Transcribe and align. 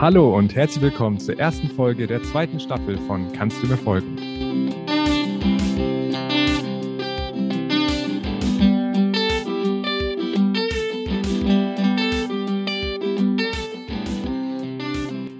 Hallo 0.00 0.34
und 0.34 0.54
herzlich 0.54 0.80
willkommen 0.80 1.18
zur 1.20 1.38
ersten 1.38 1.68
Folge 1.68 2.06
der 2.06 2.22
zweiten 2.22 2.58
Staffel 2.58 2.96
von 2.96 3.30
Kannst 3.34 3.62
du 3.62 3.66
mir 3.66 3.76
folgen? 3.76 4.16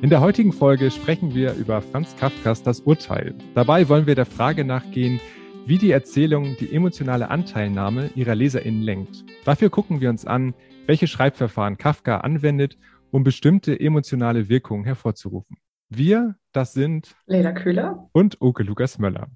In 0.03 0.11
der 0.11 0.21
heutigen 0.21 0.53
Folge 0.53 0.91
sprechen 0.91 1.35
wir 1.35 1.55
über 1.55 1.81
Franz 1.81 2.15
Kafkas 2.19 2.63
Das 2.63 2.81
Urteil. 2.81 3.35
Dabei 3.55 3.89
wollen 3.89 4.07
wir 4.07 4.15
der 4.15 4.27
Frage 4.27 4.67
nachgehen, 4.67 5.21
wie 5.65 5.79
die 5.79 5.91
Erzählung 5.91 6.59
die 6.61 6.75
emotionale 6.75 7.31
Anteilnahme 7.31 8.11
ihrer 8.15 8.35
LeserInnen 8.35 8.83
lenkt. 8.83 9.25
Dafür 9.47 9.71
gucken 9.71 10.03
wir 10.03 10.11
uns 10.11 10.27
an, 10.27 10.53
welche 10.85 11.07
Schreibverfahren 11.07 11.79
Kafka 11.79 12.19
anwendet 12.19 12.77
um 13.11 13.25
bestimmte 13.25 13.79
emotionale 13.79 14.49
Wirkungen 14.49 14.85
hervorzurufen. 14.85 15.57
Wir, 15.89 16.37
das 16.53 16.73
sind 16.73 17.17
Leda 17.27 17.53
Köhler 17.53 18.09
und 18.13 18.41
Oke 18.41 18.63
Lukas 18.63 18.99
Möller. 18.99 19.29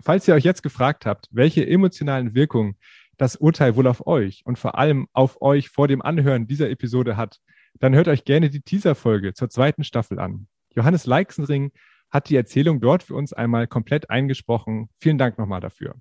Falls 0.00 0.26
ihr 0.26 0.34
euch 0.34 0.44
jetzt 0.44 0.62
gefragt 0.62 1.06
habt, 1.06 1.28
welche 1.30 1.66
emotionalen 1.66 2.34
Wirkungen 2.34 2.76
das 3.16 3.36
Urteil 3.36 3.76
wohl 3.76 3.86
auf 3.86 4.06
euch 4.06 4.42
und 4.44 4.58
vor 4.58 4.78
allem 4.78 5.06
auf 5.12 5.42
euch 5.42 5.68
vor 5.68 5.88
dem 5.88 6.02
Anhören 6.02 6.46
dieser 6.46 6.70
Episode 6.70 7.16
hat, 7.16 7.38
dann 7.78 7.94
hört 7.94 8.08
euch 8.08 8.24
gerne 8.24 8.50
die 8.50 8.62
Teaser-Folge 8.62 9.34
zur 9.34 9.50
zweiten 9.50 9.84
Staffel 9.84 10.18
an. 10.18 10.48
Johannes 10.74 11.06
Leixenring 11.06 11.72
hat 12.10 12.28
die 12.28 12.36
Erzählung 12.36 12.80
dort 12.80 13.02
für 13.02 13.14
uns 13.14 13.32
einmal 13.32 13.66
komplett 13.66 14.10
eingesprochen. 14.10 14.88
Vielen 14.98 15.18
Dank 15.18 15.38
nochmal 15.38 15.60
dafür. 15.60 15.94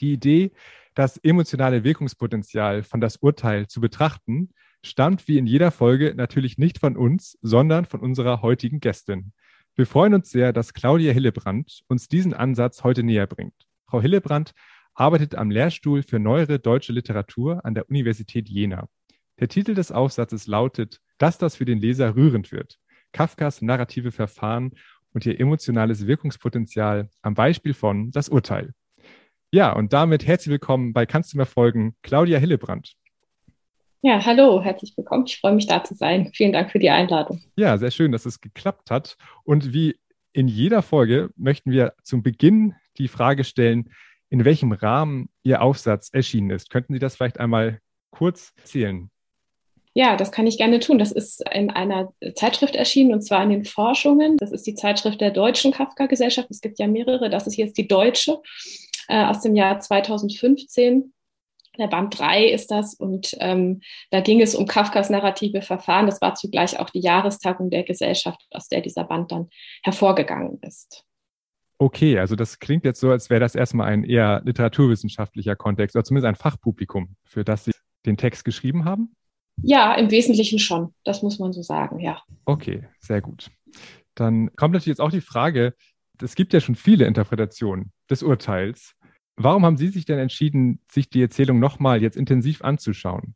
Die 0.00 0.12
Idee, 0.12 0.52
das 0.94 1.16
emotionale 1.16 1.84
Wirkungspotenzial 1.84 2.82
von 2.82 3.00
das 3.00 3.16
Urteil 3.16 3.66
zu 3.66 3.80
betrachten, 3.80 4.50
stammt 4.84 5.28
wie 5.28 5.38
in 5.38 5.46
jeder 5.46 5.70
Folge 5.70 6.14
natürlich 6.14 6.58
nicht 6.58 6.78
von 6.78 6.96
uns, 6.96 7.38
sondern 7.42 7.84
von 7.84 8.00
unserer 8.00 8.42
heutigen 8.42 8.80
Gästin. 8.80 9.32
Wir 9.74 9.86
freuen 9.86 10.14
uns 10.14 10.30
sehr, 10.30 10.52
dass 10.52 10.74
Claudia 10.74 11.12
Hillebrand 11.12 11.82
uns 11.88 12.08
diesen 12.08 12.34
Ansatz 12.34 12.84
heute 12.84 13.02
näher 13.02 13.26
bringt. 13.26 13.54
Frau 13.86 14.02
Hillebrand 14.02 14.52
arbeitet 14.94 15.34
am 15.34 15.50
Lehrstuhl 15.50 16.02
für 16.02 16.18
neuere 16.18 16.58
deutsche 16.58 16.92
Literatur 16.92 17.64
an 17.64 17.74
der 17.74 17.88
Universität 17.88 18.48
Jena. 18.48 18.88
Der 19.40 19.48
Titel 19.48 19.74
des 19.74 19.90
Aufsatzes 19.90 20.46
lautet, 20.46 21.00
dass 21.18 21.38
das 21.38 21.56
für 21.56 21.64
den 21.64 21.78
Leser 21.78 22.14
rührend 22.14 22.52
wird. 22.52 22.78
Kafkas 23.12 23.62
narrative 23.62 24.12
Verfahren 24.12 24.72
und 25.14 25.24
ihr 25.26 25.38
emotionales 25.40 26.06
Wirkungspotenzial 26.06 27.08
am 27.22 27.34
Beispiel 27.34 27.74
von 27.74 28.10
Das 28.10 28.28
Urteil. 28.28 28.74
Ja, 29.50 29.72
und 29.72 29.92
damit 29.92 30.26
herzlich 30.26 30.52
willkommen 30.52 30.92
bei 30.92 31.06
Kannst 31.06 31.32
du 31.32 31.36
mir 31.36 31.46
folgen, 31.46 31.94
Claudia 32.02 32.38
Hillebrand. 32.38 32.94
Ja, 34.04 34.24
hallo, 34.26 34.60
herzlich 34.60 34.96
willkommen. 34.96 35.26
Ich 35.28 35.38
freue 35.38 35.54
mich, 35.54 35.68
da 35.68 35.84
zu 35.84 35.94
sein. 35.94 36.32
Vielen 36.34 36.52
Dank 36.52 36.72
für 36.72 36.80
die 36.80 36.90
Einladung. 36.90 37.40
Ja, 37.54 37.78
sehr 37.78 37.92
schön, 37.92 38.10
dass 38.10 38.26
es 38.26 38.40
geklappt 38.40 38.90
hat. 38.90 39.16
Und 39.44 39.72
wie 39.72 39.94
in 40.32 40.48
jeder 40.48 40.82
Folge 40.82 41.30
möchten 41.36 41.70
wir 41.70 41.94
zum 42.02 42.24
Beginn 42.24 42.74
die 42.98 43.06
Frage 43.06 43.44
stellen, 43.44 43.92
in 44.28 44.44
welchem 44.44 44.72
Rahmen 44.72 45.28
Ihr 45.44 45.62
Aufsatz 45.62 46.10
erschienen 46.12 46.50
ist. 46.50 46.68
Könnten 46.68 46.94
Sie 46.94 46.98
das 46.98 47.14
vielleicht 47.14 47.38
einmal 47.38 47.78
kurz 48.10 48.52
erzählen? 48.56 49.08
Ja, 49.94 50.16
das 50.16 50.32
kann 50.32 50.48
ich 50.48 50.58
gerne 50.58 50.80
tun. 50.80 50.98
Das 50.98 51.12
ist 51.12 51.44
in 51.52 51.70
einer 51.70 52.12
Zeitschrift 52.34 52.74
erschienen 52.74 53.12
und 53.12 53.22
zwar 53.22 53.44
in 53.44 53.50
den 53.50 53.64
Forschungen. 53.64 54.36
Das 54.38 54.50
ist 54.50 54.66
die 54.66 54.74
Zeitschrift 54.74 55.20
der 55.20 55.30
Deutschen 55.30 55.70
Kafka-Gesellschaft. 55.70 56.50
Es 56.50 56.60
gibt 56.60 56.80
ja 56.80 56.88
mehrere. 56.88 57.30
Das 57.30 57.46
ist 57.46 57.56
jetzt 57.56 57.78
die 57.78 57.86
deutsche 57.86 58.38
äh, 59.06 59.26
aus 59.26 59.42
dem 59.42 59.54
Jahr 59.54 59.78
2015 59.78 61.12
der 61.78 61.88
Band 61.88 62.18
3 62.18 62.46
ist 62.46 62.70
das 62.70 62.94
und 62.94 63.36
ähm, 63.40 63.80
da 64.10 64.20
ging 64.20 64.40
es 64.40 64.54
um 64.54 64.66
Kafkas 64.66 65.10
narrative 65.10 65.62
Verfahren. 65.62 66.06
Das 66.06 66.20
war 66.20 66.34
zugleich 66.34 66.78
auch 66.78 66.90
die 66.90 67.00
Jahrestagung 67.00 67.70
der 67.70 67.82
Gesellschaft, 67.82 68.40
aus 68.50 68.68
der 68.68 68.80
dieser 68.80 69.04
Band 69.04 69.32
dann 69.32 69.48
hervorgegangen 69.82 70.58
ist. 70.62 71.04
Okay, 71.78 72.18
also 72.18 72.36
das 72.36 72.58
klingt 72.60 72.84
jetzt 72.84 73.00
so, 73.00 73.10
als 73.10 73.28
wäre 73.28 73.40
das 73.40 73.54
erstmal 73.54 73.88
ein 73.88 74.04
eher 74.04 74.40
literaturwissenschaftlicher 74.44 75.56
Kontext 75.56 75.96
oder 75.96 76.04
zumindest 76.04 76.28
ein 76.28 76.36
Fachpublikum, 76.36 77.16
für 77.24 77.44
das 77.44 77.64
Sie 77.64 77.72
den 78.06 78.16
Text 78.16 78.44
geschrieben 78.44 78.84
haben? 78.84 79.16
Ja, 79.62 79.94
im 79.94 80.10
Wesentlichen 80.10 80.58
schon. 80.58 80.94
Das 81.04 81.22
muss 81.22 81.38
man 81.38 81.52
so 81.52 81.62
sagen, 81.62 81.98
ja. 81.98 82.22
Okay, 82.44 82.86
sehr 83.00 83.20
gut. 83.20 83.50
Dann 84.14 84.54
kommt 84.56 84.74
natürlich 84.74 84.98
jetzt 84.98 85.00
auch 85.00 85.10
die 85.10 85.20
Frage, 85.20 85.74
es 86.20 86.34
gibt 86.34 86.52
ja 86.52 86.60
schon 86.60 86.74
viele 86.74 87.06
Interpretationen 87.06 87.92
des 88.08 88.22
Urteils. 88.22 88.94
Warum 89.42 89.64
haben 89.66 89.76
Sie 89.76 89.88
sich 89.88 90.04
denn 90.04 90.18
entschieden, 90.18 90.80
sich 90.90 91.10
die 91.10 91.22
Erzählung 91.22 91.58
nochmal 91.58 92.02
jetzt 92.02 92.16
intensiv 92.16 92.62
anzuschauen? 92.62 93.34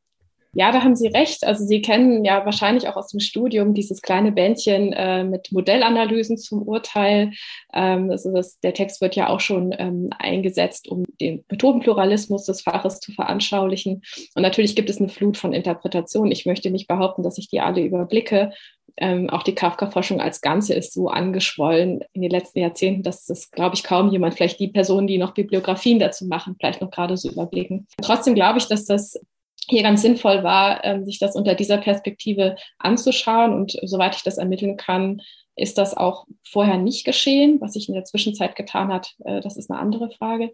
Ja, 0.59 0.73
da 0.73 0.83
haben 0.83 0.97
Sie 0.97 1.09
recht. 1.09 1.45
Also 1.45 1.67
Sie 1.67 1.83
kennen 1.83 2.25
ja 2.25 2.47
wahrscheinlich 2.47 2.89
auch 2.89 2.97
aus 2.97 3.09
dem 3.09 3.21
Studium 3.21 3.75
dieses 3.75 4.01
kleine 4.01 4.33
Bändchen 4.33 4.95
äh, 4.95 5.23
mit 5.23 5.53
Modellanalysen 5.53 6.39
zum 6.39 6.63
Urteil. 6.63 7.33
Ähm, 7.75 8.11
also 8.11 8.33
das, 8.33 8.59
der 8.61 8.73
Text 8.73 9.03
wird 9.03 9.17
ja 9.17 9.29
auch 9.29 9.41
schon 9.41 9.75
ähm, 9.79 10.09
eingesetzt, 10.19 10.89
um 10.89 11.05
den 11.21 11.45
Methodenpluralismus 11.51 12.47
des 12.47 12.63
Faches 12.63 13.01
zu 13.01 13.13
veranschaulichen. 13.13 14.01
Und 14.35 14.43
natürlich 14.43 14.75
gibt 14.75 14.89
es 14.89 14.99
eine 14.99 15.11
Flut 15.11 15.37
von 15.37 15.53
Interpretationen. 15.53 16.33
Ich 16.33 16.47
möchte 16.47 16.71
nicht 16.71 16.89
behaupten, 16.89 17.23
dass 17.23 17.37
ich 17.37 17.49
die 17.49 17.61
alle 17.61 17.83
überblicke 17.83 18.53
ähm, 18.99 19.29
auch 19.31 19.43
die 19.43 19.55
Kafka-Forschung 19.55 20.21
als 20.21 20.41
Ganze 20.41 20.75
ist 20.75 20.93
so 20.93 21.09
angeschwollen 21.09 22.03
in 22.13 22.23
den 22.23 22.31
letzten 22.31 22.61
Jahrzehnten, 22.61 23.03
dass 23.03 23.27
das, 23.27 23.51
glaube 23.51 23.75
ich, 23.75 23.85
kaum 23.85 24.11
jemand, 24.11 24.35
vielleicht 24.35 24.59
die 24.59 24.69
Personen, 24.69 25.07
die 25.07 25.19
noch 25.19 25.35
Bibliografien 25.35 25.99
dazu 25.99 26.27
machen, 26.27 26.57
vielleicht 26.59 26.81
noch 26.81 26.91
gerade 26.91 27.17
so 27.17 27.31
überblicken. 27.31 27.87
Trotzdem 28.01 28.35
glaube 28.35 28.59
ich, 28.59 28.69
dass 28.69 28.87
das 28.87 29.21
hier 29.69 29.83
ganz 29.83 30.03
sinnvoll 30.03 30.43
war, 30.43 30.85
ähm, 30.85 31.05
sich 31.05 31.19
das 31.19 31.37
unter 31.37 31.55
dieser 31.55 31.79
Perspektive 31.79 32.57
anzuschauen. 32.79 33.53
Und 33.53 33.77
soweit 33.83 34.17
ich 34.17 34.23
das 34.23 34.39
ermitteln 34.39 34.77
kann, 34.77 35.21
ist 35.57 35.77
das 35.79 35.97
auch 35.97 36.27
vorher 36.47 36.79
nicht 36.79 37.05
geschehen. 37.05 37.61
Was 37.61 37.73
sich 37.73 37.89
in 37.89 37.95
der 37.95 38.05
Zwischenzeit 38.05 38.57
getan 38.57 38.93
hat, 38.93 39.15
äh, 39.25 39.41
das 39.41 39.57
ist 39.57 39.71
eine 39.71 39.81
andere 39.81 40.11
Frage. 40.11 40.53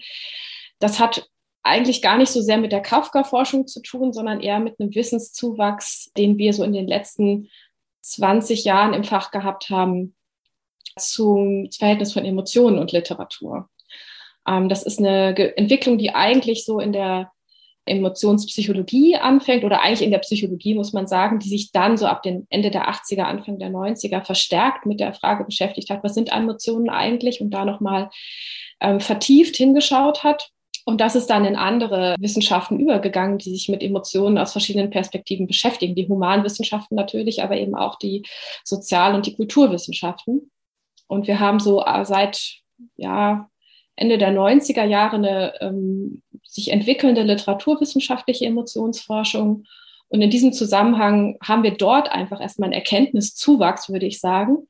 Das 0.79 0.99
hat 0.99 1.29
eigentlich 1.63 2.03
gar 2.03 2.19
nicht 2.19 2.31
so 2.31 2.41
sehr 2.41 2.59
mit 2.59 2.73
der 2.73 2.81
Kafka-Forschung 2.81 3.67
zu 3.67 3.83
tun, 3.83 4.13
sondern 4.13 4.41
eher 4.41 4.59
mit 4.59 4.81
einem 4.81 4.95
Wissenszuwachs, 4.95 6.11
den 6.17 6.39
wir 6.39 6.53
so 6.53 6.65
in 6.65 6.73
den 6.73 6.89
letzten 6.89 7.49
20 8.03 8.65
Jahren 8.65 8.95
im 8.95 9.05
Fach 9.05 9.31
gehabt 9.31 9.71
haben 9.71 10.15
zum 10.99 11.71
Verhältnis 11.77 12.13
von 12.13 12.25
Emotionen 12.25 12.79
und 12.79 12.93
Literatur. 12.93 13.69
Ähm, 14.47 14.69
das 14.69 14.83
ist 14.83 14.99
eine 14.99 15.37
Entwicklung, 15.57 15.99
die 15.99 16.15
eigentlich 16.15 16.65
so 16.65 16.81
in 16.81 16.93
der 16.93 17.33
Emotionspsychologie 17.85 19.17
anfängt 19.17 19.65
oder 19.65 19.83
eigentlich 19.83 20.03
in 20.03 20.13
der 20.13 20.19
Psychologie, 20.19 20.75
muss 20.75 20.93
man 20.93 21.09
sagen, 21.09 21.41
die 21.41 21.49
sich 21.49 21.73
dann 21.73 21.97
so 21.97 22.07
ab 22.07 22.23
dem 22.23 22.47
Ende 22.49 22.71
der 22.71 22.89
80er, 22.89 23.23
Anfang 23.23 23.59
der 23.59 23.71
90er 23.71 24.25
verstärkt 24.25 24.87
mit 24.87 25.01
der 25.01 25.15
Frage 25.15 25.45
beschäftigt 25.45 25.91
hat, 25.91 26.05
was 26.05 26.15
sind 26.15 26.31
Emotionen 26.31 26.91
eigentlich 26.91 27.41
und 27.41 27.51
da 27.51 27.65
nochmal 27.65 28.11
ähm, 28.81 29.01
vertieft 29.01 29.57
hingeschaut 29.57 30.23
hat. 30.23 30.51
Und 30.85 31.01
das 31.01 31.15
ist 31.15 31.29
dann 31.29 31.45
in 31.45 31.57
andere 31.57 32.17
Wissenschaften 32.19 32.81
übergegangen, 32.81 33.39
die 33.39 33.51
sich 33.51 33.69
mit 33.69 33.83
Emotionen 33.83 34.39
aus 34.39 34.53
verschiedenen 34.53 34.91
Perspektiven 34.91 35.47
beschäftigen. 35.47 35.95
Die 35.95 36.09
Humanwissenschaften 36.09 36.97
natürlich, 36.97 37.43
aber 37.43 37.57
eben 37.57 37.75
auch 37.75 37.97
die 37.99 38.25
Sozial- 38.65 39.15
und 39.15 39.27
die 39.27 39.37
Kulturwissenschaften. 39.37 40.51
Und 41.07 41.27
wir 41.27 41.41
haben 41.41 41.61
so 41.61 41.85
äh, 41.85 42.05
seit 42.05 42.63
ja, 42.97 43.49
Ende 43.97 44.19
der 44.19 44.33
90er 44.33 44.85
Jahre 44.85 45.17
eine 45.17 45.55
ähm, 45.61 46.23
sich 46.45 46.73
entwickelnde 46.73 47.23
literaturwissenschaftliche 47.23 48.47
Emotionsforschung. 48.47 49.65
Und 50.09 50.21
in 50.21 50.31
diesem 50.31 50.53
Zusammenhang 50.53 51.39
haben 51.43 51.63
wir 51.63 51.73
dort 51.73 52.11
einfach 52.11 52.41
erstmal 52.41 52.67
einen 52.67 52.75
Erkenntniszuwachs, 52.75 53.89
würde 53.89 54.07
ich 54.07 54.21
sagen. 54.21 54.67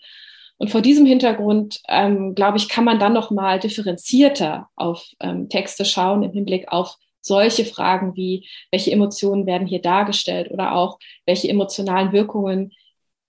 Und 0.62 0.71
vor 0.71 0.81
diesem 0.81 1.06
Hintergrund, 1.06 1.81
ähm, 1.89 2.37
glaube 2.37 2.56
ich, 2.56 2.69
kann 2.69 2.84
man 2.84 3.00
dann 3.00 3.15
noch 3.15 3.33
mal 3.33 3.59
differenzierter 3.59 4.69
auf 4.77 5.05
ähm, 5.19 5.49
Texte 5.49 5.84
schauen 5.84 6.23
im 6.23 6.31
Hinblick 6.31 6.69
auf 6.69 6.99
solche 7.21 7.65
Fragen 7.65 8.15
wie, 8.15 8.47
welche 8.71 8.93
Emotionen 8.93 9.45
werden 9.45 9.67
hier 9.67 9.83
dargestellt 9.83 10.53
oder 10.53 10.77
auch, 10.77 11.00
welche 11.27 11.49
emotionalen 11.49 12.12
Wirkungen 12.12 12.71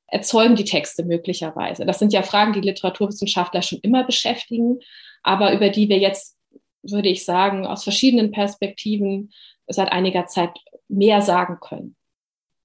erzeugen 0.06 0.56
die 0.56 0.63
Texte 0.63 1.03
möglicherweise. 1.03 1.88
Das 1.88 1.97
sind 1.97 2.13
ja 2.13 2.21
Fragen, 2.21 2.53
die 2.53 2.62
Literaturwissenschaftler 2.62 3.63
schon 3.63 3.80
immer 3.80 4.03
beschäftigen, 4.03 4.77
aber 5.24 5.56
über 5.56 5.69
die 5.69 5.89
wir 5.89 5.97
jetzt, 5.97 6.38
würde 6.83 7.09
ich 7.09 7.25
sagen, 7.25 7.65
aus 7.65 7.83
verschiedenen 7.83 8.30
Perspektiven 8.30 9.31
seit 9.65 9.91
einiger 9.91 10.27
Zeit 10.27 10.51
mehr 10.88 11.24
sagen 11.24 11.57
können. 11.59 11.95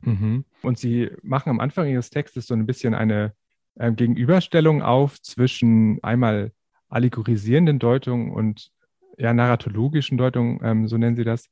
Mhm. 0.01 0.45
Und 0.61 0.77
Sie 0.77 1.09
machen 1.23 1.49
am 1.49 1.61
Anfang 1.61 1.89
Ihres 1.89 2.11
Textes 2.11 2.47
so 2.47 2.53
ein 2.53 2.67
bisschen 2.67 2.93
eine 2.93 3.33
äh, 3.79 3.93
Gegenüberstellung 3.93 4.83
auf 4.83 5.21
zwischen 5.23 6.03
einmal 6.03 6.53
allegorisierenden 6.89 7.79
Deutungen 7.79 8.31
und 8.33 8.71
ja, 9.19 9.33
narratologischen 9.35 10.19
Deutungen, 10.19 10.61
ähm, 10.63 10.89
so 10.89 10.97
nennen 10.97 11.17
Sie 11.17 11.25
das. 11.25 11.49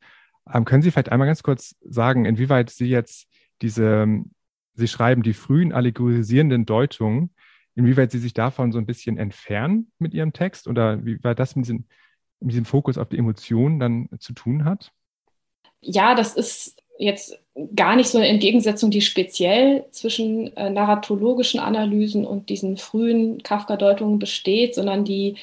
Ähm, 0.53 0.65
können 0.65 0.83
Sie 0.83 0.91
vielleicht 0.91 1.11
einmal 1.11 1.27
ganz 1.27 1.43
kurz 1.43 1.75
sagen, 1.81 2.25
inwieweit 2.25 2.71
Sie 2.71 2.89
jetzt 2.89 3.29
diese, 3.63 4.07
Sie 4.75 4.89
schreiben 4.89 5.23
die 5.23 5.35
frühen 5.35 5.73
allegorisierenden 5.73 6.67
Deutungen, 6.67 7.35
inwieweit 7.75 8.13
Sie 8.13 8.19
sich 8.19 8.35
davon 8.35 8.73
so 8.73 8.79
ein 8.79 8.87
bisschen 8.87 9.19
entfernen 9.19 9.91
mit 9.99 10.15
Ihrem 10.15 10.33
Text 10.33 10.69
oder 10.69 11.05
wie 11.05 11.23
weit 11.25 11.39
das 11.39 11.57
mit 11.57 11.67
diesem, 11.67 11.87
mit 12.41 12.53
diesem 12.53 12.65
Fokus 12.65 12.99
auf 12.99 13.09
die 13.09 13.19
Emotionen 13.19 13.81
dann 13.81 14.09
zu 14.19 14.33
tun 14.33 14.65
hat? 14.65 14.93
Ja, 15.81 16.15
das 16.15 16.35
ist 16.35 16.83
jetzt 16.99 17.39
gar 17.75 17.97
nicht 17.97 18.09
so 18.09 18.19
eine 18.19 18.29
Entgegensetzung, 18.29 18.91
die 18.91 19.01
speziell 19.01 19.87
zwischen 19.91 20.55
äh, 20.57 20.71
narratologischen 20.71 21.61
Analysen 21.61 22.27
und 22.27 22.49
diesen 22.49 22.77
frühen 22.77 23.43
Kafka-Deutungen 23.43 24.19
besteht, 24.19 24.75
sondern 24.75 25.05
die, 25.05 25.37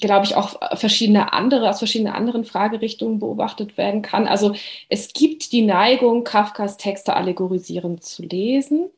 glaube 0.00 0.26
ich, 0.26 0.34
auch 0.34 0.56
verschiedene 0.76 1.32
andere, 1.32 1.70
aus 1.70 1.78
verschiedenen 1.78 2.12
anderen 2.12 2.44
Fragerichtungen 2.44 3.18
beobachtet 3.18 3.78
werden 3.78 4.02
kann. 4.02 4.26
Also 4.26 4.54
es 4.88 5.12
gibt 5.12 5.52
die 5.52 5.62
Neigung, 5.62 6.24
Kafkas 6.24 6.76
Texte 6.76 7.14
allegorisierend 7.14 8.02
zu 8.02 8.22
lesen 8.22 8.90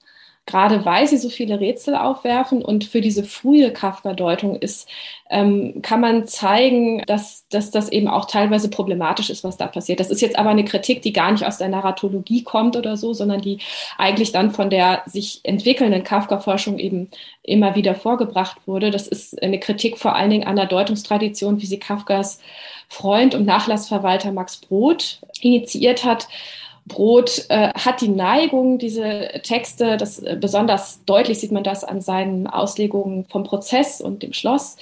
gerade 0.48 0.86
weil 0.86 1.06
sie 1.06 1.18
so 1.18 1.28
viele 1.28 1.60
Rätsel 1.60 1.94
aufwerfen 1.94 2.62
und 2.64 2.84
für 2.84 3.02
diese 3.02 3.22
frühe 3.22 3.70
Kafka-Deutung 3.70 4.56
ist, 4.56 4.88
ähm, 5.28 5.82
kann 5.82 6.00
man 6.00 6.26
zeigen, 6.26 7.02
dass, 7.06 7.46
dass 7.50 7.70
das 7.70 7.90
eben 7.90 8.08
auch 8.08 8.24
teilweise 8.24 8.70
problematisch 8.70 9.28
ist, 9.28 9.44
was 9.44 9.58
da 9.58 9.66
passiert. 9.66 10.00
Das 10.00 10.10
ist 10.10 10.22
jetzt 10.22 10.38
aber 10.38 10.48
eine 10.48 10.64
Kritik, 10.64 11.02
die 11.02 11.12
gar 11.12 11.30
nicht 11.32 11.44
aus 11.44 11.58
der 11.58 11.68
Narratologie 11.68 12.44
kommt 12.44 12.76
oder 12.76 12.96
so, 12.96 13.12
sondern 13.12 13.42
die 13.42 13.58
eigentlich 13.98 14.32
dann 14.32 14.50
von 14.50 14.70
der 14.70 15.02
sich 15.04 15.40
entwickelnden 15.42 16.02
Kafka-Forschung 16.02 16.78
eben 16.78 17.10
immer 17.42 17.74
wieder 17.74 17.94
vorgebracht 17.94 18.56
wurde. 18.66 18.90
Das 18.90 19.06
ist 19.06 19.42
eine 19.42 19.60
Kritik 19.60 19.98
vor 19.98 20.16
allen 20.16 20.30
Dingen 20.30 20.46
an 20.46 20.56
der 20.56 20.66
Deutungstradition, 20.66 21.60
wie 21.60 21.66
sie 21.66 21.78
Kafkas 21.78 22.40
Freund 22.88 23.34
und 23.34 23.44
Nachlassverwalter 23.44 24.32
Max 24.32 24.56
Brod 24.56 25.20
initiiert 25.42 26.04
hat 26.04 26.26
Brot 26.88 27.46
äh, 27.50 27.73
hat 27.75 28.00
die 28.00 28.08
Neigung, 28.08 28.79
diese 28.79 29.31
Texte, 29.43 29.96
das 29.96 30.19
äh, 30.19 30.37
besonders 30.40 31.05
deutlich 31.05 31.38
sieht 31.38 31.52
man 31.52 31.62
das 31.62 31.85
an 31.85 32.00
seinen 32.00 32.46
Auslegungen 32.46 33.26
vom 33.26 33.44
Prozess 33.44 34.00
und 34.00 34.23
dem 34.23 34.32
Schloss, 34.32 34.76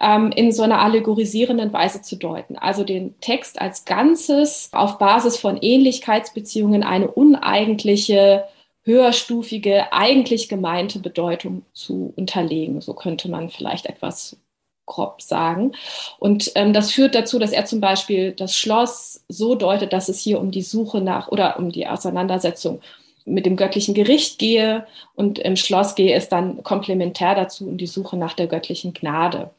ähm, 0.00 0.32
in 0.32 0.52
so 0.52 0.62
einer 0.62 0.80
allegorisierenden 0.80 1.72
Weise 1.72 2.02
zu 2.02 2.16
deuten. 2.16 2.56
Also 2.56 2.84
den 2.84 3.18
Text 3.20 3.60
als 3.60 3.84
Ganzes 3.84 4.68
auf 4.72 4.98
Basis 4.98 5.38
von 5.38 5.56
Ähnlichkeitsbeziehungen 5.60 6.82
eine 6.82 7.10
uneigentliche 7.10 8.44
höherstufige, 8.84 9.92
eigentlich 9.92 10.48
gemeinte 10.48 10.98
Bedeutung 10.98 11.62
zu 11.72 12.12
unterlegen. 12.16 12.80
So 12.80 12.94
könnte 12.94 13.30
man 13.30 13.48
vielleicht 13.48 13.86
etwas 13.86 14.36
grob 14.86 15.22
sagen. 15.22 15.72
Und 16.18 16.52
ähm, 16.54 16.72
das 16.72 16.90
führt 16.90 17.14
dazu, 17.14 17.38
dass 17.38 17.52
er 17.52 17.64
zum 17.64 17.80
Beispiel 17.80 18.32
das 18.32 18.56
Schloss 18.56 19.24
so 19.28 19.54
deutet, 19.54 19.92
dass 19.92 20.08
es 20.08 20.20
hier 20.20 20.40
um 20.40 20.50
die 20.50 20.62
Suche 20.62 21.00
nach 21.00 21.28
oder 21.28 21.58
um 21.58 21.70
die 21.70 21.86
Auseinandersetzung 21.86 22.80
mit 23.24 23.46
dem 23.46 23.56
göttlichen 23.56 23.94
Gericht 23.94 24.38
gehe 24.38 24.86
und 25.14 25.38
im 25.38 25.56
Schloss 25.56 25.94
gehe 25.94 26.14
es 26.14 26.28
dann 26.28 26.62
komplementär 26.62 27.34
dazu 27.34 27.68
um 27.68 27.78
die 27.78 27.86
Suche 27.86 28.16
nach 28.16 28.34
der 28.34 28.48
göttlichen 28.48 28.92
Gnade. 28.92 29.50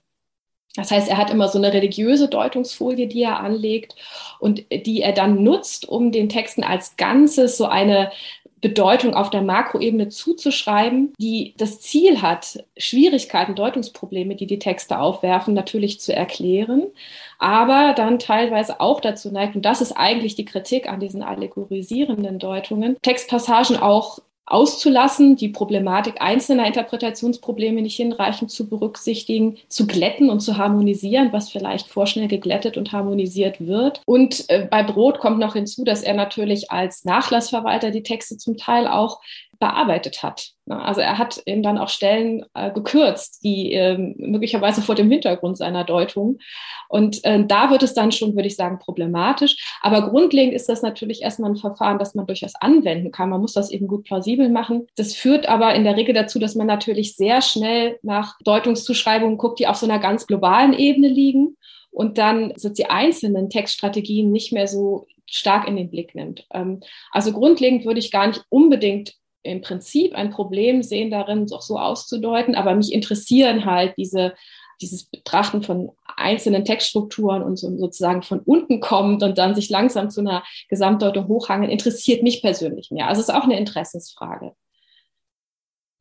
Das 0.76 0.90
heißt, 0.90 1.08
er 1.08 1.18
hat 1.18 1.30
immer 1.30 1.50
so 1.50 1.60
eine 1.60 1.72
religiöse 1.72 2.28
Deutungsfolie, 2.28 3.08
die 3.08 3.22
er 3.22 3.40
anlegt 3.40 3.96
und 4.40 4.64
die 4.72 5.02
er 5.02 5.14
dann 5.14 5.44
nutzt, 5.44 5.88
um 5.88 6.12
den 6.12 6.30
Texten 6.30 6.64
als 6.64 6.98
Ganzes 6.98 7.58
so 7.58 7.66
eine 7.66 8.12
Bedeutung 8.64 9.14
auf 9.14 9.30
der 9.30 9.42
Makroebene 9.42 10.08
zuzuschreiben, 10.08 11.14
die 11.20 11.54
das 11.58 11.82
Ziel 11.82 12.22
hat, 12.22 12.64
Schwierigkeiten, 12.78 13.56
Deutungsprobleme, 13.56 14.36
die 14.36 14.48
die 14.48 14.58
Texte 14.58 15.00
aufwerfen, 15.00 15.54
natürlich 15.54 16.00
zu 16.00 16.16
erklären, 16.16 16.84
aber 17.40 17.94
dann 17.94 18.20
teilweise 18.20 18.80
auch 18.80 19.02
dazu 19.02 19.32
neigt, 19.32 19.58
und 19.58 19.66
das 19.66 19.82
ist 19.82 19.92
eigentlich 19.92 20.36
die 20.36 20.46
Kritik 20.46 20.90
an 20.90 21.02
diesen 21.02 21.24
allegorisierenden 21.24 22.40
Deutungen, 22.40 22.96
Textpassagen 23.02 23.76
auch 23.76 24.20
auszulassen, 24.46 25.36
die 25.36 25.50
Problematik 25.50 26.16
einzelner 26.20 26.68
Interpretationsprobleme 26.68 27.82
nicht 27.82 27.96
hinreichend 27.96 28.52
zu 28.52 28.68
berücksichtigen, 28.68 29.58
zu 29.70 29.88
glätten 29.88 30.30
und 30.30 30.42
zu 30.42 30.58
harmonisieren, 30.58 31.32
was 31.32 31.50
vielleicht 31.50 31.88
vorschnell 31.88 32.28
geglättet 32.28 32.76
und 32.78 32.92
harmonisiert 32.92 33.66
wird. 33.66 34.02
Und 34.06 34.50
äh, 34.50 34.68
bei 34.70 34.84
Brot 34.84 35.20
kommt 35.20 35.40
noch 35.40 35.54
hinzu, 35.54 35.86
dass 35.86 36.04
er 36.04 36.14
natürlich 36.14 36.72
als 36.72 37.06
Nachlassverwalter 37.06 37.92
die 37.92 38.04
Texte 38.04 38.38
zum 38.38 38.58
Teil 38.58 38.88
auch 38.88 39.22
bearbeitet 39.60 40.24
hat. 40.24 40.50
Ne? 40.66 40.80
Also 40.82 41.02
er 41.02 41.18
hat 41.18 41.42
eben 41.46 41.64
dann 41.64 41.78
auch 41.78 41.90
Stellen 41.90 42.46
äh, 42.54 42.72
gekürzt, 42.72 43.44
die 43.44 43.74
äh, 43.74 43.98
möglicherweise 43.98 44.82
vor 44.82 44.96
dem 44.96 45.10
Hintergrund 45.10 45.58
seiner 45.58 45.84
Deutung. 45.84 46.40
Und 46.90 47.24
äh, 47.24 47.46
da 47.46 47.70
wird 47.70 47.84
es 47.84 47.94
dann 47.94 48.12
schon, 48.12 48.36
würde 48.36 48.48
ich 48.48 48.56
sagen, 48.56 48.80
problematisch. 48.80 49.58
Aber 49.82 50.10
grundlegend 50.10 50.54
ist 50.54 50.70
das 50.70 50.82
natürlich 50.82 51.22
erstmal 51.22 51.52
ein 51.52 51.58
Verfahren, 51.58 52.00
das 52.00 52.16
man 52.16 52.28
durchaus 52.28 52.56
anwenden 52.56 53.12
kann. 53.12 53.30
Man 53.30 53.42
muss 53.42 53.54
das 53.54 53.72
eben 53.72 53.88
gut 53.88 54.04
plausibel 54.04 54.50
machen. 54.50 54.88
Das 54.96 55.14
führt 55.14 55.48
aber 55.48 55.74
in 55.76 55.84
der 55.84 55.98
Regel 55.98 56.14
dazu, 56.14 56.40
dass 56.40 56.56
man 56.56 56.68
natürlich 56.68 57.16
sehr 57.16 57.42
schnell 57.42 58.00
nach 58.02 58.38
Deutungszuschreibungen 58.44 59.38
guckt, 59.38 59.60
die 59.60 59.68
auf 59.68 59.78
so 59.78 59.86
einer 59.86 60.00
ganz 60.00 60.28
globalen 60.28 60.74
Ebene 60.74 61.08
liegen 61.08 61.58
und 61.94 62.18
dann 62.18 62.54
sind 62.56 62.80
die 62.80 62.90
einzelnen 62.90 63.50
Textstrategien 63.50 64.32
nicht 64.32 64.52
mehr 64.52 64.68
so 64.68 65.06
stark 65.30 65.68
in 65.68 65.76
den 65.76 65.90
Blick 65.90 66.16
nimmt. 66.16 66.46
Ähm, 66.52 66.82
also 67.12 67.32
grundlegend 67.32 67.86
würde 67.86 68.00
ich 68.00 68.12
gar 68.12 68.28
nicht 68.28 68.44
unbedingt 68.50 69.14
im 69.44 69.62
Prinzip 69.62 70.16
ein 70.16 70.30
Problem 70.30 70.84
sehen 70.84 71.12
darin, 71.12 71.48
auch 71.52 71.62
so 71.62 71.78
auszudeuten, 71.78 72.56
aber 72.56 72.76
mich 72.76 72.94
interessieren 72.94 73.66
halt 73.66 73.94
diese, 73.98 74.34
dieses 74.82 75.06
Betrachten 75.06 75.62
von 75.64 75.92
einzelnen 76.16 76.66
Textstrukturen 76.66 77.44
und 77.44 77.58
so, 77.58 77.76
sozusagen 77.78 78.24
von 78.24 78.40
unten 78.40 78.80
kommt 78.80 79.24
und 79.24 79.38
dann 79.38 79.56
sich 79.56 79.70
langsam 79.70 80.10
zu 80.10 80.22
einer 80.22 80.44
Gesamtdeutung 80.70 81.28
hochhangen, 81.28 81.70
interessiert 81.70 82.24
mich 82.24 82.42
persönlich 82.42 82.92
mehr. 82.92 83.08
Also 83.08 83.22
es 83.22 83.30
ist 83.30 83.36
auch 83.36 83.44
eine 83.44 83.58
Interessensfrage. 83.58 84.54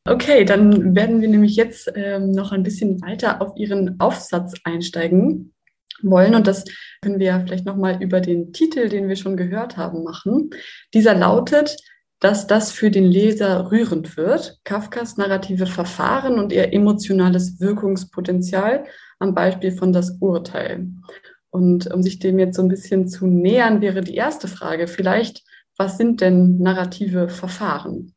Okay, 0.08 0.44
dann 0.44 0.96
werden 0.96 1.20
wir 1.20 1.28
nämlich 1.28 1.54
jetzt 1.54 1.92
ähm, 1.94 2.32
noch 2.32 2.50
ein 2.50 2.64
bisschen 2.64 3.00
weiter 3.02 3.40
auf 3.40 3.56
Ihren 3.56 4.00
Aufsatz 4.00 4.54
einsteigen 4.64 5.54
wollen. 6.02 6.34
Und 6.34 6.48
das 6.48 6.64
können 7.02 7.20
wir 7.20 7.40
vielleicht 7.46 7.66
nochmal 7.66 8.02
über 8.02 8.20
den 8.20 8.52
Titel, 8.52 8.88
den 8.88 9.08
wir 9.08 9.14
schon 9.14 9.36
gehört 9.36 9.76
haben, 9.76 10.02
machen. 10.02 10.50
Dieser 10.92 11.14
lautet 11.14 11.76
dass 12.22 12.46
das 12.46 12.70
für 12.70 12.88
den 12.88 13.04
Leser 13.04 13.72
rührend 13.72 14.16
wird. 14.16 14.60
Kafkas 14.62 15.16
narrative 15.16 15.66
Verfahren 15.66 16.38
und 16.38 16.52
ihr 16.52 16.72
emotionales 16.72 17.58
Wirkungspotenzial 17.58 18.84
am 19.19 19.34
Beispiel 19.34 19.72
von 19.72 19.92
das 19.92 20.19
Urteil. 20.20 20.86
Und 21.50 21.92
um 21.92 22.00
sich 22.00 22.20
dem 22.20 22.38
jetzt 22.38 22.54
so 22.54 22.62
ein 22.62 22.69
bisschen 22.69 23.08
zu 23.08 23.26
nähern, 23.26 23.80
wäre 23.80 24.02
die 24.02 24.14
erste 24.14 24.46
Frage 24.46 24.86
vielleicht, 24.86 25.42
was 25.76 25.96
sind 25.96 26.20
denn 26.20 26.58
narrative 26.58 27.28
Verfahren? 27.28 28.14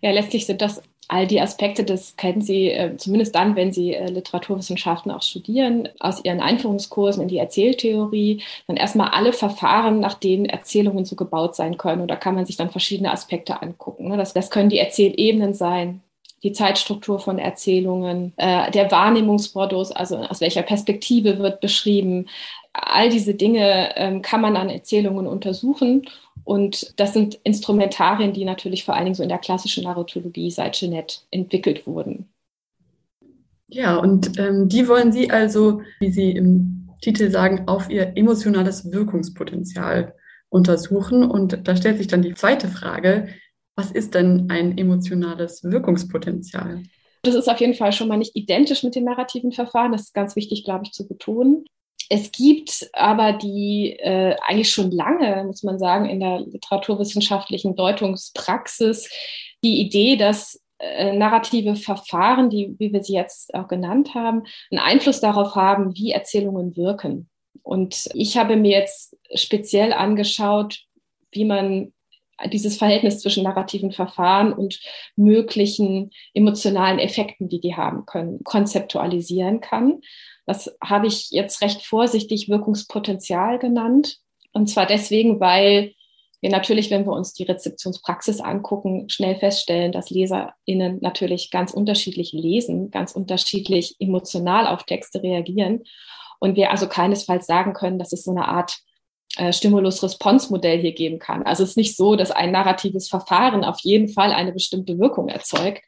Ja, 0.00 0.12
letztlich 0.12 0.46
sind 0.46 0.62
das 0.62 0.80
all 1.08 1.26
die 1.26 1.40
Aspekte, 1.40 1.84
das 1.84 2.16
kennen 2.16 2.40
Sie 2.40 2.70
äh, 2.70 2.96
zumindest 2.96 3.34
dann, 3.34 3.54
wenn 3.54 3.72
Sie 3.72 3.94
äh, 3.94 4.08
Literaturwissenschaften 4.08 5.12
auch 5.12 5.22
studieren, 5.22 5.88
aus 6.00 6.24
Ihren 6.24 6.40
Einführungskursen 6.40 7.22
in 7.22 7.28
die 7.28 7.38
Erzähltheorie, 7.38 8.42
dann 8.66 8.76
erstmal 8.76 9.10
alle 9.10 9.32
Verfahren, 9.32 10.00
nach 10.00 10.14
denen 10.14 10.46
Erzählungen 10.46 11.04
so 11.04 11.14
gebaut 11.14 11.54
sein 11.54 11.76
können. 11.76 12.02
Und 12.02 12.08
da 12.08 12.16
kann 12.16 12.34
man 12.34 12.46
sich 12.46 12.56
dann 12.56 12.70
verschiedene 12.70 13.12
Aspekte 13.12 13.62
angucken. 13.62 14.08
Ne? 14.08 14.16
Das, 14.16 14.32
das 14.32 14.50
können 14.50 14.70
die 14.70 14.78
Erzählebenen 14.78 15.54
sein, 15.54 16.02
die 16.42 16.52
Zeitstruktur 16.52 17.18
von 17.18 17.38
Erzählungen, 17.38 18.32
äh, 18.36 18.70
der 18.70 18.90
Wahrnehmungsmodus, 18.90 19.92
also 19.92 20.16
aus 20.18 20.40
welcher 20.40 20.62
Perspektive 20.62 21.38
wird 21.38 21.60
beschrieben. 21.60 22.26
All 22.72 23.08
diese 23.08 23.34
Dinge 23.34 23.96
ähm, 23.96 24.22
kann 24.22 24.40
man 24.40 24.56
an 24.56 24.68
Erzählungen 24.68 25.26
untersuchen 25.26 26.02
und 26.46 26.94
das 26.96 27.12
sind 27.12 27.40
Instrumentarien, 27.42 28.32
die 28.32 28.44
natürlich 28.44 28.84
vor 28.84 28.94
allen 28.94 29.06
Dingen 29.06 29.16
so 29.16 29.22
in 29.24 29.28
der 29.28 29.38
klassischen 29.38 29.82
Narratologie 29.82 30.52
seit 30.52 30.76
Jeanette 30.76 31.18
entwickelt 31.32 31.88
wurden. 31.88 32.28
Ja, 33.66 33.96
und 33.96 34.38
ähm, 34.38 34.68
die 34.68 34.86
wollen 34.86 35.10
Sie 35.10 35.28
also, 35.28 35.82
wie 35.98 36.12
Sie 36.12 36.30
im 36.30 36.88
Titel 37.00 37.32
sagen, 37.32 37.66
auf 37.66 37.90
Ihr 37.90 38.16
emotionales 38.16 38.92
Wirkungspotenzial 38.92 40.14
untersuchen. 40.48 41.28
Und 41.28 41.66
da 41.66 41.74
stellt 41.74 41.98
sich 41.98 42.06
dann 42.06 42.22
die 42.22 42.34
zweite 42.34 42.68
Frage, 42.68 43.26
was 43.74 43.90
ist 43.90 44.14
denn 44.14 44.46
ein 44.48 44.78
emotionales 44.78 45.64
Wirkungspotenzial? 45.64 46.84
Das 47.22 47.34
ist 47.34 47.48
auf 47.48 47.58
jeden 47.58 47.74
Fall 47.74 47.92
schon 47.92 48.06
mal 48.06 48.18
nicht 48.18 48.36
identisch 48.36 48.84
mit 48.84 48.94
den 48.94 49.02
narrativen 49.02 49.50
Verfahren. 49.50 49.90
Das 49.90 50.02
ist 50.02 50.14
ganz 50.14 50.36
wichtig, 50.36 50.62
glaube 50.62 50.84
ich, 50.84 50.92
zu 50.92 51.08
betonen. 51.08 51.64
Es 52.08 52.30
gibt 52.30 52.88
aber 52.92 53.32
die 53.32 53.96
äh, 53.98 54.36
eigentlich 54.46 54.70
schon 54.70 54.90
lange, 54.90 55.44
muss 55.44 55.62
man 55.62 55.78
sagen, 55.78 56.08
in 56.08 56.20
der 56.20 56.40
literaturwissenschaftlichen 56.40 57.74
Deutungspraxis 57.74 59.10
die 59.64 59.80
Idee, 59.80 60.16
dass 60.16 60.60
äh, 60.78 61.16
narrative 61.16 61.74
Verfahren, 61.74 62.50
die, 62.50 62.74
wie 62.78 62.92
wir 62.92 63.02
sie 63.02 63.14
jetzt 63.14 63.54
auch 63.54 63.66
genannt 63.66 64.14
haben, 64.14 64.44
einen 64.70 64.80
Einfluss 64.80 65.20
darauf 65.20 65.54
haben, 65.54 65.96
wie 65.96 66.12
Erzählungen 66.12 66.76
wirken. 66.76 67.28
Und 67.62 68.08
ich 68.14 68.36
habe 68.36 68.56
mir 68.56 68.70
jetzt 68.72 69.16
speziell 69.34 69.92
angeschaut, 69.92 70.82
wie 71.32 71.44
man 71.44 71.92
dieses 72.52 72.76
Verhältnis 72.76 73.20
zwischen 73.20 73.44
narrativen 73.44 73.92
Verfahren 73.92 74.52
und 74.52 74.78
möglichen 75.16 76.10
emotionalen 76.34 76.98
Effekten, 76.98 77.48
die 77.48 77.60
die 77.60 77.74
haben 77.74 78.04
können, 78.04 78.44
konzeptualisieren 78.44 79.60
kann. 79.60 80.00
Das 80.46 80.76
habe 80.82 81.08
ich 81.08 81.30
jetzt 81.30 81.60
recht 81.60 81.84
vorsichtig 81.84 82.48
Wirkungspotenzial 82.48 83.58
genannt. 83.58 84.18
Und 84.52 84.68
zwar 84.68 84.86
deswegen, 84.86 85.40
weil 85.40 85.92
wir 86.40 86.50
natürlich, 86.50 86.90
wenn 86.90 87.06
wir 87.06 87.12
uns 87.12 87.32
die 87.32 87.44
Rezeptionspraxis 87.44 88.40
angucken, 88.40 89.08
schnell 89.08 89.36
feststellen, 89.36 89.90
dass 89.90 90.10
LeserInnen 90.10 90.98
natürlich 91.00 91.50
ganz 91.50 91.72
unterschiedlich 91.72 92.32
lesen, 92.32 92.90
ganz 92.90 93.12
unterschiedlich 93.12 93.96
emotional 93.98 94.66
auf 94.66 94.84
Texte 94.84 95.22
reagieren. 95.22 95.82
Und 96.38 96.56
wir 96.56 96.70
also 96.70 96.86
keinesfalls 96.86 97.46
sagen 97.46 97.72
können, 97.72 97.98
dass 97.98 98.12
es 98.12 98.24
so 98.24 98.30
eine 98.30 98.46
Art 98.46 98.78
äh, 99.36 99.52
Stimulus-Response-Modell 99.52 100.78
hier 100.80 100.92
geben 100.92 101.18
kann. 101.18 101.42
Also 101.42 101.62
es 101.62 101.70
ist 101.70 101.76
nicht 101.76 101.96
so, 101.96 102.16
dass 102.16 102.30
ein 102.30 102.52
narratives 102.52 103.08
Verfahren 103.08 103.64
auf 103.64 103.80
jeden 103.80 104.08
Fall 104.08 104.32
eine 104.32 104.52
bestimmte 104.52 104.98
Wirkung 104.98 105.28
erzeugt. 105.28 105.82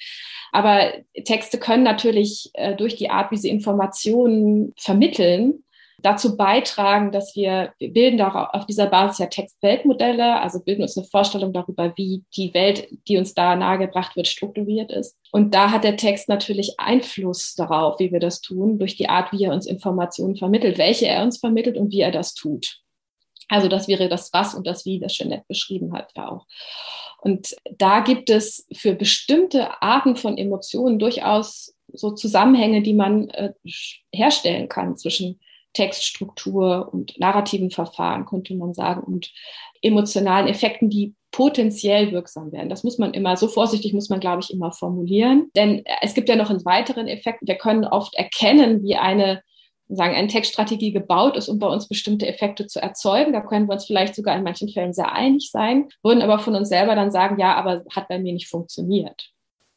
Aber 0.52 0.93
Texte 1.25 1.59
können 1.59 1.83
natürlich 1.83 2.50
äh, 2.55 2.75
durch 2.75 2.97
die 2.97 3.11
Art, 3.11 3.31
wie 3.31 3.37
sie 3.37 3.50
Informationen 3.50 4.73
vermitteln, 4.76 5.64
dazu 6.00 6.37
beitragen, 6.37 7.11
dass 7.11 7.35
wir, 7.35 7.73
wir 7.78 7.93
bilden 7.93 8.21
auch 8.21 8.55
auf 8.55 8.67
dieser 8.67 8.87
Basis 8.87 9.19
ja 9.19 9.26
Textweltmodelle, 9.26 10.40
also 10.40 10.61
bilden 10.61 10.83
uns 10.83 10.97
eine 10.97 11.07
Vorstellung 11.07 11.52
darüber, 11.52 11.93
wie 11.97 12.25
die 12.37 12.55
Welt, 12.55 12.88
die 13.09 13.17
uns 13.17 13.35
da 13.35 13.57
nahegebracht 13.57 14.14
wird, 14.17 14.28
strukturiert 14.28 14.93
ist. 14.93 15.17
Und 15.33 15.55
da 15.55 15.71
hat 15.71 15.85
der 15.85 15.97
Text 15.97 16.28
natürlich 16.28 16.78
Einfluss 16.78 17.55
darauf, 17.55 17.99
wie 17.99 18.12
wir 18.12 18.21
das 18.21 18.40
tun, 18.40 18.78
durch 18.78 18.97
die 18.97 19.09
Art, 19.09 19.33
wie 19.33 19.45
er 19.45 19.52
uns 19.52 19.67
Informationen 19.67 20.37
vermittelt, 20.37 20.78
welche 20.78 21.07
er 21.07 21.23
uns 21.23 21.38
vermittelt 21.38 21.76
und 21.76 21.93
wie 21.93 22.00
er 22.00 22.12
das 22.12 22.35
tut. 22.35 22.81
Also 23.49 23.69
das 23.69 23.88
wäre 23.88 24.09
das 24.09 24.33
Was 24.33 24.55
und 24.55 24.67
das 24.67 24.85
Wie, 24.85 25.00
das 25.00 25.14
Jeanette 25.14 25.45
beschrieben 25.49 25.93
hat 25.93 26.12
ja 26.17 26.28
auch. 26.28 26.47
Und 27.21 27.57
da 27.78 28.00
gibt 28.00 28.31
es 28.31 28.67
für 28.73 28.95
bestimmte 28.95 29.83
Arten 29.83 30.17
von 30.17 30.38
Emotionen 30.38 30.99
durchaus 30.99 31.75
so 31.93 32.11
Zusammenhänge, 32.12 32.83
die 32.83 32.95
man 32.95 33.31
äh, 33.31 33.52
herstellen 34.12 34.69
kann 34.69 34.97
zwischen 34.97 35.40
Textstruktur 35.73 36.90
und 36.93 37.19
narrativen 37.19 37.71
Verfahren, 37.71 38.26
könnte 38.26 38.55
man 38.55 38.75
sagen, 38.75 39.02
und 39.02 39.33
emotionalen 39.83 40.49
Effekten, 40.49 40.90
die 40.90 41.14
potenziell 41.31 42.11
wirksam 42.11 42.52
werden. 42.52 42.69
Das 42.69 42.85
muss 42.85 42.99
man 42.99 43.12
immer, 43.14 43.37
so 43.37 43.49
vorsichtig 43.49 43.93
muss 43.93 44.09
man, 44.09 44.21
glaube 44.21 44.43
ich, 44.43 44.52
immer 44.52 44.73
formulieren. 44.73 45.50
Denn 45.55 45.85
es 46.00 46.14
gibt 46.14 46.28
ja 46.28 46.37
noch 46.37 46.50
einen 46.50 46.64
weiteren 46.64 47.07
Effekt. 47.07 47.40
Wir 47.43 47.57
können 47.57 47.85
oft 47.85 48.14
erkennen, 48.14 48.83
wie 48.83 48.97
eine 48.97 49.43
sagen, 49.88 50.14
eine 50.14 50.28
Textstrategie 50.28 50.92
gebaut 50.92 51.37
ist, 51.37 51.49
um 51.49 51.59
bei 51.59 51.66
uns 51.66 51.88
bestimmte 51.88 52.26
Effekte 52.26 52.66
zu 52.66 52.80
erzeugen. 52.80 53.33
Da 53.33 53.40
können 53.40 53.68
wir 53.68 53.75
uns 53.75 53.87
vielleicht 53.87 54.14
sogar 54.14 54.37
in 54.37 54.45
manchen 54.45 54.68
Fällen 54.68 54.92
sehr 54.92 55.12
einig 55.12 55.50
sein, 55.50 55.88
würden 56.02 56.23
aber 56.23 56.38
von 56.38 56.54
uns 56.54 56.68
selber 56.68 56.95
dann 56.95 57.11
sagen, 57.11 57.38
ja, 57.38 57.54
aber 57.54 57.85
hat 57.95 58.09
bei 58.09 58.18
mir 58.18 58.33
nicht 58.33 58.49
funktioniert. 58.49 59.30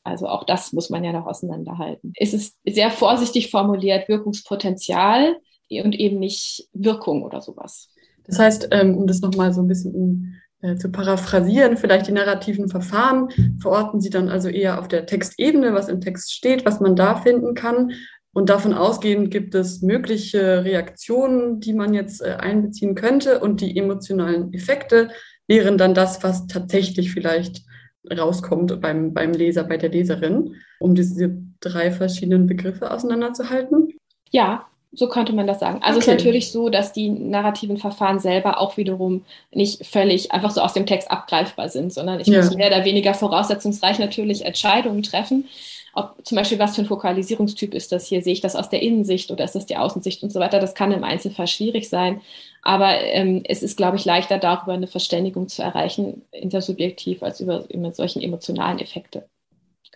Also 0.03 0.27
auch 0.27 0.44
das 0.44 0.74
muss 0.74 0.89
man 0.89 1.03
ja 1.03 1.12
noch 1.12 1.27
auseinanderhalten. 1.27 2.13
Es 2.15 2.34
ist 2.34 2.58
sehr 2.65 2.89
vorsichtig 2.89 3.51
formuliert, 3.51 4.10
Wirkungspotenzial 4.10 5.38
und 5.70 5.96
eben 5.96 6.20
nicht 6.20 6.68
Wirkung 6.74 7.24
oder 7.24 7.41
sowas. 7.41 7.89
Das 8.25 8.39
heißt, 8.39 8.70
ähm, 8.72 8.98
um 8.98 9.08
das 9.08 9.22
nochmal 9.22 9.53
so 9.53 9.62
ein 9.62 9.68
bisschen 9.68 10.41
äh, 10.62 10.75
zu 10.75 10.91
paraphrasieren, 10.91 11.77
vielleicht 11.77 12.08
die 12.08 12.12
narrativen 12.12 12.68
Verfahren 12.68 13.30
verorten 13.62 14.01
Sie 14.01 14.10
dann 14.10 14.30
also 14.30 14.50
eher 14.50 14.80
auf 14.80 14.88
der 14.88 15.06
Textebene, 15.06 15.74
was 15.74 15.88
im 15.88 16.01
Text 16.01 16.34
steht, 16.34 16.65
was 16.65 16.80
man 16.80 16.96
da 16.96 17.15
finden 17.15 17.53
kann. 17.56 17.91
Und 18.34 18.50
davon 18.50 18.74
ausgehend 18.74 19.30
gibt 19.30 19.56
es 19.56 19.82
mögliche 19.82 20.64
Reaktionen, 20.64 21.60
die 21.60 21.74
man 21.74 21.94
jetzt 21.94 22.22
äh, 22.22 22.38
einbeziehen 22.40 22.96
könnte. 22.96 23.40
Und 23.40 23.60
die 23.62 23.78
emotionalen 23.78 24.54
Effekte 24.54 25.10
wären 25.48 25.78
dann 25.78 25.94
das, 25.94 26.24
was 26.24 26.48
tatsächlich 26.48 27.12
vielleicht 27.12 27.62
rauskommt 28.10 28.80
beim, 28.82 29.14
beim 29.14 29.34
Leser, 29.34 29.64
bei 29.64 29.78
der 29.78 29.90
Leserin, 29.90 30.56
um 30.80 30.96
diese 30.96 31.38
drei 31.60 31.92
verschiedenen 31.92 32.48
Begriffe 32.48 32.90
auseinanderzuhalten. 32.90 33.94
Ja, 34.32 34.66
so 34.94 35.08
könnte 35.08 35.34
man 35.34 35.48
das 35.48 35.60
sagen. 35.60 35.80
Also 35.82 36.00
okay. 36.00 36.00
es 36.00 36.08
ist 36.08 36.24
natürlich 36.24 36.52
so, 36.52 36.70
dass 36.70 36.92
die 36.92 37.10
narrativen 37.10 37.78
Verfahren 37.78 38.20
selber 38.20 38.60
auch 38.60 38.76
wiederum 38.78 39.24
nicht 39.54 39.86
völlig 39.86 40.32
einfach 40.34 40.52
so 40.52 40.62
aus 40.62 40.74
dem 40.74 40.86
Text 40.86 41.10
abgreifbar 41.10 41.70
sind, 41.70 41.94
sondern 41.94 42.20
ich 42.20 42.28
ja. 42.28 42.40
muss 42.40 42.56
mehr 42.56 42.68
oder 42.68 42.84
weniger 42.84 43.14
voraussetzungsreich 43.14 44.00
natürlich 44.00 44.44
Entscheidungen 44.44 45.04
treffen. 45.04 45.46
Ob 45.94 46.26
zum 46.26 46.38
Beispiel 46.38 46.60
was 46.60 46.76
für 46.76 46.82
ein 46.82 46.88
Fokalisierungstyp 46.88 47.74
ist 47.74 47.92
das 47.92 48.08
hier, 48.08 48.22
sehe 48.22 48.34
ich 48.34 48.42
das 48.42 48.56
aus 48.56 48.70
der 48.70 48.82
Innensicht 48.82 49.30
oder 49.32 49.44
ist 49.44 49.56
das 49.56 49.66
die 49.66 49.78
Außensicht 49.78 50.24
und 50.24 50.32
so 50.32 50.40
weiter. 50.40 50.60
Das 50.60 50.74
kann 50.74 50.92
im 50.92 51.04
Einzelfall 51.04 51.48
schwierig 51.48 51.90
sein. 51.90 52.22
Aber 52.62 53.00
ähm, 53.02 53.44
es 53.46 53.64
ist, 53.64 53.76
glaube 53.76 53.98
ich, 53.98 54.06
leichter 54.06 54.38
darüber 54.38 54.74
eine 54.74 54.88
Verständigung 54.88 55.48
zu 55.48 55.64
erreichen, 55.64 56.22
intersubjektiv, 56.32 57.24
als 57.24 57.40
über, 57.40 57.66
über 57.70 57.92
solchen 57.92 58.22
emotionalen 58.22 58.80
Effekte. 58.80 59.28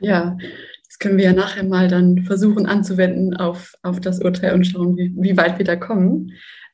Ja, 0.01 0.37
das 0.87 0.99
können 0.99 1.17
wir 1.17 1.25
ja 1.25 1.33
nachher 1.33 1.63
mal 1.63 1.87
dann 1.87 2.23
versuchen 2.23 2.65
anzuwenden 2.65 3.35
auf, 3.35 3.73
auf 3.83 3.99
das 4.01 4.21
Urteil 4.21 4.53
und 4.53 4.65
schauen, 4.65 4.97
wie, 4.97 5.13
wie 5.15 5.37
weit 5.37 5.57
wir 5.57 5.65
da 5.65 5.75
kommen. 5.75 6.31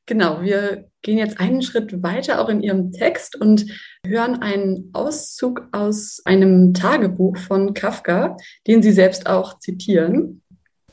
Genau, 0.07 0.41
wir 0.41 0.89
gehen 1.01 1.17
jetzt 1.17 1.39
einen 1.39 1.61
Schritt 1.61 2.01
weiter 2.01 2.41
auch 2.41 2.49
in 2.49 2.61
Ihrem 2.61 2.91
Text 2.91 3.39
und 3.39 3.65
hören 4.05 4.41
einen 4.41 4.89
Auszug 4.93 5.67
aus 5.71 6.21
einem 6.25 6.73
Tagebuch 6.73 7.37
von 7.37 7.73
Kafka, 7.73 8.37
den 8.67 8.81
Sie 8.81 8.91
selbst 8.91 9.27
auch 9.27 9.59
zitieren. 9.59 10.41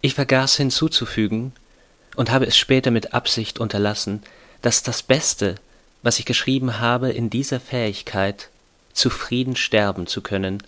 Ich 0.01 0.15
vergaß 0.15 0.57
hinzuzufügen 0.57 1.53
und 2.17 2.31
habe 2.31 2.47
es 2.47 2.57
später 2.57 2.91
mit 2.91 3.15
Absicht 3.15 3.59
unterlassen, 3.59 4.23
dass 4.63 4.83
das 4.83 5.03
Beste, 5.03 5.57
was 6.03 6.19
ich 6.19 6.25
geschrieben 6.25 6.79
habe, 6.79 7.11
in 7.11 7.31
dieser 7.31 7.61
Fähigkeit, 7.61 8.51
zufrieden 8.93 9.57
sterben 9.57 10.07
zu 10.07 10.21
können, 10.21 10.63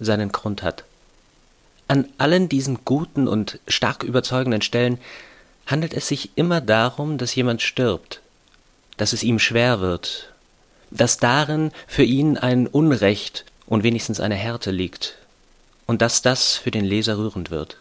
seinen 0.00 0.32
Grund 0.32 0.62
hat. 0.62 0.84
An 1.88 2.08
allen 2.18 2.48
diesen 2.48 2.84
guten 2.84 3.28
und 3.28 3.60
stark 3.68 4.02
überzeugenden 4.02 4.62
Stellen 4.62 4.98
handelt 5.66 5.94
es 5.94 6.08
sich 6.08 6.30
immer 6.36 6.60
darum, 6.60 7.18
dass 7.18 7.34
jemand 7.34 7.62
stirbt, 7.62 8.20
dass 8.96 9.12
es 9.12 9.22
ihm 9.22 9.38
schwer 9.38 9.80
wird, 9.80 10.31
dass 10.96 11.18
darin 11.18 11.72
für 11.86 12.02
ihn 12.04 12.36
ein 12.36 12.66
Unrecht 12.66 13.44
und 13.66 13.82
wenigstens 13.82 14.20
eine 14.20 14.34
Härte 14.34 14.70
liegt 14.70 15.16
und 15.86 16.02
dass 16.02 16.22
das 16.22 16.56
für 16.56 16.70
den 16.70 16.84
Leser 16.84 17.18
rührend 17.18 17.50
wird. 17.50 17.78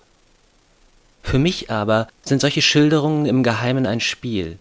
Für 1.24 1.40
mich 1.40 1.70
aber 1.70 2.08
sind 2.24 2.42
solche 2.42 2.62
Schilderungen 2.62 3.26
im 3.26 3.44
Geheimen 3.44 3.86
ein 3.86 4.00
Spiel. 4.00 4.58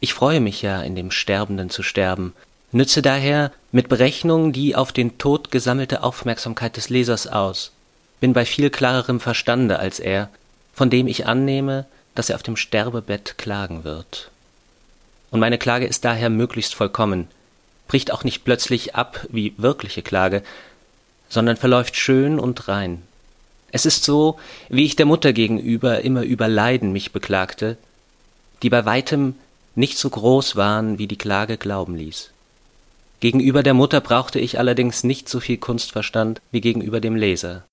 Ich 0.00 0.14
freue 0.14 0.40
mich 0.40 0.62
ja, 0.62 0.82
in 0.82 0.96
dem 0.96 1.10
Sterbenden 1.10 1.70
zu 1.70 1.82
sterben, 1.82 2.34
nütze 2.72 3.02
daher 3.02 3.52
mit 3.72 3.88
Berechnungen 3.88 4.52
die 4.52 4.74
auf 4.74 4.92
den 4.92 5.18
Tod 5.18 5.50
gesammelte 5.50 6.02
Aufmerksamkeit 6.02 6.76
des 6.76 6.88
Lesers 6.88 7.26
aus 7.26 7.72
bin 8.20 8.32
bei 8.32 8.44
viel 8.44 8.70
klarerem 8.70 9.20
Verstande 9.20 9.78
als 9.78 10.00
er, 10.00 10.28
von 10.72 10.90
dem 10.90 11.06
ich 11.06 11.26
annehme, 11.26 11.86
dass 12.14 12.30
er 12.30 12.36
auf 12.36 12.42
dem 12.42 12.56
Sterbebett 12.56 13.38
klagen 13.38 13.84
wird. 13.84 14.30
Und 15.30 15.40
meine 15.40 15.58
Klage 15.58 15.86
ist 15.86 16.04
daher 16.04 16.30
möglichst 16.30 16.74
vollkommen, 16.74 17.28
bricht 17.88 18.12
auch 18.12 18.22
nicht 18.22 18.44
plötzlich 18.44 18.94
ab 18.94 19.26
wie 19.30 19.54
wirkliche 19.56 20.02
Klage, 20.02 20.42
sondern 21.28 21.56
verläuft 21.56 21.96
schön 21.96 22.38
und 22.38 22.68
rein. 22.68 23.02
Es 23.72 23.84
ist 23.84 24.04
so, 24.04 24.38
wie 24.68 24.84
ich 24.84 24.96
der 24.96 25.06
Mutter 25.06 25.32
gegenüber 25.32 26.02
immer 26.02 26.22
über 26.22 26.48
Leiden 26.48 26.92
mich 26.92 27.12
beklagte, 27.12 27.76
die 28.62 28.70
bei 28.70 28.84
weitem 28.84 29.34
nicht 29.74 29.98
so 29.98 30.08
groß 30.08 30.56
waren, 30.56 30.98
wie 30.98 31.06
die 31.06 31.18
Klage 31.18 31.56
glauben 31.56 31.96
ließ. 31.96 32.30
Gegenüber 33.20 33.62
der 33.62 33.74
Mutter 33.74 34.00
brauchte 34.00 34.38
ich 34.38 34.58
allerdings 34.58 35.04
nicht 35.04 35.28
so 35.28 35.40
viel 35.40 35.58
Kunstverstand 35.58 36.40
wie 36.52 36.60
gegenüber 36.60 37.00
dem 37.00 37.16
Leser. 37.16 37.64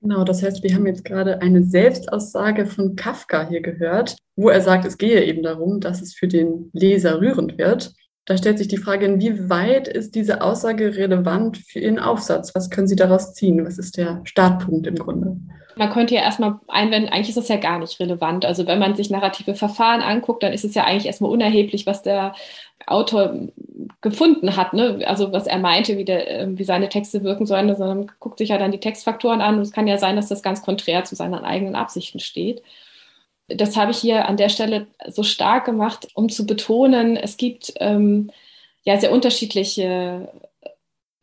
Genau, 0.00 0.24
das 0.24 0.42
heißt, 0.42 0.62
wir 0.62 0.74
haben 0.74 0.86
jetzt 0.86 1.04
gerade 1.04 1.40
eine 1.40 1.62
Selbstaussage 1.64 2.66
von 2.66 2.96
Kafka 2.96 3.48
hier 3.48 3.62
gehört, 3.62 4.16
wo 4.36 4.50
er 4.50 4.60
sagt, 4.60 4.84
es 4.84 4.98
gehe 4.98 5.24
eben 5.24 5.42
darum, 5.42 5.80
dass 5.80 6.02
es 6.02 6.14
für 6.14 6.28
den 6.28 6.68
Leser 6.72 7.20
rührend 7.20 7.56
wird. 7.56 7.94
Da 8.26 8.38
stellt 8.38 8.58
sich 8.58 8.68
die 8.68 8.78
Frage, 8.78 9.04
inwieweit 9.04 9.86
ist 9.86 10.14
diese 10.14 10.40
Aussage 10.40 10.96
relevant 10.96 11.58
für 11.58 11.80
Ihren 11.80 11.98
Aufsatz? 11.98 12.54
Was 12.54 12.70
können 12.70 12.86
Sie 12.86 12.96
daraus 12.96 13.34
ziehen? 13.34 13.64
Was 13.66 13.76
ist 13.76 13.98
der 13.98 14.22
Startpunkt 14.24 14.86
im 14.86 14.96
Grunde? 14.96 15.36
Man 15.76 15.90
könnte 15.90 16.14
ja 16.14 16.22
erstmal 16.22 16.60
einwenden, 16.68 17.08
eigentlich 17.08 17.30
ist 17.30 17.38
das 17.38 17.48
ja 17.48 17.56
gar 17.56 17.78
nicht 17.78 17.98
relevant. 18.00 18.46
Also 18.46 18.66
wenn 18.66 18.78
man 18.78 18.94
sich 18.94 19.10
narrative 19.10 19.54
Verfahren 19.54 20.00
anguckt, 20.00 20.42
dann 20.42 20.52
ist 20.52 20.64
es 20.64 20.74
ja 20.74 20.84
eigentlich 20.84 21.06
erstmal 21.06 21.32
unerheblich, 21.32 21.84
was 21.86 22.02
der 22.02 22.34
Autor 22.86 23.48
gefunden 24.00 24.56
hat, 24.56 24.72
ne? 24.72 25.02
also 25.06 25.32
was 25.32 25.46
er 25.46 25.58
meinte, 25.58 25.96
wie, 25.96 26.04
der, 26.04 26.28
ähm, 26.28 26.58
wie 26.58 26.64
seine 26.64 26.88
Texte 26.88 27.24
wirken 27.24 27.46
sollen, 27.46 27.74
sondern 27.74 28.10
guckt 28.20 28.38
sich 28.38 28.50
ja 28.50 28.58
dann 28.58 28.72
die 28.72 28.80
Textfaktoren 28.80 29.40
an 29.40 29.56
und 29.56 29.62
es 29.62 29.72
kann 29.72 29.86
ja 29.86 29.96
sein, 29.96 30.16
dass 30.16 30.28
das 30.28 30.42
ganz 30.42 30.62
konträr 30.62 31.04
zu 31.04 31.14
seinen 31.14 31.34
eigenen 31.34 31.74
Absichten 31.74 32.20
steht. 32.20 32.62
Das 33.48 33.76
habe 33.76 33.90
ich 33.90 33.98
hier 33.98 34.26
an 34.26 34.36
der 34.36 34.48
Stelle 34.48 34.86
so 35.08 35.22
stark 35.22 35.66
gemacht, 35.66 36.08
um 36.14 36.28
zu 36.28 36.46
betonen, 36.46 37.16
es 37.16 37.36
gibt 37.36 37.74
ähm, 37.78 38.30
ja 38.84 38.98
sehr 38.98 39.12
unterschiedliche 39.12 40.30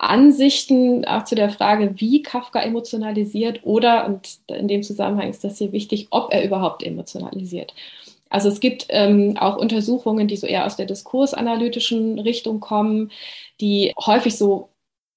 Ansichten 0.01 1.05
auch 1.05 1.25
zu 1.25 1.35
der 1.35 1.51
Frage, 1.51 1.93
wie 1.97 2.23
Kafka 2.23 2.59
emotionalisiert 2.61 3.61
oder, 3.63 4.07
und 4.07 4.39
in 4.47 4.67
dem 4.67 4.81
Zusammenhang 4.81 5.29
ist 5.29 5.43
das 5.43 5.59
hier 5.59 5.71
wichtig, 5.71 6.07
ob 6.09 6.33
er 6.33 6.43
überhaupt 6.43 6.81
emotionalisiert. 6.81 7.75
Also 8.31 8.49
es 8.49 8.59
gibt 8.59 8.87
ähm, 8.89 9.37
auch 9.37 9.57
Untersuchungen, 9.57 10.27
die 10.27 10.37
so 10.37 10.47
eher 10.47 10.65
aus 10.65 10.75
der 10.75 10.87
diskursanalytischen 10.87 12.17
Richtung 12.17 12.59
kommen, 12.59 13.11
die 13.59 13.93
häufig 14.03 14.37
so 14.37 14.70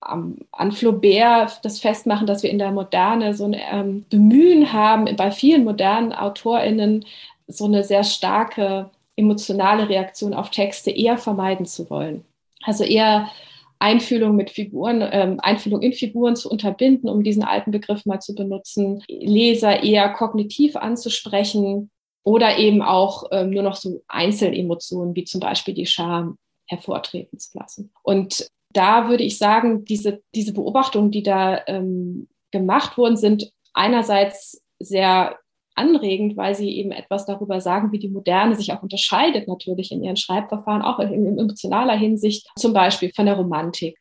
an 0.05 0.73
Flaubert 0.73 1.65
das 1.65 1.81
festmachen, 1.81 2.27
dass 2.27 2.43
wir 2.43 2.51
in 2.51 2.59
der 2.59 2.73
Moderne 2.73 3.35
so 3.35 3.45
ein 3.45 3.57
ähm, 3.57 4.05
Bemühen 4.11 4.73
haben, 4.73 5.15
bei 5.17 5.31
vielen 5.31 5.65
modernen 5.65 6.13
AutorInnen 6.13 7.05
so 7.47 7.65
eine 7.67 7.85
sehr 7.85 8.05
starke 8.05 8.91
emotionale 9.17 9.89
Reaktion 9.89 10.35
auf 10.35 10.51
Texte 10.51 10.91
eher 10.91 11.19
vermeiden 11.19 11.67
zu 11.67 11.89
wollen. 11.91 12.25
Also 12.63 12.85
eher 12.85 13.31
Einfühlung 13.79 14.37
mit 14.37 14.51
Figuren, 14.51 15.07
ähm, 15.11 15.41
Einfühlung 15.41 15.83
in 15.83 15.93
Figuren 15.93 16.37
zu 16.37 16.51
unterbinden, 16.51 17.09
um 17.09 17.23
diesen 17.23 17.45
alten 17.45 17.71
Begriff 17.71 18.07
mal 18.07 18.21
zu 18.21 18.35
benutzen, 18.35 19.03
Leser 19.09 19.83
eher 19.83 20.09
kognitiv 20.11 20.77
anzusprechen, 20.77 21.91
oder 22.25 22.59
eben 22.59 22.83
auch 22.83 23.25
ähm, 23.31 23.51
nur 23.51 23.63
noch 23.63 23.77
so 23.77 24.03
Einzelemotionen 24.09 25.15
wie 25.15 25.25
zum 25.25 25.41
Beispiel 25.41 25.75
die 25.75 25.87
Scham 25.87 26.39
hervortreten 26.67 27.39
zu 27.39 27.57
lassen. 27.59 27.93
Und 28.03 28.51
da 28.75 29.09
würde 29.09 29.25
ich 29.25 29.39
sagen, 29.39 29.85
diese, 29.85 30.23
diese 30.35 30.53
Beobachtungen, 30.53 31.11
die 31.11 31.23
da 31.23 31.63
ähm, 31.67 32.29
gemacht 32.51 32.99
wurden, 32.99 33.17
sind 33.17 33.51
einerseits 33.73 34.63
sehr 34.79 35.39
anregend, 35.75 36.37
weil 36.37 36.55
sie 36.55 36.77
eben 36.77 36.93
etwas 36.93 37.27
darüber 37.27 37.61
sagen, 37.61 37.91
wie 37.93 37.99
die 37.99 38.09
Moderne 38.09 38.55
sich 38.55 38.73
auch 38.73 38.83
unterscheidet 38.83 39.49
natürlich 39.49 39.91
in 39.91 40.05
ihren 40.05 40.17
Schreibverfahren, 40.17 40.83
auch 40.83 41.01
in, 41.01 41.13
in 41.13 41.39
emotionaler 41.39 41.97
Hinsicht, 41.97 42.49
zum 42.57 42.73
Beispiel 42.73 43.13
von 43.15 43.27
der 43.27 43.37
Romantik. 43.37 43.97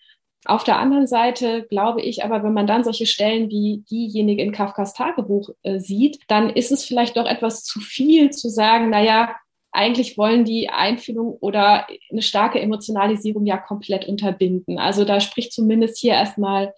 Auf 0.46 0.63
der 0.63 0.77
anderen 0.77 1.08
Seite 1.08 1.65
glaube 1.70 2.01
ich 2.01 2.24
aber, 2.24 2.44
wenn 2.44 2.53
man 2.53 2.68
dann 2.68 2.84
solche 2.84 3.06
Stellen 3.06 3.50
wie 3.50 3.84
diejenige 3.89 4.44
in 4.44 4.51
Kafkas 4.51 4.94
Tagebuch 4.94 5.50
äh, 5.63 5.80
sieht, 5.80 6.20
dann 6.27 6.50
ist 6.50 6.72
es 6.72 6.84
vielleicht 6.84 7.15
doch 7.15 7.25
etwas 7.25 7.63
zu 7.63 7.80
viel 7.80 8.30
zu 8.32 8.50
sagen, 8.50 8.89
naja, 8.89 9.36
eigentlich 9.74 10.18
wollen 10.18 10.46
die 10.46 10.70
Einfühlung 10.70 11.38
oder 11.39 11.88
eine 12.12 12.22
starke 12.22 12.60
Emotionalisierung 12.60 13.46
ja 13.46 13.58
komplett 13.58 14.08
unterbinden. 14.08 14.80
Also 14.80 15.03
da 15.03 15.20
spricht 15.20 15.51
zumindest 15.51 15.98
hier 15.98 16.13
erstmal 16.13 16.74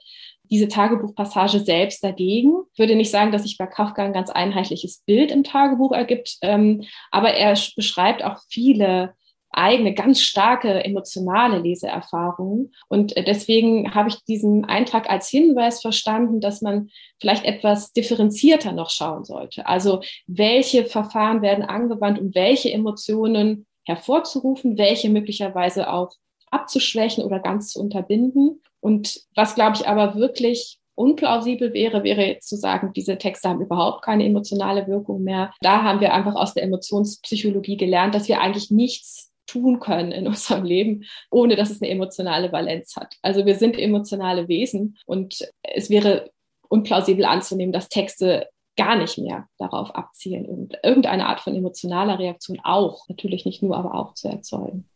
diese 0.50 0.68
Tagebuchpassage 0.68 1.60
selbst 1.60 2.04
dagegen. 2.04 2.54
Ich 2.74 2.80
würde 2.80 2.96
nicht 2.96 3.12
sagen, 3.12 3.32
dass 3.32 3.44
sich 3.44 3.58
bei 3.58 3.68
Kafka 3.68 4.04
ein 4.04 4.14
ganz 4.14 4.30
einheitliches 4.30 5.04
Bild 5.06 5.32
im 5.32 5.44
Tagebuch 5.44 5.92
ergibt, 5.92 6.38
ähm, 6.42 6.84
aber 7.12 7.34
er 7.34 7.58
beschreibt 7.76 8.24
auch 8.24 8.40
viele 8.50 9.14
eigene, 9.56 9.94
ganz 9.94 10.22
starke 10.22 10.84
emotionale 10.84 11.60
Leseerfahrungen. 11.60 12.74
Und 12.88 13.16
äh, 13.18 13.24
deswegen 13.24 13.94
habe 13.96 14.10
ich 14.10 14.24
diesen 14.26 14.66
Eintrag 14.66 15.10
als 15.10 15.30
Hinweis 15.30 15.82
verstanden, 15.82 16.42
dass 16.42 16.62
man 16.62 16.90
vielleicht 17.20 17.46
etwas 17.46 17.94
differenzierter 17.94 18.72
noch 18.72 18.90
schauen 18.90 19.24
sollte. 19.24 19.66
Also 19.66 20.02
welche 20.28 20.86
Verfahren 20.86 21.42
werden 21.42 21.64
angewandt, 21.64 22.20
um 22.20 22.34
welche 22.36 22.72
Emotionen 22.72 23.66
hervorzurufen, 23.86 24.78
welche 24.78 25.10
möglicherweise 25.10 25.92
auch 25.92 26.12
abzuschwächen 26.52 27.24
oder 27.24 27.40
ganz 27.40 27.70
zu 27.70 27.80
unterbinden. 27.80 28.62
Und 28.80 29.22
was, 29.36 29.56
glaube 29.56 29.78
ich, 29.78 29.88
aber 29.88 30.16
wirklich 30.16 30.80
unplausibel 30.96 31.74
wäre, 31.74 32.04
wäre 32.04 32.40
zu 32.40 32.56
sagen, 32.56 32.94
diese 32.94 33.18
Texte 33.18 33.50
haben 33.50 33.62
überhaupt 33.62 34.04
keine 34.04 34.26
emotionale 34.26 34.88
Wirkung 34.88 35.24
mehr. 35.24 35.54
Da 35.62 35.84
haben 35.84 36.00
wir 36.00 36.14
einfach 36.14 36.36
aus 36.36 36.54
der 36.54 36.64
Emotionspsychologie 36.64 37.78
gelernt, 37.78 38.16
dass 38.16 38.28
wir 38.28 38.42
eigentlich 38.42 38.72
nichts 38.72 39.34
tun 39.48 39.80
können 39.80 40.12
in 40.12 40.28
unserem 40.28 40.64
Leben, 40.64 41.06
ohne 41.32 41.56
dass 41.56 41.72
es 41.72 41.82
eine 41.82 41.92
emotionale 41.92 42.52
Valenz 42.52 42.96
hat. 42.96 43.16
Also 43.22 43.46
wir 43.46 43.56
sind 43.56 43.78
emotionale 43.78 44.48
Wesen 44.48 44.98
und 45.06 45.48
es 45.62 45.90
wäre 45.90 46.32
unplausibel 46.68 47.26
anzunehmen, 47.26 47.74
dass 47.74 47.90
Texte 47.90 48.48
gar 48.78 48.98
nicht 48.98 49.18
mehr 49.18 49.48
darauf 49.58 49.96
abzielen 49.96 50.70
irgendeine 50.84 51.28
Art 51.28 51.40
von 51.40 51.56
emotionaler 51.56 52.20
Reaktion 52.20 52.60
auch, 52.64 53.08
natürlich 53.08 53.46
nicht 53.46 53.64
nur, 53.64 53.78
aber 53.78 53.96
auch 53.96 54.14
zu 54.16 54.28
erzeugen. 54.28 54.90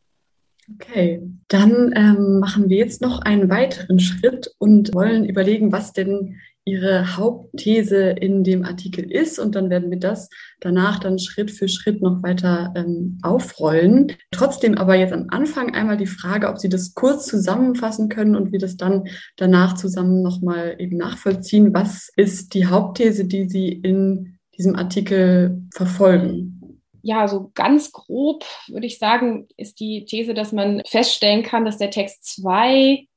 Okay, 0.76 1.22
dann 1.48 1.94
ähm, 1.96 2.40
machen 2.40 2.70
wir 2.70 2.78
jetzt 2.78 3.02
noch 3.02 3.22
einen 3.22 3.50
weiteren 3.50 4.00
Schritt 4.00 4.54
und 4.60 4.94
wollen 4.94 5.26
überlegen, 5.26 5.72
was 5.72 5.94
denn 5.94 6.38
Ihre 6.70 7.18
Hauptthese 7.18 8.10
in 8.10 8.44
dem 8.44 8.64
Artikel 8.64 9.12
ist. 9.12 9.40
Und 9.40 9.56
dann 9.56 9.70
werden 9.70 9.90
wir 9.90 10.00
das 10.00 10.30
danach 10.60 11.00
dann 11.00 11.18
Schritt 11.18 11.50
für 11.50 11.68
Schritt 11.68 12.02
noch 12.02 12.22
weiter 12.22 12.74
ähm, 12.76 13.18
aufrollen. 13.24 14.14
Trotzdem 14.32 14.78
aber 14.78 14.96
jetzt 14.96 15.14
am 15.14 15.28
Anfang 15.30 15.74
einmal 15.74 15.98
die 15.98 16.06
Frage, 16.06 16.48
ob 16.48 16.60
Sie 16.60 16.70
das 16.70 16.94
kurz 16.94 17.26
zusammenfassen 17.26 18.10
können 18.10 18.36
und 18.36 18.52
wir 18.52 18.60
das 18.60 18.78
dann 18.78 19.08
danach 19.38 19.74
zusammen 19.74 20.22
nochmal 20.22 20.76
eben 20.78 20.98
nachvollziehen. 20.98 21.74
Was 21.74 22.10
ist 22.16 22.54
die 22.54 22.68
Hauptthese, 22.68 23.26
die 23.26 23.50
Sie 23.50 23.70
in 23.70 24.38
diesem 24.58 24.76
Artikel 24.76 25.64
verfolgen? 25.74 26.56
ja, 27.02 27.28
so 27.28 27.52
ganz 27.56 27.92
grob 27.92 28.44
würde 28.68 28.86
ich 28.86 29.00
sagen, 29.00 29.48
ist 29.58 29.80
die 29.80 30.06
These, 30.06 30.34
dass 30.34 30.52
man 30.52 30.82
feststellen 30.86 31.44
kann, 31.44 31.66
dass 31.66 31.78
der 31.78 31.92
Text 31.92 32.26
zwei 32.26 33.08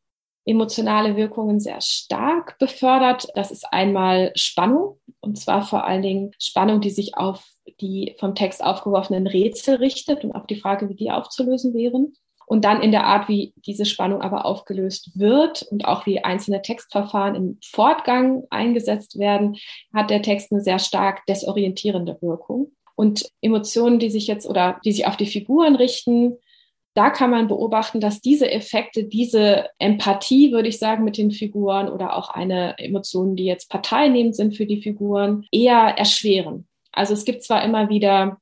emotionale 0.45 1.17
Wirkungen 1.17 1.61
sehr 1.61 1.81
stark 1.81 2.59
befördert. 2.59 3.29
Das 3.35 3.51
ist 3.51 3.65
einmal 3.73 4.33
Spannung, 4.35 4.99
und 5.21 5.39
zwar 5.39 5.63
vor 5.63 5.85
allen 5.85 6.03
Dingen 6.03 6.33
Spannung, 6.39 6.81
die 6.81 6.91
sich 6.91 7.17
auf 7.17 7.45
die 7.81 8.17
vom 8.19 8.35
Text 8.35 8.63
aufgeworfenen 8.63 9.27
Rätsel 9.27 9.77
richtet 9.77 10.25
und 10.25 10.33
auf 10.33 10.47
die 10.47 10.57
Frage, 10.57 10.89
wie 10.89 10.95
die 10.95 11.11
aufzulösen 11.11 11.75
wären. 11.75 12.15
Und 12.47 12.65
dann 12.65 12.83
in 12.83 12.91
der 12.91 13.07
Art, 13.07 13.29
wie 13.29 13.55
diese 13.57 13.87
Spannung 13.87 14.21
aber 14.21 14.45
aufgelöst 14.45 15.19
wird 15.19 15.63
und 15.71 15.87
auch 15.87 16.07
wie 16.07 16.23
einzelne 16.23 16.61
Textverfahren 16.61 17.35
im 17.35 17.59
Fortgang 17.65 18.45
eingesetzt 18.51 19.19
werden, 19.19 19.57
hat 19.95 20.11
der 20.11 20.23
Text 20.23 20.53
eine 20.53 20.61
sehr 20.61 20.79
stark 20.79 21.25
desorientierende 21.27 22.19
Wirkung. 22.21 22.73
Und 22.95 23.27
Emotionen, 23.41 23.99
die 23.99 24.11
sich 24.11 24.27
jetzt 24.27 24.47
oder 24.47 24.81
die 24.85 24.93
sich 24.93 25.07
auf 25.07 25.17
die 25.17 25.27
Figuren 25.27 25.77
richten, 25.77 26.37
da 26.95 27.11
kann 27.11 27.31
man 27.31 27.49
beobachten, 27.49 28.01
dass 28.01 28.21
diese 28.21 28.51
Effekte, 28.51 29.05
diese 29.05 29.69
Empathie, 29.79 30.53
würde 30.53 30.69
ich 30.69 30.79
sagen, 30.79 31.05
mit 31.05 31.17
den 31.17 31.31
Figuren 31.31 31.89
oder 31.89 32.17
auch 32.17 32.31
eine 32.31 32.79
Emotion, 32.79 33.35
die 33.37 33.45
jetzt 33.45 33.71
parteinehmend 33.71 34.37
sind 34.37 34.57
für 34.57 34.67
die 34.67 34.83
Figuren, 34.83 35.47
eher 35.51 35.97
erschweren. 35.97 36.67
Also 36.93 37.15
es 37.15 37.25
gibt 37.25 37.43
zwar 37.43 37.65
immer 37.65 37.89
wieder 37.89 38.39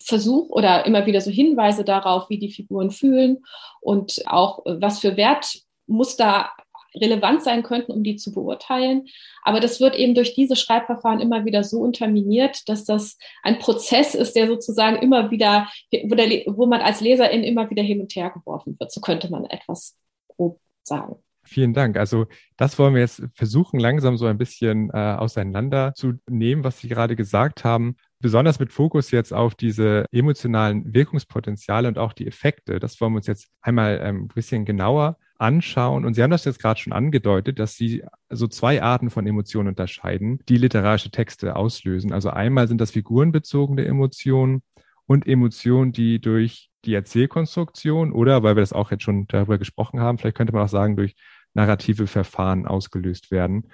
Versuch 0.00 0.48
oder 0.50 0.86
immer 0.86 1.06
wieder 1.06 1.20
so 1.20 1.30
Hinweise 1.30 1.84
darauf, 1.84 2.30
wie 2.30 2.38
die 2.38 2.52
Figuren 2.52 2.90
fühlen 2.90 3.38
und 3.80 4.22
auch 4.26 4.60
was 4.64 5.00
für 5.00 5.16
Wertmuster 5.16 6.50
relevant 6.94 7.42
sein 7.42 7.62
könnten, 7.62 7.92
um 7.92 8.02
die 8.02 8.16
zu 8.16 8.32
beurteilen. 8.32 9.06
Aber 9.42 9.60
das 9.60 9.80
wird 9.80 9.96
eben 9.96 10.14
durch 10.14 10.34
diese 10.34 10.56
Schreibverfahren 10.56 11.20
immer 11.20 11.44
wieder 11.44 11.64
so 11.64 11.80
unterminiert, 11.80 12.68
dass 12.68 12.84
das 12.84 13.18
ein 13.42 13.58
Prozess 13.58 14.14
ist, 14.14 14.34
der 14.34 14.46
sozusagen 14.46 14.96
immer 14.96 15.30
wieder, 15.30 15.68
wo, 16.04 16.14
der, 16.14 16.28
wo 16.46 16.66
man 16.66 16.80
als 16.80 17.00
Leserin 17.00 17.44
immer 17.44 17.70
wieder 17.70 17.82
hin 17.82 18.00
und 18.00 18.14
her 18.14 18.30
geworfen 18.30 18.76
wird. 18.78 18.92
So 18.92 19.00
könnte 19.00 19.30
man 19.30 19.44
etwas 19.46 19.96
grob 20.28 20.60
sagen. 20.82 21.16
Vielen 21.44 21.72
Dank. 21.72 21.96
Also 21.96 22.26
das 22.58 22.78
wollen 22.78 22.92
wir 22.92 23.00
jetzt 23.00 23.22
versuchen, 23.32 23.80
langsam 23.80 24.18
so 24.18 24.26
ein 24.26 24.36
bisschen 24.36 24.90
äh, 24.90 24.96
auseinander 24.96 25.94
zu 25.94 26.14
nehmen, 26.28 26.62
was 26.62 26.78
Sie 26.80 26.88
gerade 26.88 27.16
gesagt 27.16 27.64
haben. 27.64 27.96
Besonders 28.20 28.58
mit 28.58 28.72
Fokus 28.72 29.10
jetzt 29.10 29.32
auf 29.32 29.54
diese 29.54 30.06
emotionalen 30.10 30.92
Wirkungspotenziale 30.92 31.86
und 31.86 31.98
auch 31.98 32.12
die 32.12 32.26
Effekte. 32.26 32.80
Das 32.80 33.00
wollen 33.00 33.12
wir 33.12 33.18
uns 33.18 33.28
jetzt 33.28 33.48
einmal 33.60 34.00
ähm, 34.02 34.24
ein 34.24 34.28
bisschen 34.28 34.64
genauer 34.64 35.18
anschauen. 35.38 36.04
Und 36.04 36.14
Sie 36.14 36.22
haben 36.22 36.30
das 36.30 36.44
jetzt 36.44 36.60
gerade 36.60 36.80
schon 36.80 36.92
angedeutet, 36.92 37.58
dass 37.58 37.76
Sie 37.76 38.02
so 38.28 38.48
zwei 38.48 38.82
Arten 38.82 39.10
von 39.10 39.26
Emotionen 39.26 39.68
unterscheiden, 39.68 40.40
die 40.48 40.56
literarische 40.56 41.10
Texte 41.10 41.54
auslösen. 41.54 42.12
Also 42.12 42.30
einmal 42.30 42.66
sind 42.66 42.80
das 42.80 42.90
figurenbezogene 42.90 43.84
Emotionen 43.84 44.62
und 45.06 45.26
Emotionen, 45.26 45.92
die 45.92 46.20
durch 46.20 46.70
die 46.84 46.94
Erzählkonstruktion 46.94 48.12
oder, 48.12 48.42
weil 48.42 48.56
wir 48.56 48.62
das 48.62 48.72
auch 48.72 48.90
jetzt 48.90 49.04
schon 49.04 49.26
darüber 49.26 49.58
gesprochen 49.58 50.00
haben, 50.00 50.18
vielleicht 50.18 50.36
könnte 50.36 50.52
man 50.52 50.64
auch 50.64 50.68
sagen, 50.68 50.96
durch 50.96 51.14
narrative 51.54 52.06
Verfahren 52.06 52.66
ausgelöst 52.66 53.30
werden. 53.30 53.70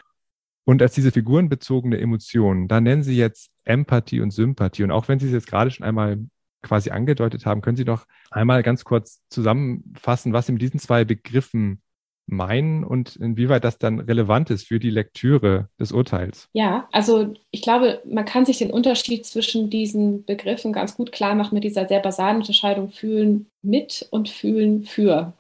Und 0.65 0.81
als 0.81 0.95
diese 0.95 1.13
figurenbezogene 1.13 1.99
Emotionen, 1.99 2.69
da 2.69 2.81
nennen 2.81 3.03
Sie 3.03 3.17
jetzt 3.17 3.51
Empathie 3.65 4.21
und 4.21 4.31
Sympathie. 4.31 4.83
Und 4.83 4.91
auch 4.91 5.09
wenn 5.09 5.19
Sie 5.19 5.27
es 5.27 5.33
jetzt 5.33 5.47
gerade 5.47 5.71
schon 5.71 5.87
einmal 5.87 6.19
quasi 6.63 6.91
angedeutet 6.91 7.45
haben, 7.47 7.61
können 7.61 7.77
Sie 7.77 7.85
doch 7.85 8.07
einmal 8.31 8.63
ganz 8.63 8.85
kurz 8.85 9.21
zusammenfassen, 9.29 10.33
was 10.33 10.47
Sie 10.47 10.53
mit 10.53 10.63
diesen 10.63 10.81
zwei 10.81 11.05
Begriffen 11.05 11.83
meinen 12.27 12.85
und 12.85 13.17
inwieweit 13.17 13.65
das 13.65 13.79
dann 13.79 14.01
relevant 14.01 14.51
ist 14.51 14.67
für 14.67 14.79
die 14.79 14.91
Lektüre 14.91 15.69
des 15.79 15.93
Urteils. 15.93 16.49
Ja, 16.53 16.89
also 16.91 17.35
ich 17.51 17.63
glaube, 17.63 18.01
man 18.07 18.25
kann 18.25 18.47
sich 18.47 18.59
den 18.59 18.71
Unterschied 18.71 19.27
zwischen 19.27 19.69
diesen 19.69 20.25
Begriffen 20.25 20.73
ganz 20.73 20.97
gut 20.97 21.13
klar 21.13 21.35
machen 21.35 21.55
mit 21.55 21.65
dieser 21.65 21.87
sehr 21.87 22.01
basalen 22.01 22.39
Unterscheidung 22.39 22.91
fühlen 22.91 23.47
mit 23.63 24.07
und 24.11 24.29
fühlen 24.29 24.85
für. 24.85 25.35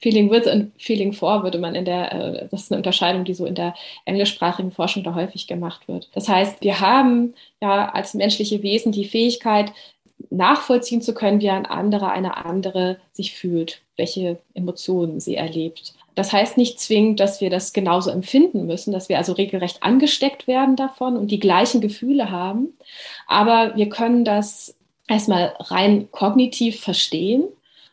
Feeling 0.00 0.30
with 0.30 0.46
und 0.46 0.72
Feeling 0.78 1.12
for 1.12 1.42
würde 1.42 1.58
man 1.58 1.74
in 1.74 1.84
der, 1.84 2.12
äh, 2.12 2.48
das 2.50 2.62
ist 2.62 2.72
eine 2.72 2.78
Unterscheidung, 2.78 3.24
die 3.24 3.34
so 3.34 3.46
in 3.46 3.54
der 3.54 3.74
englischsprachigen 4.04 4.70
Forschung 4.70 5.02
da 5.02 5.14
häufig 5.14 5.46
gemacht 5.46 5.88
wird. 5.88 6.08
Das 6.14 6.28
heißt, 6.28 6.62
wir 6.62 6.80
haben 6.80 7.34
ja 7.60 7.88
als 7.90 8.14
menschliche 8.14 8.62
Wesen 8.62 8.92
die 8.92 9.06
Fähigkeit, 9.06 9.72
nachvollziehen 10.30 11.00
zu 11.00 11.14
können, 11.14 11.40
wie 11.40 11.50
ein 11.50 11.66
anderer, 11.66 12.10
eine 12.10 12.44
andere 12.44 12.98
sich 13.12 13.34
fühlt, 13.34 13.80
welche 13.96 14.38
Emotionen 14.54 15.20
sie 15.20 15.36
erlebt. 15.36 15.94
Das 16.14 16.32
heißt 16.32 16.56
nicht 16.56 16.80
zwingend, 16.80 17.20
dass 17.20 17.40
wir 17.40 17.48
das 17.48 17.72
genauso 17.72 18.10
empfinden 18.10 18.66
müssen, 18.66 18.92
dass 18.92 19.08
wir 19.08 19.18
also 19.18 19.32
regelrecht 19.32 19.84
angesteckt 19.84 20.48
werden 20.48 20.74
davon 20.74 21.16
und 21.16 21.30
die 21.30 21.38
gleichen 21.38 21.80
Gefühle 21.80 22.30
haben. 22.30 22.76
Aber 23.28 23.76
wir 23.76 23.88
können 23.88 24.24
das 24.24 24.74
erstmal 25.06 25.54
rein 25.60 26.08
kognitiv 26.10 26.80
verstehen, 26.80 27.44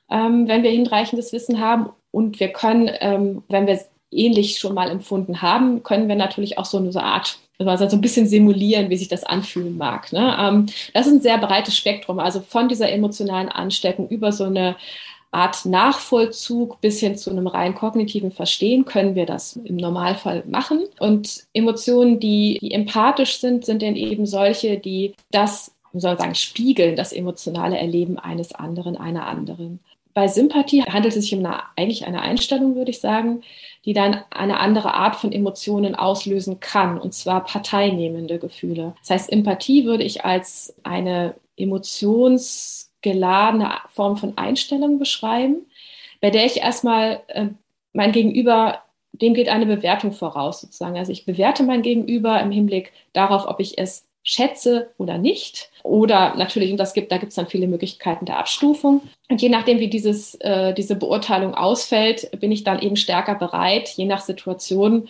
ähm, 0.09 0.47
wenn 0.47 0.63
wir 0.63 0.71
hinreichendes 0.71 1.33
Wissen 1.33 1.59
haben. 1.59 1.89
Und 2.11 2.39
wir 2.39 2.49
können, 2.49 2.89
ähm, 3.01 3.43
wenn 3.49 3.67
wir 3.67 3.73
es 3.73 3.89
ähnlich 4.11 4.59
schon 4.59 4.73
mal 4.73 4.89
empfunden 4.89 5.41
haben, 5.41 5.83
können 5.83 6.07
wir 6.07 6.15
natürlich 6.15 6.57
auch 6.57 6.65
so 6.65 6.77
eine 6.77 6.91
Art 7.03 7.39
also 7.57 7.87
so 7.87 7.95
ein 7.95 8.01
bisschen 8.01 8.27
simulieren, 8.27 8.89
wie 8.89 8.97
sich 8.97 9.07
das 9.07 9.23
anfühlen 9.23 9.77
mag. 9.77 10.11
Ne? 10.11 10.35
Ähm, 10.37 10.65
das 10.93 11.07
ist 11.07 11.13
ein 11.13 11.21
sehr 11.21 11.37
breites 11.37 11.77
Spektrum, 11.77 12.19
also 12.19 12.41
von 12.41 12.67
dieser 12.67 12.91
emotionalen 12.91 13.47
Ansteckung 13.47 14.09
über 14.09 14.33
so 14.33 14.43
eine 14.43 14.75
Art 15.31 15.65
Nachvollzug 15.65 16.79
bis 16.79 16.99
hin 16.99 17.17
zu 17.17 17.29
einem 17.29 17.47
rein 17.47 17.75
kognitiven 17.75 18.31
Verstehen 18.31 18.85
können 18.85 19.15
wir 19.15 19.25
das 19.25 19.57
im 19.57 19.75
Normalfall 19.75 20.43
machen. 20.47 20.83
Und 20.99 21.45
Emotionen, 21.53 22.19
die, 22.19 22.57
die 22.61 22.71
empathisch 22.71 23.39
sind, 23.39 23.65
sind 23.65 23.81
dann 23.81 23.95
eben 23.95 24.25
solche, 24.25 24.77
die 24.77 25.13
das 25.31 25.71
soll 25.93 26.11
man 26.11 26.19
sagen, 26.19 26.35
spiegeln 26.35 26.95
das 26.95 27.13
emotionale 27.13 27.77
Erleben 27.77 28.17
eines 28.19 28.53
anderen, 28.53 28.97
einer 28.97 29.27
anderen. 29.27 29.79
Bei 30.15 30.27
Sympathie 30.29 30.81
handelt 30.83 31.13
es 31.13 31.25
sich 31.25 31.35
um 31.35 31.45
eine, 31.45 31.63
eigentlich 31.75 32.07
eine 32.07 32.21
Einstellung, 32.21 32.75
würde 32.75 32.89
ich 32.89 33.01
sagen, 33.01 33.41
die 33.83 33.91
dann 33.91 34.23
eine 34.31 34.61
andere 34.61 34.93
Art 34.93 35.17
von 35.17 35.33
Emotionen 35.33 35.93
auslösen 35.93 36.61
kann, 36.61 36.97
und 36.97 37.13
zwar 37.13 37.43
parteinehmende 37.43 38.39
Gefühle. 38.39 38.95
Das 39.01 39.09
heißt, 39.09 39.29
Empathie 39.29 39.83
würde 39.83 40.05
ich 40.05 40.23
als 40.23 40.73
eine 40.83 41.35
emotionsgeladene 41.57 43.71
Form 43.89 44.15
von 44.15 44.37
Einstellung 44.37 44.99
beschreiben, 44.99 45.65
bei 46.21 46.29
der 46.29 46.45
ich 46.45 46.61
erstmal 46.61 47.21
äh, 47.27 47.47
mein 47.91 48.13
Gegenüber, 48.13 48.83
dem 49.11 49.33
geht 49.33 49.49
eine 49.49 49.65
Bewertung 49.65 50.13
voraus 50.13 50.61
sozusagen. 50.61 50.97
Also 50.97 51.11
ich 51.11 51.25
bewerte 51.25 51.63
mein 51.63 51.81
Gegenüber 51.81 52.39
im 52.39 52.51
Hinblick 52.51 52.93
darauf, 53.11 53.47
ob 53.47 53.59
ich 53.59 53.77
es 53.77 54.07
schätze 54.25 54.89
oder 54.97 55.17
nicht. 55.17 55.69
Oder 55.83 56.35
natürlich, 56.35 56.71
und 56.71 56.77
das 56.77 56.93
gibt, 56.93 57.11
da 57.11 57.17
gibt 57.17 57.29
es 57.29 57.35
dann 57.35 57.47
viele 57.47 57.67
Möglichkeiten 57.67 58.25
der 58.25 58.39
Abstufung. 58.39 59.01
Und 59.29 59.41
je 59.41 59.49
nachdem, 59.49 59.79
wie 59.79 59.87
dieses, 59.87 60.35
äh, 60.41 60.73
diese 60.73 60.95
Beurteilung 60.95 61.53
ausfällt, 61.53 62.29
bin 62.39 62.51
ich 62.51 62.63
dann 62.63 62.79
eben 62.79 62.97
stärker 62.97 63.35
bereit, 63.35 63.89
je 63.89 64.05
nach 64.05 64.19
Situation 64.19 65.07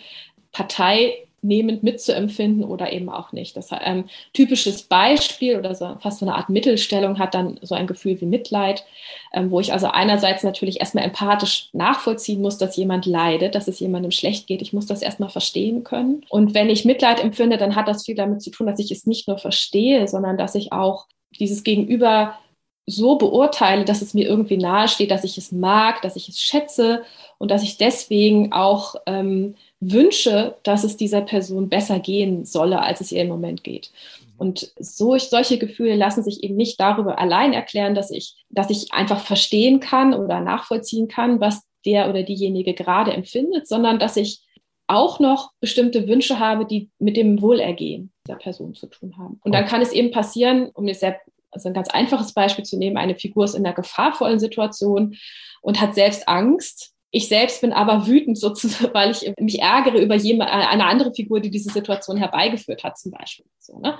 Partei 0.52 1.25
nehmend 1.42 1.82
mitzuempfinden 1.82 2.64
oder 2.64 2.92
eben 2.92 3.08
auch 3.08 3.32
nicht. 3.32 3.56
Das 3.56 3.70
ähm, 3.80 4.04
typisches 4.32 4.82
Beispiel 4.82 5.58
oder 5.58 5.74
so, 5.74 5.96
fast 6.00 6.18
so 6.18 6.26
eine 6.26 6.34
Art 6.34 6.48
Mittelstellung 6.48 7.18
hat 7.18 7.34
dann 7.34 7.58
so 7.62 7.74
ein 7.74 7.86
Gefühl 7.86 8.20
wie 8.20 8.26
Mitleid, 8.26 8.84
ähm, 9.32 9.50
wo 9.50 9.60
ich 9.60 9.72
also 9.72 9.86
einerseits 9.86 10.42
natürlich 10.42 10.80
erstmal 10.80 11.04
empathisch 11.04 11.68
nachvollziehen 11.72 12.42
muss, 12.42 12.58
dass 12.58 12.76
jemand 12.76 13.06
leidet, 13.06 13.54
dass 13.54 13.68
es 13.68 13.80
jemandem 13.80 14.10
schlecht 14.10 14.46
geht. 14.46 14.62
Ich 14.62 14.72
muss 14.72 14.86
das 14.86 15.02
erstmal 15.02 15.30
verstehen 15.30 15.84
können. 15.84 16.24
Und 16.28 16.54
wenn 16.54 16.70
ich 16.70 16.84
Mitleid 16.84 17.22
empfinde, 17.22 17.58
dann 17.58 17.76
hat 17.76 17.88
das 17.88 18.04
viel 18.04 18.16
damit 18.16 18.42
zu 18.42 18.50
tun, 18.50 18.66
dass 18.66 18.80
ich 18.80 18.90
es 18.90 19.06
nicht 19.06 19.28
nur 19.28 19.38
verstehe, 19.38 20.08
sondern 20.08 20.36
dass 20.36 20.54
ich 20.54 20.72
auch 20.72 21.06
dieses 21.38 21.64
Gegenüber 21.64 22.38
so 22.86 23.16
beurteile, 23.16 23.84
dass 23.84 24.00
es 24.00 24.14
mir 24.14 24.26
irgendwie 24.26 24.56
nahesteht, 24.56 25.10
dass 25.10 25.24
ich 25.24 25.36
es 25.36 25.50
mag, 25.50 26.02
dass 26.02 26.16
ich 26.16 26.28
es 26.28 26.40
schätze 26.40 27.02
und 27.38 27.50
dass 27.50 27.64
ich 27.64 27.78
deswegen 27.78 28.52
auch 28.52 28.94
ähm, 29.06 29.56
wünsche, 29.80 30.56
dass 30.62 30.84
es 30.84 30.96
dieser 30.96 31.20
Person 31.20 31.68
besser 31.68 31.98
gehen 31.98 32.44
solle, 32.44 32.80
als 32.80 33.00
es 33.00 33.12
ihr 33.12 33.22
im 33.22 33.28
Moment 33.28 33.62
geht. 33.64 33.90
Und 34.38 34.72
so, 34.78 35.16
solche 35.18 35.58
Gefühle 35.58 35.96
lassen 35.96 36.22
sich 36.22 36.42
eben 36.42 36.56
nicht 36.56 36.78
darüber 36.78 37.18
allein 37.18 37.52
erklären, 37.52 37.94
dass 37.94 38.10
ich, 38.10 38.34
dass 38.50 38.70
ich 38.70 38.92
einfach 38.92 39.20
verstehen 39.20 39.80
kann 39.80 40.12
oder 40.14 40.40
nachvollziehen 40.40 41.08
kann, 41.08 41.40
was 41.40 41.62
der 41.84 42.10
oder 42.10 42.22
diejenige 42.22 42.74
gerade 42.74 43.12
empfindet, 43.12 43.66
sondern 43.66 43.98
dass 43.98 44.16
ich 44.16 44.42
auch 44.88 45.20
noch 45.20 45.52
bestimmte 45.60 46.06
Wünsche 46.06 46.38
habe, 46.38 46.66
die 46.66 46.90
mit 46.98 47.16
dem 47.16 47.40
Wohlergehen 47.40 48.12
der 48.28 48.36
Person 48.36 48.74
zu 48.74 48.86
tun 48.86 49.16
haben. 49.16 49.40
Und 49.42 49.52
dann 49.52 49.66
kann 49.66 49.82
es 49.82 49.92
eben 49.92 50.10
passieren, 50.10 50.70
um 50.74 50.86
jetzt 50.86 51.00
sehr, 51.00 51.20
also 51.50 51.68
ein 51.68 51.74
ganz 51.74 51.88
einfaches 51.88 52.34
Beispiel 52.34 52.64
zu 52.64 52.76
nehmen, 52.76 52.96
eine 52.96 53.16
Figur 53.16 53.44
ist 53.44 53.54
in 53.54 53.64
einer 53.64 53.74
gefahrvollen 53.74 54.38
Situation 54.38 55.16
und 55.62 55.80
hat 55.80 55.94
selbst 55.94 56.28
Angst 56.28 56.95
ich 57.16 57.28
selbst 57.28 57.62
bin 57.62 57.72
aber 57.72 58.06
wütend 58.06 58.36
sozusagen, 58.36 58.92
weil 58.94 59.10
ich 59.10 59.32
mich 59.40 59.60
ärgere 59.60 59.98
über 60.02 60.16
äh, 60.16 60.40
eine 60.42 60.84
andere 60.84 61.14
Figur, 61.14 61.40
die 61.40 61.50
diese 61.50 61.70
Situation 61.70 62.18
herbeigeführt 62.18 62.84
hat, 62.84 62.98
zum 62.98 63.10
Beispiel. 63.10 63.46
So, 63.58 63.78
ne? 63.78 63.98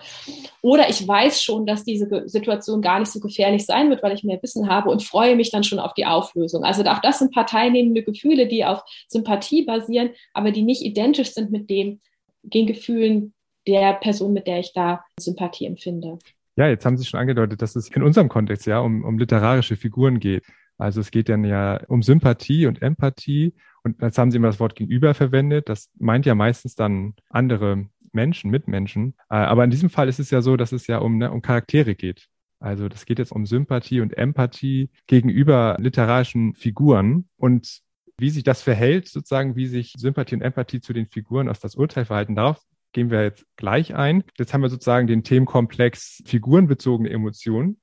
Oder 0.60 0.90
ich 0.90 1.08
weiß 1.08 1.42
schon, 1.42 1.64
dass 1.64 1.82
diese 1.82 2.28
Situation 2.28 2.82
gar 2.82 2.98
nicht 2.98 3.10
so 3.10 3.18
gefährlich 3.18 3.64
sein 3.64 3.88
wird, 3.88 4.02
weil 4.02 4.12
ich 4.12 4.22
mehr 4.22 4.38
Wissen 4.42 4.68
habe 4.68 4.90
und 4.90 5.02
freue 5.02 5.34
mich 5.34 5.50
dann 5.50 5.64
schon 5.64 5.78
auf 5.78 5.94
die 5.94 6.04
Auflösung. 6.04 6.62
Also 6.62 6.84
auch 6.84 7.00
das 7.00 7.20
sind 7.20 7.32
parteinehmende 7.32 8.02
Gefühle, 8.02 8.48
die 8.48 8.66
auf 8.66 8.82
Sympathie 9.08 9.64
basieren, 9.64 10.10
aber 10.34 10.50
die 10.50 10.62
nicht 10.62 10.82
identisch 10.82 11.32
sind 11.32 11.50
mit 11.50 11.70
dem, 11.70 12.00
den 12.42 12.66
Gefühlen 12.66 13.32
der 13.66 13.94
Person, 13.94 14.34
mit 14.34 14.46
der 14.46 14.60
ich 14.60 14.74
da 14.74 15.02
Sympathie 15.18 15.64
empfinde. 15.64 16.18
Ja, 16.56 16.68
jetzt 16.68 16.84
haben 16.84 16.98
Sie 16.98 17.06
schon 17.06 17.20
angedeutet, 17.20 17.62
dass 17.62 17.76
es 17.76 17.88
in 17.88 18.02
unserem 18.02 18.28
Kontext 18.28 18.66
ja 18.66 18.80
um, 18.80 19.04
um 19.04 19.18
literarische 19.18 19.76
Figuren 19.76 20.20
geht. 20.20 20.44
Also 20.78 21.00
es 21.00 21.10
geht 21.10 21.28
dann 21.28 21.44
ja 21.44 21.80
um 21.88 22.02
Sympathie 22.02 22.66
und 22.66 22.82
Empathie. 22.82 23.54
Und 23.82 24.02
jetzt 24.02 24.18
haben 24.18 24.30
Sie 24.30 24.36
immer 24.36 24.48
das 24.48 24.60
Wort 24.60 24.74
gegenüber 24.74 25.14
verwendet. 25.14 25.68
Das 25.68 25.90
meint 25.98 26.26
ja 26.26 26.34
meistens 26.34 26.74
dann 26.74 27.14
andere 27.30 27.86
Menschen, 28.12 28.50
Mitmenschen. 28.50 29.14
Äh, 29.30 29.36
aber 29.36 29.64
in 29.64 29.70
diesem 29.70 29.90
Fall 29.90 30.08
ist 30.08 30.18
es 30.18 30.30
ja 30.30 30.42
so, 30.42 30.56
dass 30.56 30.72
es 30.72 30.86
ja 30.86 30.98
um, 30.98 31.18
ne, 31.18 31.30
um 31.30 31.42
Charaktere 31.42 31.94
geht. 31.94 32.28
Also 32.58 32.88
das 32.88 33.04
geht 33.04 33.18
jetzt 33.18 33.32
um 33.32 33.46
Sympathie 33.46 34.00
und 34.00 34.16
Empathie 34.16 34.90
gegenüber 35.06 35.76
literarischen 35.78 36.54
Figuren. 36.54 37.28
Und 37.36 37.80
wie 38.18 38.30
sich 38.30 38.44
das 38.44 38.62
verhält, 38.62 39.08
sozusagen, 39.08 39.56
wie 39.56 39.66
sich 39.66 39.92
Sympathie 39.96 40.36
und 40.36 40.42
Empathie 40.42 40.80
zu 40.80 40.92
den 40.92 41.06
Figuren 41.06 41.48
aus 41.48 41.60
das 41.60 41.74
Urteil 41.74 42.06
verhalten, 42.06 42.34
darauf 42.34 42.60
gehen 42.92 43.10
wir 43.10 43.22
jetzt 43.22 43.44
gleich 43.56 43.94
ein. 43.94 44.24
Jetzt 44.38 44.54
haben 44.54 44.62
wir 44.62 44.70
sozusagen 44.70 45.06
den 45.06 45.22
Themenkomplex 45.22 46.22
figurenbezogene 46.24 47.10
Emotionen 47.10 47.78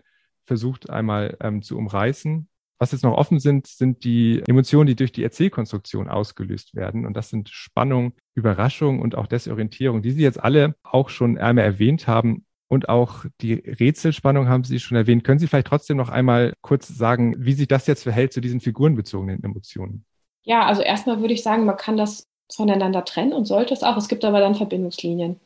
versucht 0.45 0.89
einmal 0.89 1.38
ähm, 1.39 1.62
zu 1.62 1.77
umreißen. 1.77 2.49
Was 2.84 2.91
jetzt 2.91 3.06
noch 3.06 3.15
offen 3.15 3.39
sind, 3.39 3.65
sind 3.65 4.04
die 4.04 4.43
Emotionen, 4.46 4.88
die 4.88 4.98
durch 4.98 5.13
die 5.13 5.24
Erzählkonstruktion 5.24 6.10
ausgelöst 6.10 6.76
werden. 6.76 7.06
Und 7.06 7.15
das 7.15 7.30
sind 7.30 7.48
Spannung, 7.48 8.12
Überraschung 8.36 9.00
und 9.00 9.15
auch 9.15 9.26
Desorientierung, 9.26 10.02
die 10.02 10.12
Sie 10.12 10.22
jetzt 10.22 10.43
alle 10.43 10.76
auch 10.84 11.08
schon 11.08 11.38
einmal 11.38 11.63
erwähnt 11.63 12.08
haben. 12.08 12.46
Und 12.67 12.89
auch 12.89 13.24
die 13.39 13.54
Rätselspannung 13.54 14.50
haben 14.50 14.65
Sie 14.65 14.82
schon 14.82 14.98
erwähnt. 14.98 15.24
Können 15.24 15.39
Sie 15.39 15.48
vielleicht 15.48 15.67
trotzdem 15.67 15.96
noch 15.96 16.10
einmal 16.10 16.52
kurz 16.60 16.89
sagen, 16.89 17.36
wie 17.38 17.54
sich 17.54 17.69
das 17.69 17.88
jetzt 17.88 18.04
verhält 18.04 18.34
zu 18.34 18.41
diesen 18.41 18.60
figurenbezogenen 18.60 19.41
Emotionen? 19.41 20.04
Ja, 20.43 20.65
also 20.65 20.82
erstmal 20.82 21.22
würde 21.22 21.36
ich 21.36 21.41
sagen, 21.41 21.63
man 21.63 21.78
kann 21.78 21.96
das 21.96 22.28
voneinander 22.54 23.06
trennen 23.06 23.32
und 23.32 23.46
sollte 23.46 23.74
es 23.74 23.84
auch. 23.84 23.96
Es 23.96 24.10
gibt 24.10 24.26
aber 24.26 24.41
dann 24.41 24.56
Verbindungslinien. 24.56 25.39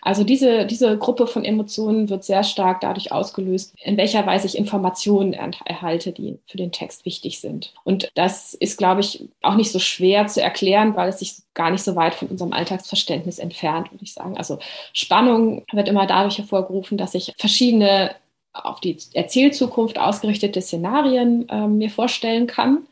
Also 0.00 0.24
diese, 0.24 0.66
diese 0.66 0.98
Gruppe 0.98 1.26
von 1.26 1.44
Emotionen 1.44 2.08
wird 2.08 2.24
sehr 2.24 2.42
stark 2.42 2.80
dadurch 2.80 3.12
ausgelöst, 3.12 3.74
in 3.82 3.96
welcher 3.96 4.26
Weise 4.26 4.46
ich 4.46 4.58
Informationen 4.58 5.32
erhalte, 5.32 6.12
die 6.12 6.38
für 6.46 6.56
den 6.56 6.72
Text 6.72 7.04
wichtig 7.04 7.40
sind. 7.40 7.72
Und 7.84 8.10
das 8.14 8.54
ist, 8.54 8.76
glaube 8.76 9.00
ich, 9.00 9.28
auch 9.42 9.54
nicht 9.54 9.72
so 9.72 9.78
schwer 9.78 10.26
zu 10.26 10.42
erklären, 10.42 10.96
weil 10.96 11.08
es 11.08 11.20
sich 11.20 11.36
gar 11.54 11.70
nicht 11.70 11.84
so 11.84 11.96
weit 11.96 12.14
von 12.14 12.28
unserem 12.28 12.52
Alltagsverständnis 12.52 13.38
entfernt, 13.38 13.92
würde 13.92 14.04
ich 14.04 14.12
sagen. 14.12 14.36
Also 14.36 14.58
Spannung 14.92 15.64
wird 15.72 15.88
immer 15.88 16.06
dadurch 16.06 16.38
hervorgerufen, 16.38 16.98
dass 16.98 17.14
ich 17.14 17.32
verschiedene 17.38 18.14
auf 18.52 18.80
die 18.80 18.96
Erzählzukunft 19.14 19.98
ausgerichtete 19.98 20.60
Szenarien 20.60 21.48
äh, 21.48 21.66
mir 21.66 21.90
vorstellen 21.90 22.46
kann, 22.46 22.86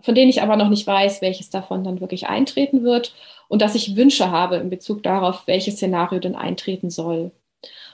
von 0.00 0.14
denen 0.14 0.30
ich 0.30 0.42
aber 0.42 0.56
noch 0.56 0.68
nicht 0.68 0.86
weiß, 0.86 1.22
welches 1.22 1.50
davon 1.50 1.82
dann 1.82 2.00
wirklich 2.00 2.28
eintreten 2.28 2.84
wird 2.84 3.14
und 3.48 3.62
dass 3.62 3.74
ich 3.74 3.96
Wünsche 3.96 4.30
habe 4.30 4.56
in 4.56 4.70
Bezug 4.70 5.02
darauf, 5.02 5.42
welches 5.46 5.76
Szenario 5.76 6.20
denn 6.20 6.36
eintreten 6.36 6.90
soll. 6.90 7.32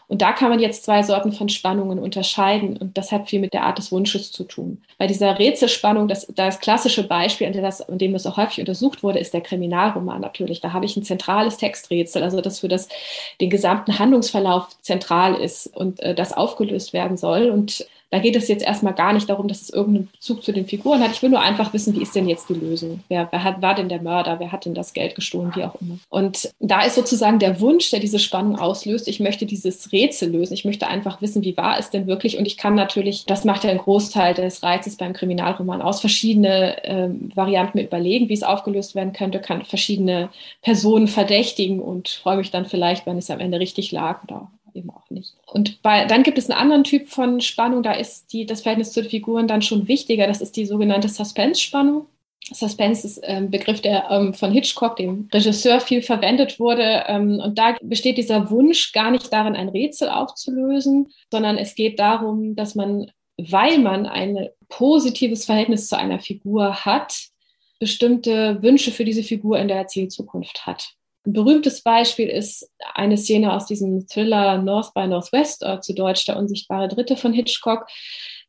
Und 0.06 0.20
da 0.20 0.32
kann 0.32 0.50
man 0.50 0.60
jetzt 0.60 0.84
zwei 0.84 1.02
Sorten 1.02 1.32
von 1.32 1.48
Spannungen 1.48 1.98
unterscheiden 1.98 2.76
und 2.76 2.98
das 2.98 3.10
hat 3.10 3.28
viel 3.30 3.40
mit 3.40 3.54
der 3.54 3.62
Art 3.62 3.78
des 3.78 3.90
Wunsches 3.90 4.32
zu 4.32 4.44
tun. 4.44 4.82
Bei 4.98 5.06
dieser 5.06 5.38
Rätselspannung, 5.38 6.08
das, 6.08 6.26
das 6.34 6.60
klassische 6.60 7.04
Beispiel, 7.04 7.46
an, 7.46 7.54
das, 7.54 7.80
an 7.80 7.96
dem 7.96 8.12
das 8.12 8.26
auch 8.26 8.36
häufig 8.36 8.60
untersucht 8.60 9.02
wurde, 9.02 9.18
ist 9.18 9.32
der 9.32 9.40
Kriminalroman 9.40 10.20
natürlich. 10.20 10.60
Da 10.60 10.74
habe 10.74 10.84
ich 10.84 10.96
ein 10.96 11.04
zentrales 11.04 11.56
Texträtsel, 11.56 12.22
also 12.22 12.42
das 12.42 12.60
für 12.60 12.68
das, 12.68 12.88
den 13.40 13.48
gesamten 13.48 13.98
Handlungsverlauf 13.98 14.78
zentral 14.82 15.36
ist 15.36 15.68
und 15.68 16.00
äh, 16.00 16.14
das 16.14 16.34
aufgelöst 16.34 16.92
werden 16.92 17.16
soll. 17.16 17.48
Und 17.48 17.86
da 18.14 18.20
geht 18.20 18.37
es 18.37 18.46
jetzt 18.46 18.64
erstmal 18.64 18.94
gar 18.94 19.12
nicht 19.12 19.29
darum, 19.29 19.48
dass 19.48 19.61
es 19.61 19.70
irgendeinen 19.70 20.09
Bezug 20.12 20.44
zu 20.44 20.53
den 20.53 20.66
Figuren 20.66 21.03
hat. 21.03 21.11
Ich 21.11 21.20
will 21.20 21.31
nur 21.31 21.40
einfach 21.40 21.72
wissen, 21.72 21.96
wie 21.96 22.03
ist 22.03 22.14
denn 22.14 22.29
jetzt 22.29 22.48
die 22.48 22.55
Lösung? 22.55 23.00
Wer, 23.09 23.27
wer 23.33 23.42
hat, 23.42 23.61
war 23.61 23.74
denn 23.74 23.88
der 23.88 24.00
Mörder? 24.00 24.38
Wer 24.38 24.53
hat 24.53 24.66
denn 24.66 24.74
das 24.74 24.92
Geld 24.92 25.16
gestohlen? 25.16 25.50
Wie 25.57 25.64
auch 25.64 25.74
immer. 25.81 25.98
Und 26.11 26.55
da 26.61 26.83
ist 26.83 26.94
sozusagen 26.94 27.40
der 27.40 27.59
Wunsch, 27.59 27.90
der 27.90 27.98
diese 27.98 28.20
Spannung 28.20 28.57
auslöst. 28.57 29.09
Ich 29.09 29.18
möchte 29.18 29.46
dieses 29.46 29.90
Rätsel 29.90 30.31
lösen. 30.31 30.55
Ich 30.55 30.64
möchte 30.64 30.87
einfach 30.87 31.22
wissen, 31.22 31.42
wie 31.42 31.57
war 31.57 31.77
es 31.77 31.90
denn 31.90 32.07
wirklich? 32.07 32.38
Und 32.38 32.46
ich 32.46 32.57
kann 32.57 32.77
natürlich, 32.77 33.27
das 33.27 33.44
macht 33.44 33.64
ja 33.64 33.70
einen 33.70 33.81
Großteil 33.81 34.35
des 34.35 34.62
Reizes 34.62 34.94
beim 34.94 35.12
Kriminalroman 35.12 35.83
aus, 35.83 36.00
verschiedene 36.00 36.85
ähm, 36.85 37.33
Varianten 37.35 37.79
mir 37.79 37.85
überlegen, 37.85 38.29
wie 38.29 38.35
es 38.35 38.44
aufgelöst 38.44 38.94
werden 38.94 39.12
könnte, 39.12 39.40
kann 39.40 39.64
verschiedene 39.64 40.29
Personen 40.62 41.09
verdächtigen 41.09 41.81
und 41.81 42.11
freue 42.11 42.37
mich 42.37 42.53
dann 42.53 42.66
vielleicht, 42.66 43.07
wenn 43.07 43.18
es 43.18 43.29
am 43.29 43.40
Ende 43.40 43.59
richtig 43.59 43.90
lag 43.90 44.22
oder 44.22 44.53
eben 44.74 44.90
auch 44.90 45.08
nicht. 45.10 45.34
Und 45.46 45.82
bei, 45.82 46.04
dann 46.04 46.22
gibt 46.22 46.38
es 46.38 46.50
einen 46.50 46.60
anderen 46.60 46.84
Typ 46.84 47.08
von 47.08 47.40
Spannung, 47.40 47.82
da 47.82 47.92
ist 47.92 48.32
die, 48.32 48.46
das 48.46 48.62
Verhältnis 48.62 48.92
zu 48.92 49.02
den 49.02 49.10
Figuren 49.10 49.48
dann 49.48 49.62
schon 49.62 49.88
wichtiger. 49.88 50.26
Das 50.26 50.40
ist 50.40 50.56
die 50.56 50.66
sogenannte 50.66 51.08
Suspense-Spannung. 51.08 52.06
Suspense 52.52 53.06
ist 53.06 53.24
ein 53.24 53.50
Begriff, 53.50 53.80
der 53.80 54.10
ähm, 54.10 54.34
von 54.34 54.52
Hitchcock, 54.52 54.96
dem 54.96 55.28
Regisseur, 55.32 55.80
viel 55.80 56.02
verwendet 56.02 56.60
wurde. 56.60 57.04
Ähm, 57.06 57.40
und 57.42 57.58
da 57.58 57.74
besteht 57.82 58.18
dieser 58.18 58.50
Wunsch 58.50 58.92
gar 58.92 59.10
nicht 59.10 59.32
darin, 59.32 59.56
ein 59.56 59.70
Rätsel 59.70 60.10
aufzulösen, 60.10 61.10
sondern 61.30 61.56
es 61.56 61.74
geht 61.74 61.98
darum, 61.98 62.54
dass 62.54 62.74
man, 62.74 63.10
weil 63.38 63.78
man 63.78 64.06
ein 64.06 64.48
positives 64.68 65.46
Verhältnis 65.46 65.88
zu 65.88 65.96
einer 65.96 66.18
Figur 66.18 66.84
hat, 66.84 67.14
bestimmte 67.78 68.62
Wünsche 68.62 68.90
für 68.90 69.04
diese 69.04 69.22
Figur 69.22 69.58
in 69.58 69.68
der 69.68 69.78
Erzählzukunft 69.78 70.66
hat. 70.66 70.94
Ein 71.26 71.32
berühmtes 71.32 71.82
Beispiel 71.82 72.28
ist 72.28 72.70
eine 72.94 73.16
Szene 73.16 73.52
aus 73.52 73.66
diesem 73.66 74.06
Thriller 74.06 74.58
North 74.58 74.92
by 74.94 75.06
Northwest, 75.06 75.62
äh, 75.62 75.80
zu 75.80 75.94
Deutsch 75.94 76.26
der 76.26 76.37
unsichtbare 76.37 76.88
Dritte 76.88 77.16
von 77.16 77.32
Hitchcock. 77.32 77.87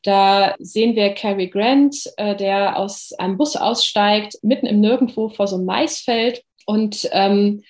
Da 0.04 0.56
sehen 0.60 0.96
wir 0.96 1.14
Cary 1.14 1.48
Grant, 1.48 1.96
äh, 2.18 2.36
der 2.36 2.78
aus 2.78 3.14
einem 3.14 3.38
Bus 3.38 3.56
aussteigt, 3.56 4.36
mitten 4.44 4.66
im 4.68 4.82
Nirgendwo 4.82 5.30
vor 5.30 5.48
so 5.48 5.56
einem 5.56 5.66
Maisfeld 5.66 6.44
und 6.66 7.10
ähm, 7.12 7.64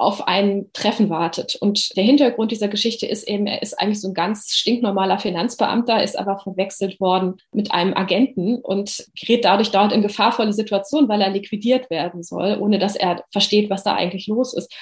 auf 0.00 0.26
ein 0.26 0.70
Treffen 0.72 1.10
wartet. 1.10 1.56
Und 1.60 1.94
der 1.96 2.04
Hintergrund 2.04 2.50
dieser 2.50 2.68
Geschichte 2.68 3.04
ist 3.04 3.28
eben, 3.28 3.46
er 3.46 3.60
ist 3.60 3.78
eigentlich 3.78 4.00
so 4.00 4.08
ein 4.08 4.14
ganz 4.14 4.54
stinknormaler 4.54 5.18
Finanzbeamter, 5.18 6.02
ist 6.02 6.18
aber 6.18 6.38
verwechselt 6.38 6.98
worden 7.00 7.34
mit 7.52 7.72
einem 7.72 7.94
Agenten 7.94 8.56
und 8.56 9.04
gerät 9.14 9.44
dadurch 9.44 9.70
dort 9.70 9.92
in 9.92 10.00
gefahrvolle 10.00 10.54
Situationen, 10.54 11.08
weil 11.08 11.20
er 11.20 11.28
liquidiert 11.28 11.90
werden 11.90 12.22
soll, 12.22 12.56
ohne 12.58 12.78
dass 12.78 12.96
er 12.96 13.24
versteht, 13.30 13.68
was 13.68 13.84
da 13.84 13.94
eigentlich 13.94 14.26
los 14.26 14.54
ist. 14.54 14.74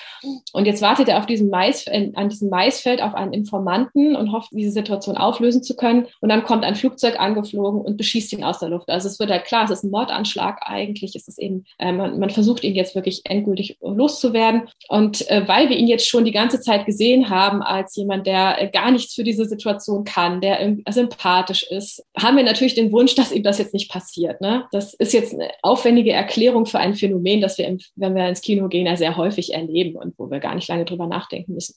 Und 0.53 0.67
jetzt 0.67 0.83
wartet 0.83 1.09
er 1.09 1.19
auf 1.19 1.27
diesem 1.27 1.51
Mais, 1.51 1.87
an 1.89 2.29
diesem 2.29 2.49
Maisfeld 2.49 3.03
auf 3.03 3.15
einen 3.15 3.33
Informanten 3.33 4.15
und 4.15 4.31
hofft, 4.31 4.51
diese 4.53 4.71
Situation 4.71 5.17
auflösen 5.17 5.65
zu 5.65 5.75
können. 5.75 6.07
Und 6.21 6.29
dann 6.29 6.45
kommt 6.45 6.65
ein 6.65 6.77
Flugzeug 6.77 7.19
angeflogen 7.19 7.81
und 7.81 7.97
beschießt 7.97 8.33
ihn 8.35 8.45
aus 8.45 8.61
der 8.61 8.69
Luft. 8.69 8.89
Also 8.89 9.09
es 9.09 9.19
wird 9.19 9.31
halt 9.31 9.45
klar, 9.45 9.65
es 9.65 9.71
ist 9.71 9.83
ein 9.83 9.91
Mordanschlag. 9.91 10.61
Eigentlich 10.63 11.17
ist 11.17 11.29
es 11.29 11.39
eben, 11.39 11.65
äh, 11.79 11.91
man, 11.91 12.21
man 12.21 12.31
versucht 12.31 12.63
ihn 12.63 12.77
jetzt 12.77 12.95
wirklich 12.95 13.23
endgültig 13.25 13.79
loszuwerden. 13.81 14.69
Und 14.89 15.08
äh, 15.31 15.47
weil 15.47 15.69
wir 15.69 15.77
ihn 15.77 15.87
jetzt 15.87 16.09
schon 16.09 16.25
die 16.25 16.33
ganze 16.33 16.61
Zeit 16.61 16.87
gesehen 16.87 17.31
haben 17.31 17.63
als 17.63 17.95
jemand, 17.97 18.27
der 18.27 18.61
äh, 18.61 18.69
gar 18.69 18.91
nichts 18.91 19.15
für 19.15 19.25
diese 19.25 19.45
Situation 19.45 20.05
kann, 20.05 20.41
der 20.41 20.77
sympathisch 20.91 21.63
ist, 21.63 22.05
haben 22.17 22.37
wir 22.37 22.45
natürlich 22.45 22.75
den 22.75 22.93
Wunsch, 22.93 23.15
dass 23.15 23.33
ihm 23.33 23.43
das 23.43 23.59
jetzt 23.59 23.75
nicht 23.75 23.91
passiert. 23.91 24.41
Ne? 24.41 24.65
Das 24.73 24.95
ist 24.95 25.13
jetzt 25.13 25.35
eine 25.35 25.51
aufwendige 25.63 26.13
Erklärung 26.13 26.67
für 26.67 26.79
ein 26.79 26.95
Phänomen, 26.95 27.41
das 27.41 27.59
wir, 27.59 27.67
im, 27.67 27.79
wenn 27.97 28.15
wir 28.15 28.29
ins 28.29 28.41
Kino 28.41 28.69
gehen, 28.69 28.87
ja 28.87 28.97
sehr 28.97 29.17
häufig 29.17 29.55
erleben 29.55 29.97
und 29.97 30.15
wo 30.19 30.31
wir 30.31 30.41
gar 30.41 30.55
nicht 30.55 30.69
lange 30.69 30.85
drüber 30.85 31.07
nachdenken 31.07 31.55
müssen. 31.55 31.75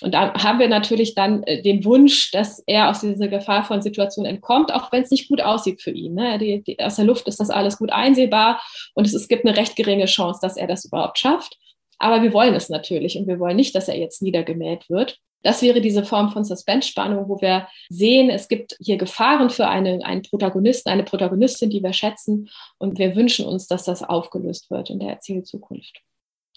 Und 0.00 0.14
da 0.14 0.34
haben 0.34 0.58
wir 0.58 0.68
natürlich 0.68 1.14
dann 1.14 1.42
äh, 1.44 1.62
den 1.62 1.84
Wunsch, 1.84 2.30
dass 2.30 2.62
er 2.66 2.90
aus 2.90 3.00
dieser 3.00 3.28
gefahrvollen 3.28 3.82
Situation 3.82 4.26
entkommt, 4.26 4.72
auch 4.72 4.92
wenn 4.92 5.02
es 5.02 5.10
nicht 5.10 5.28
gut 5.28 5.40
aussieht 5.40 5.82
für 5.82 5.90
ihn. 5.90 6.14
Ne? 6.14 6.38
Die, 6.38 6.62
die, 6.62 6.78
aus 6.80 6.96
der 6.96 7.04
Luft 7.04 7.28
ist 7.28 7.40
das 7.40 7.50
alles 7.50 7.78
gut 7.78 7.92
einsehbar 7.92 8.60
und 8.94 9.06
es, 9.06 9.14
es 9.14 9.28
gibt 9.28 9.46
eine 9.46 9.56
recht 9.56 9.76
geringe 9.76 10.06
Chance, 10.06 10.40
dass 10.42 10.56
er 10.56 10.66
das 10.66 10.84
überhaupt 10.84 11.18
schafft. 11.18 11.58
Aber 11.98 12.22
wir 12.22 12.32
wollen 12.32 12.54
es 12.54 12.68
natürlich 12.68 13.16
und 13.16 13.26
wir 13.26 13.38
wollen 13.38 13.56
nicht, 13.56 13.74
dass 13.74 13.88
er 13.88 13.98
jetzt 13.98 14.22
niedergemäht 14.22 14.88
wird. 14.88 15.18
Das 15.42 15.62
wäre 15.62 15.80
diese 15.80 16.04
Form 16.04 16.30
von 16.30 16.44
Suspense-Spannung, 16.44 17.28
wo 17.28 17.40
wir 17.40 17.68
sehen, 17.88 18.30
es 18.30 18.48
gibt 18.48 18.76
hier 18.80 18.96
Gefahren 18.96 19.48
für 19.48 19.68
eine, 19.68 20.04
einen 20.04 20.22
Protagonisten, 20.22 20.90
eine 20.90 21.04
Protagonistin, 21.04 21.70
die 21.70 21.82
wir 21.82 21.92
schätzen 21.92 22.48
und 22.78 22.98
wir 22.98 23.14
wünschen 23.14 23.46
uns, 23.46 23.68
dass 23.68 23.84
das 23.84 24.02
aufgelöst 24.02 24.70
wird 24.70 24.90
in 24.90 24.98
der 24.98 25.10
Erzählzukunft. 25.10 26.00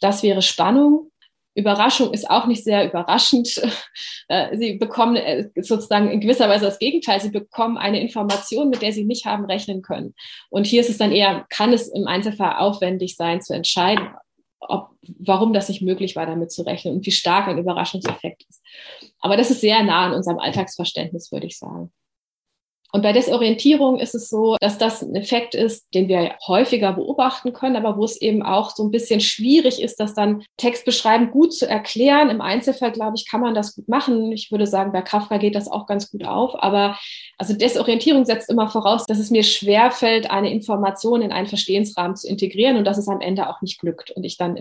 Das 0.01 0.23
wäre 0.23 0.41
Spannung. 0.41 1.11
Überraschung 1.55 2.13
ist 2.13 2.29
auch 2.29 2.47
nicht 2.47 2.63
sehr 2.63 2.85
überraschend. 2.85 3.61
Äh, 4.31 4.55
sie 4.57 4.73
bekommen 4.73 5.15
äh, 5.15 5.49
sozusagen 5.55 6.11
in 6.11 6.21
gewisser 6.21 6.47
Weise 6.47 6.65
das 6.65 6.77
Gegenteil. 6.77 7.19
Sie 7.19 7.31
bekommen 7.31 7.79
eine 7.79 7.99
Information, 7.99 8.69
mit 8.69 8.83
der 8.83 8.93
sie 8.93 9.03
nicht 9.03 9.25
haben 9.25 9.45
rechnen 9.45 9.81
können. 9.81 10.13
Und 10.51 10.67
hier 10.67 10.81
ist 10.81 10.89
es 10.91 10.99
dann 10.99 11.11
eher, 11.11 11.47
kann 11.49 11.73
es 11.73 11.87
im 11.87 12.05
Einzelfall 12.05 12.57
aufwendig 12.57 13.15
sein, 13.15 13.41
zu 13.41 13.55
entscheiden, 13.55 14.07
ob, 14.59 14.89
warum 15.19 15.53
das 15.53 15.69
nicht 15.69 15.81
möglich 15.81 16.15
war, 16.15 16.25
damit 16.25 16.51
zu 16.51 16.63
rechnen 16.63 16.95
und 16.95 17.05
wie 17.05 17.11
stark 17.11 17.47
ein 17.47 17.57
Überraschungseffekt 17.57 18.45
ist. 18.49 18.61
Aber 19.19 19.37
das 19.37 19.51
ist 19.51 19.61
sehr 19.61 19.83
nah 19.83 20.07
an 20.07 20.13
unserem 20.13 20.39
Alltagsverständnis, 20.39 21.31
würde 21.31 21.47
ich 21.47 21.57
sagen. 21.57 21.91
Und 22.91 23.03
bei 23.03 23.13
Desorientierung 23.13 23.99
ist 23.99 24.15
es 24.15 24.29
so, 24.29 24.57
dass 24.59 24.77
das 24.77 25.03
ein 25.03 25.15
Effekt 25.15 25.53
ist, 25.53 25.93
den 25.93 26.07
wir 26.07 26.35
häufiger 26.47 26.93
beobachten 26.93 27.53
können, 27.53 27.75
aber 27.75 27.97
wo 27.97 28.03
es 28.03 28.19
eben 28.19 28.41
auch 28.41 28.71
so 28.71 28.83
ein 28.83 28.91
bisschen 28.91 29.21
schwierig 29.21 29.81
ist, 29.81 29.99
das 29.99 30.15
dann 30.15 30.43
textbeschreibend 30.57 31.31
gut 31.31 31.53
zu 31.53 31.67
erklären. 31.67 32.29
Im 32.29 32.41
Einzelfall, 32.41 32.91
glaube 32.91 33.13
ich, 33.15 33.29
kann 33.29 33.41
man 33.41 33.53
das 33.53 33.75
gut 33.75 33.87
machen. 33.87 34.31
Ich 34.31 34.51
würde 34.51 34.65
sagen, 34.65 34.91
bei 34.91 35.01
Kafka 35.01 35.37
geht 35.37 35.55
das 35.55 35.69
auch 35.69 35.85
ganz 35.85 36.09
gut 36.09 36.25
auf. 36.25 36.55
Aber 36.55 36.97
also 37.37 37.53
Desorientierung 37.53 38.25
setzt 38.25 38.49
immer 38.49 38.69
voraus, 38.69 39.05
dass 39.05 39.19
es 39.19 39.29
mir 39.29 39.43
schwerfällt, 39.43 40.31
eine 40.31 40.51
Information 40.51 41.21
in 41.21 41.31
einen 41.31 41.47
Verstehensrahmen 41.47 42.15
zu 42.15 42.27
integrieren 42.27 42.77
und 42.77 42.85
dass 42.85 42.97
es 42.97 43.07
am 43.07 43.21
Ende 43.21 43.49
auch 43.49 43.61
nicht 43.61 43.79
glückt 43.79 44.11
und 44.11 44.23
ich 44.23 44.37
dann 44.37 44.55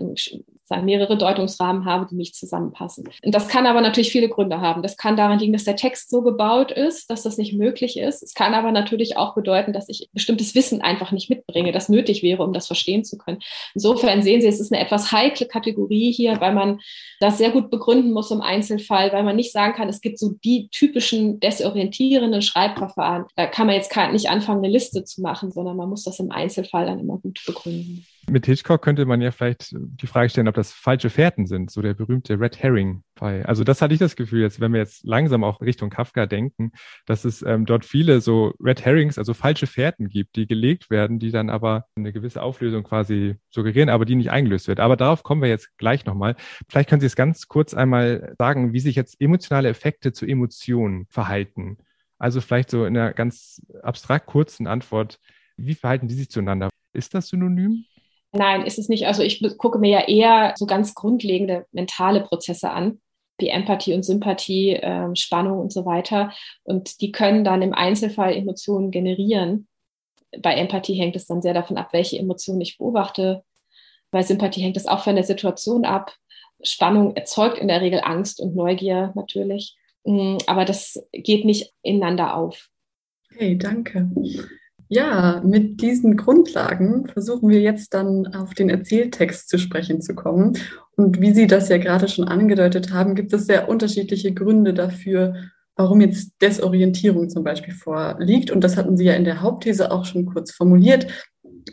mehrere 0.83 1.17
Deutungsrahmen 1.17 1.85
habe, 1.85 2.05
die 2.09 2.15
nicht 2.15 2.35
zusammenpassen. 2.35 3.09
Und 3.23 3.33
das 3.33 3.47
kann 3.47 3.65
aber 3.65 3.81
natürlich 3.81 4.11
viele 4.11 4.29
Gründe 4.29 4.61
haben. 4.61 4.83
Das 4.83 4.97
kann 4.97 5.17
daran 5.17 5.39
liegen, 5.39 5.53
dass 5.53 5.63
der 5.63 5.75
Text 5.75 6.11
so 6.11 6.21
gebaut 6.21 6.71
ist, 6.71 7.09
dass 7.09 7.23
das 7.23 7.37
nicht 7.37 7.53
möglich 7.53 7.97
ist 7.97 8.18
ist. 8.21 8.23
Es 8.23 8.33
kann 8.33 8.53
aber 8.53 8.71
natürlich 8.71 9.17
auch 9.17 9.35
bedeuten, 9.35 9.73
dass 9.73 9.89
ich 9.89 10.09
bestimmtes 10.13 10.55
Wissen 10.55 10.81
einfach 10.81 11.11
nicht 11.11 11.29
mitbringe, 11.29 11.71
das 11.71 11.89
nötig 11.89 12.23
wäre, 12.23 12.43
um 12.43 12.53
das 12.53 12.67
verstehen 12.67 13.03
zu 13.03 13.17
können. 13.17 13.39
Insofern 13.73 14.21
sehen 14.21 14.41
Sie, 14.41 14.47
es 14.47 14.59
ist 14.59 14.71
eine 14.71 14.83
etwas 14.83 15.11
heikle 15.11 15.47
Kategorie 15.47 16.11
hier, 16.11 16.39
weil 16.41 16.53
man 16.53 16.79
das 17.19 17.37
sehr 17.37 17.51
gut 17.51 17.69
begründen 17.69 18.11
muss 18.11 18.31
im 18.31 18.41
Einzelfall, 18.41 19.11
weil 19.11 19.23
man 19.23 19.35
nicht 19.35 19.51
sagen 19.51 19.73
kann, 19.73 19.89
es 19.89 20.01
gibt 20.01 20.19
so 20.19 20.33
die 20.43 20.69
typischen 20.69 21.39
desorientierenden 21.39 22.41
Schreibverfahren. 22.41 23.25
Da 23.35 23.47
kann 23.47 23.67
man 23.67 23.75
jetzt 23.75 23.95
nicht 24.11 24.29
anfangen, 24.29 24.63
eine 24.63 24.71
Liste 24.71 25.03
zu 25.03 25.21
machen, 25.21 25.51
sondern 25.51 25.77
man 25.77 25.89
muss 25.89 26.03
das 26.03 26.19
im 26.19 26.31
Einzelfall 26.31 26.85
dann 26.85 26.99
immer 26.99 27.17
gut 27.17 27.41
begründen. 27.45 28.05
Mit 28.27 28.45
Hitchcock 28.45 28.81
könnte 28.81 29.05
man 29.05 29.21
ja 29.21 29.31
vielleicht 29.31 29.75
die 29.75 30.07
Frage 30.07 30.29
stellen, 30.29 30.47
ob 30.47 30.55
das 30.55 30.71
falsche 30.71 31.09
Fährten 31.09 31.47
sind, 31.47 31.71
so 31.71 31.81
der 31.81 31.93
berühmte 31.93 32.39
Red 32.39 32.61
Herring 32.61 33.03
Fall. 33.19 33.43
Also 33.43 33.63
das 33.63 33.81
hatte 33.81 33.93
ich 33.93 33.99
das 33.99 34.15
Gefühl, 34.15 34.41
jetzt 34.41 34.59
wenn 34.59 34.71
wir 34.71 34.79
jetzt 34.79 35.03
langsam 35.05 35.43
auch 35.43 35.61
Richtung 35.61 35.89
Kafka 35.89 36.25
denken, 36.25 36.71
dass 37.05 37.25
es 37.25 37.41
ähm, 37.41 37.65
dort 37.65 37.85
viele 37.85 38.21
so 38.21 38.53
Red 38.59 38.85
Herrings, 38.85 39.17
also 39.17 39.33
falsche 39.33 39.67
Fährten 39.67 40.07
gibt, 40.07 40.35
die 40.35 40.47
gelegt 40.47 40.89
werden, 40.89 41.19
die 41.19 41.31
dann 41.31 41.49
aber 41.49 41.85
eine 41.95 42.13
gewisse 42.13 42.41
Auflösung 42.41 42.83
quasi 42.83 43.35
suggerieren, 43.49 43.89
aber 43.89 44.05
die 44.05 44.15
nicht 44.15 44.31
eingelöst 44.31 44.67
wird. 44.67 44.79
Aber 44.79 44.95
darauf 44.95 45.23
kommen 45.23 45.41
wir 45.41 45.49
jetzt 45.49 45.77
gleich 45.77 46.05
nochmal. 46.05 46.35
Vielleicht 46.69 46.89
können 46.89 47.01
Sie 47.01 47.07
es 47.07 47.15
ganz 47.15 47.47
kurz 47.47 47.73
einmal 47.73 48.33
sagen, 48.37 48.73
wie 48.73 48.79
sich 48.79 48.95
jetzt 48.95 49.19
emotionale 49.19 49.69
Effekte 49.69 50.13
zu 50.13 50.25
Emotionen 50.25 51.05
verhalten. 51.09 51.77
Also 52.17 52.41
vielleicht 52.41 52.69
so 52.69 52.85
in 52.85 52.97
einer 52.97 53.13
ganz 53.13 53.61
abstrakt 53.83 54.25
kurzen 54.27 54.67
Antwort, 54.67 55.19
wie 55.57 55.75
verhalten 55.75 56.07
die 56.07 56.15
sich 56.15 56.29
zueinander? 56.29 56.69
Ist 56.93 57.13
das 57.13 57.27
synonym? 57.27 57.85
Nein, 58.31 58.65
ist 58.65 58.77
es 58.77 58.89
nicht. 58.89 59.07
Also 59.07 59.23
ich 59.23 59.41
gucke 59.57 59.79
mir 59.79 59.89
ja 59.89 60.07
eher 60.07 60.53
so 60.55 60.65
ganz 60.65 60.93
grundlegende 60.93 61.65
mentale 61.71 62.21
Prozesse 62.21 62.69
an, 62.69 63.01
wie 63.39 63.49
Empathie 63.49 63.93
und 63.93 64.03
Sympathie, 64.03 64.75
äh, 64.75 65.15
Spannung 65.15 65.59
und 65.59 65.73
so 65.73 65.85
weiter. 65.85 66.31
Und 66.63 67.01
die 67.01 67.11
können 67.11 67.43
dann 67.43 67.61
im 67.61 67.73
Einzelfall 67.73 68.35
Emotionen 68.35 68.91
generieren. 68.91 69.67
Bei 70.39 70.53
Empathie 70.53 70.93
hängt 70.93 71.15
es 71.15 71.25
dann 71.25 71.41
sehr 71.41 71.55
davon 71.55 71.77
ab, 71.77 71.89
welche 71.91 72.19
Emotionen 72.19 72.61
ich 72.61 72.77
beobachte. 72.77 73.43
Bei 74.11 74.21
Sympathie 74.21 74.61
hängt 74.61 74.77
es 74.77 74.85
auch 74.85 75.03
von 75.03 75.15
der 75.15 75.23
Situation 75.23 75.85
ab. 75.85 76.13
Spannung 76.61 77.15
erzeugt 77.15 77.57
in 77.57 77.67
der 77.67 77.81
Regel 77.81 78.01
Angst 78.03 78.41
und 78.41 78.55
Neugier 78.55 79.11
natürlich. 79.15 79.75
Mm, 80.03 80.37
aber 80.45 80.65
das 80.65 81.03
geht 81.11 81.45
nicht 81.45 81.73
ineinander 81.81 82.35
auf. 82.35 82.69
Okay, 83.33 83.55
danke. 83.57 84.09
Ja, 84.91 85.39
mit 85.45 85.81
diesen 85.81 86.17
Grundlagen 86.17 87.05
versuchen 87.05 87.49
wir 87.49 87.61
jetzt 87.61 87.93
dann 87.93 88.25
auf 88.33 88.55
den 88.55 88.71
Erzähltext 88.71 89.47
zu 89.47 89.59
sprechen 89.59 90.01
zu 90.01 90.15
kommen. 90.15 90.57
Und 90.95 91.21
wie 91.21 91.31
Sie 91.31 91.45
das 91.45 91.69
ja 91.69 91.77
gerade 91.77 92.07
schon 92.07 92.27
angedeutet 92.27 92.91
haben, 92.91 93.13
gibt 93.13 93.31
es 93.31 93.45
sehr 93.45 93.69
unterschiedliche 93.69 94.33
Gründe 94.33 94.73
dafür, 94.73 95.35
warum 95.75 96.01
jetzt 96.01 96.41
Desorientierung 96.41 97.29
zum 97.29 97.43
Beispiel 97.43 97.75
vorliegt. 97.75 98.49
Und 98.49 98.63
das 98.63 98.77
hatten 98.77 98.97
Sie 98.97 99.05
ja 99.05 99.13
in 99.13 99.25
der 99.25 99.43
Hauptthese 99.43 99.91
auch 99.91 100.05
schon 100.05 100.25
kurz 100.25 100.51
formuliert, 100.51 101.05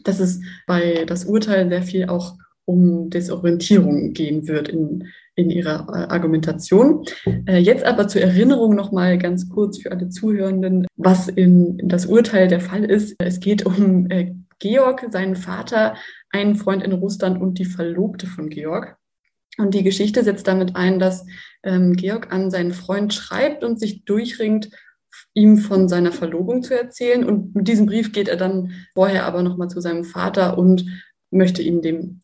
dass 0.05 0.21
es 0.21 0.43
bei 0.67 1.07
das 1.07 1.25
Urteil 1.25 1.71
sehr 1.71 1.83
viel 1.83 2.11
auch 2.11 2.37
um 2.67 3.09
Desorientierung 3.11 4.13
gehen 4.13 4.47
wird 4.47 4.69
in, 4.69 5.09
in 5.37 5.51
ihrer 5.51 5.87
äh, 5.89 6.13
Argumentation. 6.13 7.05
Äh, 7.47 7.59
jetzt 7.59 7.85
aber 7.85 8.09
zur 8.09 8.21
Erinnerung 8.21 8.75
nochmal 8.75 9.17
ganz 9.19 9.49
kurz 9.49 9.79
für 9.79 9.93
alle 9.93 10.09
Zuhörenden, 10.09 10.87
was 10.97 11.29
in, 11.29 11.79
in, 11.79 11.89
das 11.89 12.07
Urteil 12.07 12.49
der 12.49 12.61
Fall 12.61 12.85
ist. 12.85 13.15
Es 13.19 13.41
geht 13.41 13.65
um 13.65 14.11
äh, 14.11 14.35
Georg, 14.59 15.07
seinen 15.11 15.37
Vater, 15.37 15.97
einen 16.31 16.57
Freund 16.57 16.83
in 16.83 16.93
Russland 16.93 17.41
und 17.41 17.59
die 17.59 17.65
Verlobte 17.65 18.27
von 18.27 18.51
Georg. 18.51 18.97
Und 19.59 19.73
die 19.73 19.85
Geschichte 19.85 20.23
setzt 20.23 20.49
damit 20.49 20.77
ein, 20.77 20.99
dass 20.99 21.25
ähm, 21.63 21.95
Georg 21.95 22.33
an 22.33 22.51
seinen 22.51 22.73
Freund 22.73 23.15
schreibt 23.15 23.65
und 23.65 23.79
sich 23.79 24.05
durchringt, 24.05 24.71
ihm 25.35 25.59
von 25.59 25.89
seiner 25.89 26.13
Verlobung 26.13 26.63
zu 26.63 26.79
erzählen. 26.79 27.25
Und 27.25 27.55
mit 27.55 27.69
diesem 27.69 27.87
Brief 27.87 28.13
geht 28.13 28.29
er 28.29 28.37
dann 28.37 28.73
vorher 28.95 29.25
aber 29.25 29.43
nochmal 29.43 29.69
zu 29.69 29.81
seinem 29.81 30.05
Vater 30.05 30.59
und 30.59 30.85
möchte 31.31 31.63
ihm 31.63 31.81
dem 31.81 32.21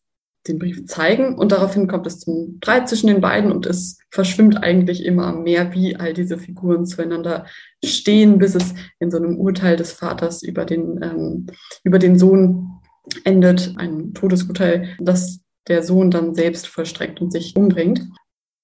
den 0.49 0.59
Brief 0.59 0.87
zeigen 0.87 1.37
und 1.37 1.53
daraufhin 1.53 1.87
kommt 1.87 2.07
es 2.07 2.19
zum 2.19 2.59
Streit 2.59 2.89
zwischen 2.89 3.07
den 3.07 3.21
beiden 3.21 3.53
und 3.53 3.67
es 3.67 3.99
verschwimmt 4.11 4.63
eigentlich 4.63 5.05
immer 5.05 5.33
mehr, 5.33 5.73
wie 5.73 5.97
all 5.97 6.13
diese 6.13 6.37
Figuren 6.37 6.85
zueinander 6.85 7.47
stehen, 7.85 8.39
bis 8.39 8.55
es 8.55 8.75
in 8.99 9.11
so 9.11 9.19
einem 9.19 9.39
Urteil 9.39 9.77
des 9.77 9.93
Vaters 9.93 10.43
über 10.43 10.65
den, 10.65 11.01
ähm, 11.03 11.47
über 11.85 11.99
den 11.99 12.19
Sohn 12.19 12.81
endet, 13.25 13.75
ein 13.77 14.15
Todesurteil, 14.15 14.97
das 14.99 15.41
der 15.69 15.83
Sohn 15.83 16.11
dann 16.11 16.35
selbst 16.35 16.67
vollstreckt 16.67 17.21
und 17.21 17.33
sich 17.33 17.55
umbringt. 17.57 18.03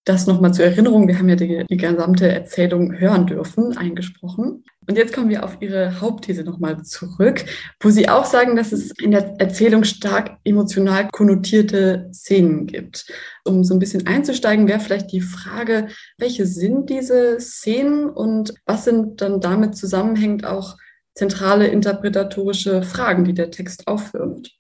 Das 0.09 0.27
nochmal 0.27 0.55
zur 0.55 0.65
Erinnerung, 0.65 1.07
wir 1.07 1.19
haben 1.19 1.29
ja 1.29 1.37
die, 1.37 1.67
die 1.69 1.77
gesamte 1.77 2.33
Erzählung 2.33 2.99
hören 2.99 3.27
dürfen, 3.27 3.77
eingesprochen. 3.77 4.65
Und 4.87 4.97
jetzt 4.97 5.13
kommen 5.13 5.29
wir 5.29 5.45
auf 5.45 5.59
Ihre 5.61 6.01
Hauptthese 6.01 6.45
nochmal 6.45 6.83
zurück, 6.83 7.45
wo 7.81 7.91
Sie 7.91 8.09
auch 8.09 8.25
sagen, 8.25 8.57
dass 8.57 8.73
es 8.73 8.91
in 9.03 9.11
der 9.11 9.35
Erzählung 9.39 9.85
stark 9.85 10.39
emotional 10.45 11.09
konnotierte 11.13 12.09
Szenen 12.11 12.67
gibt. 12.67 13.05
Um 13.45 13.65
so 13.65 13.75
ein 13.75 13.81
bisschen 13.81 14.07
einzusteigen, 14.07 14.67
wäre 14.67 14.81
vielleicht 14.81 15.13
die 15.13 15.21
Frage, 15.21 15.89
welche 16.17 16.47
sind 16.47 16.89
diese 16.89 17.39
Szenen 17.39 18.09
und 18.09 18.55
was 18.65 18.85
sind 18.85 19.21
dann 19.21 19.43
damit 19.43 19.77
zusammenhängend 19.77 20.47
auch 20.47 20.79
zentrale 21.15 21.67
interpretatorische 21.67 22.83
Fragen, 22.83 23.25
die 23.25 23.35
der 23.35 23.51
Text 23.51 23.87
aufwirft? 23.87 24.53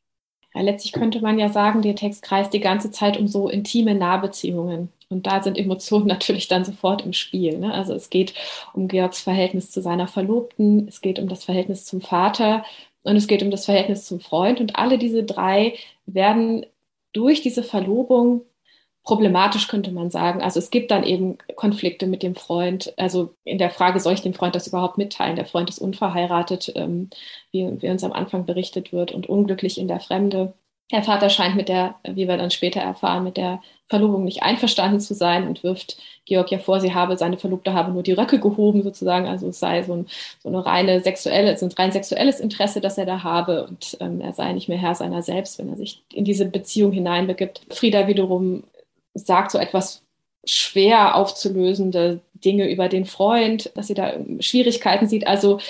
Letztlich 0.52 0.92
könnte 0.92 1.22
man 1.22 1.38
ja 1.38 1.48
sagen, 1.48 1.80
der 1.80 1.94
Text 1.94 2.20
kreist 2.20 2.52
die 2.52 2.60
ganze 2.60 2.90
Zeit 2.90 3.16
um 3.16 3.28
so 3.28 3.48
intime 3.48 3.94
Nahbeziehungen. 3.94 4.90
Und 5.10 5.26
da 5.26 5.42
sind 5.42 5.58
Emotionen 5.58 6.06
natürlich 6.08 6.48
dann 6.48 6.64
sofort 6.64 7.04
im 7.04 7.12
Spiel. 7.12 7.58
Ne? 7.58 7.72
Also 7.72 7.94
es 7.94 8.10
geht 8.10 8.34
um 8.74 8.88
Georgs 8.88 9.20
Verhältnis 9.20 9.70
zu 9.70 9.80
seiner 9.82 10.08
Verlobten, 10.08 10.88
es 10.88 11.00
geht 11.00 11.18
um 11.18 11.28
das 11.28 11.44
Verhältnis 11.44 11.84
zum 11.84 12.00
Vater 12.00 12.64
und 13.04 13.16
es 13.16 13.26
geht 13.26 13.42
um 13.42 13.50
das 13.50 13.64
Verhältnis 13.64 14.04
zum 14.06 14.20
Freund. 14.20 14.60
Und 14.60 14.76
alle 14.76 14.98
diese 14.98 15.24
drei 15.24 15.74
werden 16.06 16.66
durch 17.12 17.42
diese 17.42 17.62
Verlobung 17.62 18.42
problematisch, 19.08 19.68
könnte 19.68 19.90
man 19.90 20.10
sagen. 20.10 20.42
Also 20.42 20.58
es 20.58 20.70
gibt 20.70 20.90
dann 20.90 21.02
eben 21.02 21.38
Konflikte 21.56 22.06
mit 22.06 22.22
dem 22.22 22.34
Freund. 22.34 22.92
Also 22.98 23.34
in 23.44 23.56
der 23.56 23.70
Frage, 23.70 24.00
soll 24.00 24.12
ich 24.12 24.20
dem 24.20 24.34
Freund 24.34 24.54
das 24.54 24.66
überhaupt 24.66 24.98
mitteilen? 24.98 25.36
Der 25.36 25.46
Freund 25.46 25.70
ist 25.70 25.78
unverheiratet, 25.78 26.72
ähm, 26.76 27.08
wie, 27.50 27.66
wie 27.80 27.88
uns 27.88 28.04
am 28.04 28.12
Anfang 28.12 28.44
berichtet 28.44 28.92
wird, 28.92 29.12
und 29.12 29.26
unglücklich 29.26 29.78
in 29.78 29.88
der 29.88 30.00
Fremde. 30.00 30.52
Der 30.90 31.02
Vater 31.02 31.28
scheint 31.28 31.54
mit 31.54 31.68
der, 31.68 31.96
wie 32.04 32.28
wir 32.28 32.36
dann 32.38 32.50
später 32.50 32.80
erfahren, 32.80 33.24
mit 33.24 33.36
der 33.36 33.60
Verlobung 33.88 34.24
nicht 34.24 34.42
einverstanden 34.42 35.00
zu 35.00 35.14
sein 35.14 35.46
und 35.46 35.62
wirft 35.62 35.98
Georg 36.24 36.50
ja 36.50 36.58
vor, 36.58 36.80
sie 36.80 36.94
habe, 36.94 37.16
seine 37.16 37.38
Verlobte 37.38 37.72
habe 37.72 37.92
nur 37.92 38.02
die 38.02 38.12
Röcke 38.12 38.38
gehoben 38.38 38.82
sozusagen, 38.82 39.26
also 39.26 39.48
es 39.48 39.58
sei 39.58 39.82
so, 39.82 39.94
ein, 39.94 40.06
so 40.42 40.48
eine 40.48 40.64
reine 40.64 41.00
sexuelle, 41.00 41.56
so 41.56 41.66
ein 41.66 41.72
rein 41.72 41.92
sexuelles 41.92 42.40
Interesse, 42.40 42.80
das 42.80 42.98
er 42.98 43.06
da 43.06 43.22
habe 43.22 43.66
und 43.66 43.96
ähm, 44.00 44.20
er 44.20 44.32
sei 44.32 44.52
nicht 44.52 44.68
mehr 44.68 44.78
Herr 44.78 44.94
seiner 44.94 45.22
selbst, 45.22 45.58
wenn 45.58 45.70
er 45.70 45.76
sich 45.76 46.02
in 46.12 46.24
diese 46.24 46.44
Beziehung 46.44 46.92
hineinbegibt. 46.92 47.62
Frieda 47.70 48.06
wiederum 48.06 48.64
sagt 49.14 49.50
so 49.50 49.58
etwas 49.58 50.02
schwer 50.44 51.16
aufzulösende 51.16 52.20
Dinge 52.34 52.70
über 52.70 52.88
den 52.88 53.04
Freund, 53.04 53.70
dass 53.74 53.88
sie 53.88 53.94
da 53.94 54.14
Schwierigkeiten 54.40 55.06
sieht. 55.06 55.26
Also 55.26 55.60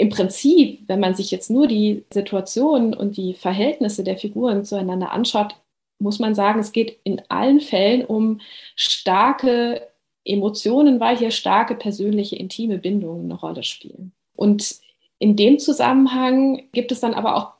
im 0.00 0.08
Prinzip, 0.08 0.88
wenn 0.88 0.98
man 0.98 1.14
sich 1.14 1.30
jetzt 1.30 1.50
nur 1.50 1.66
die 1.66 2.06
Situation 2.10 2.94
und 2.94 3.18
die 3.18 3.34
Verhältnisse 3.34 4.02
der 4.02 4.16
Figuren 4.16 4.64
zueinander 4.64 5.12
anschaut, 5.12 5.56
muss 5.98 6.18
man 6.18 6.34
sagen, 6.34 6.58
es 6.58 6.72
geht 6.72 6.98
in 7.04 7.20
allen 7.28 7.60
Fällen 7.60 8.06
um 8.06 8.40
starke 8.76 9.86
Emotionen, 10.24 11.00
weil 11.00 11.18
hier 11.18 11.30
starke 11.30 11.74
persönliche, 11.74 12.34
intime 12.36 12.78
Bindungen 12.78 13.26
eine 13.26 13.38
Rolle 13.38 13.62
spielen. 13.62 14.12
Und 14.34 14.76
in 15.18 15.36
dem 15.36 15.58
Zusammenhang 15.58 16.70
gibt 16.72 16.92
es 16.92 17.00
dann 17.00 17.12
aber 17.12 17.36
auch 17.36 17.52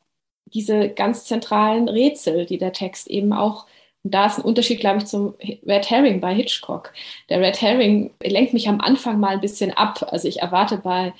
diese 0.47 0.89
ganz 0.89 1.27
zentralen 1.27 1.91
Rätsel, 1.91 2.47
die 2.47 2.57
der 2.57 2.73
Text 2.73 3.09
eben 3.09 3.35
auch 3.35 3.67
und 4.03 4.15
da 4.15 4.25
ist 4.27 4.39
ein 4.39 4.45
Unterschied, 4.47 4.81
glaube 4.81 4.99
ich, 4.99 5.07
zum 5.07 5.35
Red 5.67 5.91
Herring 5.91 6.21
bei 6.21 6.35
Hitchcock. 6.35 6.95
Der 7.29 7.41
Red 7.41 7.61
Herring 7.61 8.11
lenkt 8.23 8.55
mich 8.55 8.67
am 8.67 8.81
Anfang 8.81 9.21
mal 9.21 9.35
ein 9.35 9.43
bisschen 9.43 9.73
ab. 9.73 10.07
Also 10.11 10.27
ich 10.27 10.41
erwarte 10.41 10.79
bei 10.79 11.13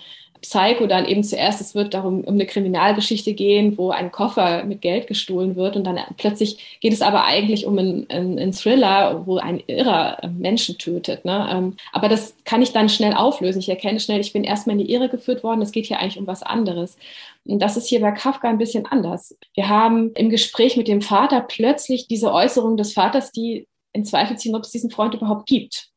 Psycho 0.43 0.87
dann 0.87 1.07
eben 1.07 1.23
zuerst, 1.23 1.61
es 1.61 1.75
wird 1.75 1.95
darum 1.95 2.23
um 2.25 2.35
eine 2.35 2.47
Kriminalgeschichte 2.47 3.35
gehen, 3.35 3.77
wo 3.77 3.91
ein 3.91 4.11
Koffer 4.11 4.65
mit 4.65 4.81
Geld 4.81 5.07
gestohlen 5.07 5.57
wird 5.57 5.77
und 5.77 5.85
dann 5.85 5.99
plötzlich 6.17 6.79
geht 6.81 6.93
es 6.93 7.03
aber 7.03 7.25
eigentlich 7.25 7.67
um 7.67 7.79
einen, 7.79 8.11
einen 8.11 8.53
Thriller, 8.53 9.27
wo 9.27 9.37
ein 9.37 9.63
Irrer 9.67 10.19
Menschen 10.29 10.79
tötet. 10.79 11.25
Ne? 11.25 11.49
Ähm, 11.51 11.77
aber 11.93 12.09
das 12.09 12.37
kann 12.45 12.63
ich 12.63 12.73
dann 12.73 12.89
schnell 12.89 13.15
auflösen. 13.15 13.61
Ich 13.61 13.69
erkenne 13.69 14.01
schnell, 14.01 14.21
ich 14.21 14.33
bin 14.33 14.45
erstmal 14.45 14.79
in 14.79 14.87
die 14.87 14.93
Irre 14.93 15.09
geführt 15.09 15.43
worden, 15.43 15.63
es 15.63 15.73
geht 15.73 15.87
hier 15.87 15.99
eigentlich 15.99 16.19
um 16.19 16.27
was 16.27 16.43
anderes. 16.43 16.97
Und 17.45 17.61
das 17.61 17.77
ist 17.77 17.89
hier 17.89 18.01
bei 18.01 18.13
Kafka 18.13 18.49
ein 18.49 18.59
bisschen 18.59 18.87
anders. 18.87 19.37
Wir 19.55 19.69
haben 19.69 20.13
im 20.15 20.31
Gespräch 20.31 20.77
mit 20.77 20.89
dem 20.89 21.03
Vater 21.03 21.41
plötzlich 21.41 22.09
diese 22.09 22.33
Äußerung 22.33 22.77
des 22.77 22.93
Vaters, 22.93 23.33
die 23.33 23.67
in 23.93 24.05
Zweifel 24.05 24.39
ziehen, 24.39 24.55
ob 24.55 24.63
es 24.63 24.71
diesen 24.71 24.91
Freund 24.91 25.15
überhaupt 25.15 25.47
gibt. 25.47 25.89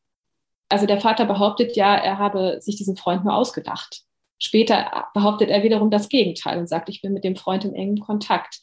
Also 0.70 0.86
der 0.86 1.00
Vater 1.00 1.26
behauptet 1.26 1.76
ja, 1.76 1.96
er 1.96 2.18
habe 2.18 2.58
sich 2.60 2.76
diesen 2.76 2.98
Freund 2.98 3.24
nur 3.24 3.36
ausgedacht. 3.36 4.04
Später 4.44 5.08
behauptet 5.14 5.50
er 5.50 5.64
wiederum 5.64 5.90
das 5.90 6.10
Gegenteil 6.10 6.60
und 6.60 6.68
sagt, 6.68 6.90
ich 6.90 7.02
bin 7.02 7.14
mit 7.14 7.24
dem 7.24 7.38
Freund 7.38 7.64
in 7.64 7.74
engem 7.74 8.04
Kontakt. 8.04 8.60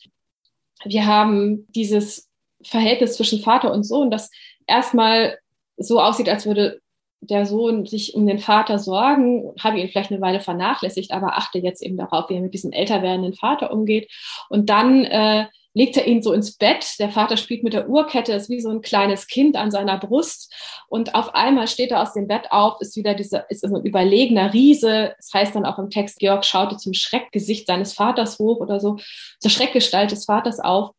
Wir 0.85 1.07
haben 1.07 1.67
dieses 1.71 2.29
Verhältnis 2.63 3.17
zwischen 3.17 3.41
Vater 3.41 3.73
und 3.73 3.85
Sohn, 3.85 4.11
das 4.11 4.31
erstmal 4.67 5.39
so 5.79 5.99
aussieht, 5.99 6.29
als 6.29 6.45
würde 6.45 6.83
der 7.23 7.47
Sohn 7.47 7.87
sich 7.87 8.15
um 8.15 8.27
den 8.27 8.39
Vater 8.39 8.79
sorgen, 8.79 9.55
habe 9.59 9.81
ihn 9.81 9.89
vielleicht 9.89 10.11
eine 10.11 10.21
Weile 10.21 10.41
vernachlässigt, 10.41 11.13
aber 11.13 11.39
achte 11.39 11.59
jetzt 11.59 11.83
eben 11.83 11.97
darauf, 11.97 12.29
wie 12.29 12.35
er 12.35 12.43
mit 12.43 12.53
diesem 12.53 12.73
älter 12.73 13.01
werdenden 13.01 13.33
Vater 13.33 13.73
umgeht. 13.73 14.11
Und 14.51 14.69
dann 14.69 15.07
äh, 15.07 15.47
legt 15.81 15.97
er 15.97 16.07
ihn 16.07 16.23
so 16.23 16.35
ins 16.35 16.59
Bett. 16.59 16.99
Der 16.99 17.09
Vater 17.09 17.39
spielt 17.39 17.63
mit 17.63 17.73
der 17.73 17.89
Uhrkette, 17.89 18.35
ist 18.35 18.51
wie 18.51 18.61
so 18.61 18.69
ein 18.69 18.83
kleines 18.83 19.27
Kind 19.29 19.57
an 19.57 19.71
seiner 19.71 19.97
Brust. 19.97 20.53
Und 20.89 21.15
auf 21.15 21.35
einmal 21.35 21.69
steht 21.69 21.91
er 21.91 22.03
aus 22.03 22.13
dem 22.13 22.27
Bett 22.27 22.53
auf, 22.53 22.83
ist 22.83 22.97
wieder 22.97 23.15
dieser, 23.15 23.51
ist 23.51 23.65
ein 23.65 23.75
überlegener 23.83 24.53
Riese. 24.53 25.15
Das 25.17 25.33
heißt 25.33 25.55
dann 25.55 25.65
auch 25.65 25.79
im 25.79 25.89
Text, 25.89 26.19
Georg 26.19 26.45
schaute 26.45 26.77
zum 26.77 26.93
Schreckgesicht 26.93 27.67
seines 27.67 27.95
Vaters 27.95 28.39
hoch 28.39 28.61
oder 28.61 28.79
so, 28.79 28.99
zur 29.39 29.51
Schreckgestalt 29.51 30.11
des 30.11 30.27
Vaters 30.27 30.61
auf 30.61 30.91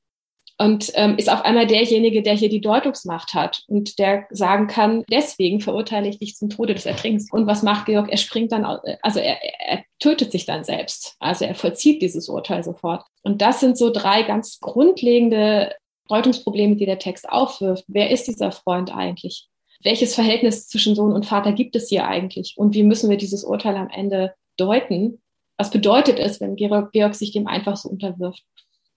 und 0.61 0.91
ähm, 0.93 1.17
ist 1.17 1.31
auf 1.31 1.43
einmal 1.43 1.65
derjenige, 1.65 2.21
der 2.21 2.35
hier 2.35 2.49
die 2.49 2.61
Deutungsmacht 2.61 3.33
hat 3.33 3.63
und 3.67 3.97
der 3.97 4.27
sagen 4.29 4.67
kann, 4.67 5.03
deswegen 5.09 5.59
verurteile 5.59 6.07
ich 6.07 6.19
dich 6.19 6.35
zum 6.35 6.49
Tode 6.51 6.75
des 6.75 6.85
Ertrinkens. 6.85 7.31
Und 7.31 7.47
was 7.47 7.63
macht 7.63 7.87
Georg? 7.87 8.09
Er 8.11 8.17
springt 8.17 8.51
dann, 8.51 8.63
also 8.63 9.19
er, 9.19 9.37
er 9.41 9.83
tötet 9.99 10.31
sich 10.31 10.45
dann 10.45 10.63
selbst. 10.63 11.15
Also 11.19 11.45
er 11.45 11.55
vollzieht 11.55 12.03
dieses 12.03 12.29
Urteil 12.29 12.63
sofort. 12.63 13.03
Und 13.23 13.41
das 13.41 13.59
sind 13.59 13.75
so 13.75 13.91
drei 13.91 14.21
ganz 14.21 14.59
grundlegende 14.59 15.73
Deutungsprobleme, 16.09 16.75
die 16.75 16.85
der 16.85 16.99
Text 16.99 17.27
aufwirft. 17.27 17.83
Wer 17.87 18.11
ist 18.11 18.27
dieser 18.27 18.51
Freund 18.51 18.95
eigentlich? 18.95 19.47
Welches 19.83 20.13
Verhältnis 20.13 20.67
zwischen 20.67 20.93
Sohn 20.93 21.13
und 21.13 21.25
Vater 21.25 21.53
gibt 21.53 21.75
es 21.75 21.89
hier 21.89 22.07
eigentlich? 22.07 22.53
Und 22.55 22.75
wie 22.75 22.83
müssen 22.83 23.09
wir 23.09 23.17
dieses 23.17 23.43
Urteil 23.43 23.75
am 23.77 23.89
Ende 23.89 24.35
deuten? 24.57 25.21
Was 25.57 25.71
bedeutet 25.71 26.19
es, 26.19 26.39
wenn 26.39 26.55
Georg, 26.55 26.91
Georg 26.91 27.15
sich 27.15 27.31
dem 27.31 27.47
einfach 27.47 27.77
so 27.77 27.89
unterwirft? 27.89 28.43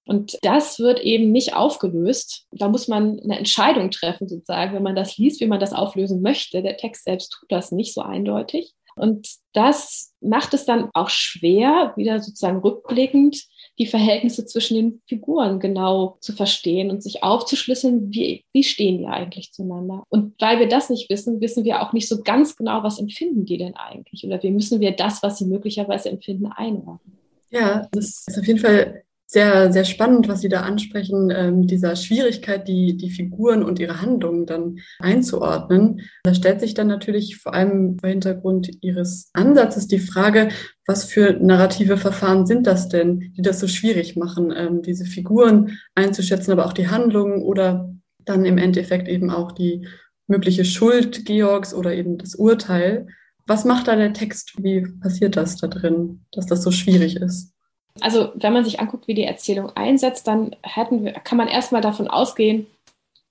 Und 0.07 0.39
das 0.43 0.79
wird 0.79 1.01
eben 1.01 1.33
nicht 1.33 1.55
aufgelöst. 1.55 2.47
Da 2.53 2.69
muss 2.69 2.89
man 2.89 3.21
eine 3.21 3.39
Entscheidung 3.39 3.91
treffen, 3.91 4.29
sozusagen, 4.29 4.75
wenn 4.75 4.83
man 4.83 4.97
das 4.97 5.17
liest, 5.17 5.41
wie 5.41 5.47
man 5.47 5.61
das 5.61 5.73
auflösen 5.73 6.21
möchte. 6.21 6.63
Der 6.63 6.77
Text 6.77 7.05
selbst 7.05 7.31
tut 7.33 7.51
das 7.51 7.73
nicht 7.73 7.95
so 7.95 8.03
eindeutig. 8.03 8.75
Und 8.97 9.29
das 9.53 10.13
macht 10.21 10.55
es 10.55 10.67
dann 10.67 10.91
auch 10.95 11.09
schwer, 11.09 11.93
wieder 11.97 12.21
sozusagen 12.21 12.59
rückblickend 12.59 13.45
die 13.79 13.87
Verhältnisse 13.87 14.47
zwischen 14.47 14.77
den 14.77 15.03
Figuren 15.09 15.59
genau 15.59 16.17
zu 16.21 16.33
verstehen 16.33 16.91
und 16.91 17.03
sich 17.03 17.25
aufzuschlüsseln, 17.25 18.13
wie, 18.13 18.45
wie 18.53 18.63
stehen 18.63 18.99
die 18.99 19.07
eigentlich 19.07 19.53
zueinander. 19.53 20.05
Und 20.11 20.41
weil 20.41 20.61
wir 20.61 20.69
das 20.69 20.91
nicht 20.91 21.11
wissen, 21.11 21.41
wissen 21.41 21.65
wir 21.65 21.83
auch 21.83 21.93
nicht 21.93 22.09
so 22.09 22.23
ganz 22.23 22.55
genau, 22.55 22.85
was 22.85 23.01
empfinden 23.01 23.45
die 23.47 23.59
denn 23.59 23.75
eigentlich 23.75 24.25
oder 24.25 24.41
wie 24.45 24.53
müssen 24.53 24.79
wir 24.79 24.93
das, 24.93 25.25
was 25.25 25.39
sie 25.39 25.47
möglicherweise 25.47 26.09
empfinden, 26.09 26.47
einordnen. 26.47 27.19
Ja, 27.51 27.89
das 27.91 28.25
ist 28.29 28.39
auf 28.39 28.47
jeden 28.47 28.61
Fall 28.61 29.03
sehr, 29.35 29.73
sehr 29.73 29.85
spannend, 29.85 30.29
was 30.29 30.41
Sie 30.41 30.49
da 30.49 30.61
ansprechen, 30.61 31.31
ähm, 31.31 31.67
dieser 31.67 31.97
Schwierigkeit, 31.97 32.67
die, 32.67 32.97
die 32.97 33.11
Figuren 33.11 33.63
und 33.63 33.79
ihre 33.81 34.01
Handlungen 34.01 34.47
dann 34.47 34.79
einzuordnen. 35.01 36.01
Da 36.23 36.35
stellt 36.35 36.61
sich 36.61 36.73
dann 36.73 36.87
natürlich 36.87 37.37
vor 37.37 37.53
allem 37.53 37.99
vor 37.99 38.09
Hintergrund 38.09 38.71
Ihres 38.81 39.31
Ansatzes 39.35 39.89
die 39.89 39.99
Frage, 39.99 40.49
was 40.87 41.05
für 41.05 41.33
narrative 41.33 41.97
Verfahren 41.97 42.47
sind 42.47 42.67
das 42.67 42.89
denn, 42.89 43.33
die 43.37 43.43
das 43.43 43.61
so 43.61 43.69
schwierig 43.69 44.17
machen, 44.17 44.55
ähm, 44.57 44.83
diese 44.83 45.05
Figuren 45.05 45.79
einzuschätzen, 45.95 46.53
aber 46.53 46.67
auch 46.67 46.73
die 46.73 46.89
Handlungen 46.89 47.43
oder 47.43 47.93
dann 48.25 48.45
im 48.45 48.57
Endeffekt 48.57 49.09
eben 49.09 49.31
auch 49.31 49.53
die 49.53 49.87
mögliche 50.29 50.65
Schuld 50.65 51.27
Georgs 51.27 51.75
oder 51.75 51.93
eben 51.93 52.19
das 52.19 52.37
Urteil. 52.37 53.09
Was 53.47 53.65
macht 53.65 53.89
da 53.89 53.97
der 53.97 54.13
Text? 54.13 54.55
Wie 54.63 54.87
passiert 55.03 55.37
das 55.37 55.57
da 55.57 55.67
drin, 55.67 56.25
dass 56.33 56.47
das 56.47 56.63
so 56.63 56.71
schwierig 56.71 57.17
ist? 57.17 57.54
Also 58.01 58.33
wenn 58.35 58.53
man 58.53 58.65
sich 58.65 58.81
anguckt, 58.81 59.07
wie 59.07 59.15
die 59.15 59.25
Erzählung 59.25 59.71
einsetzt, 59.77 60.27
dann 60.27 60.57
hätten 60.63 61.05
wir, 61.05 61.13
kann 61.13 61.39
man 61.39 61.49
erstmal 61.49 61.81
davon 61.81 62.09
ausgehen, 62.09 62.67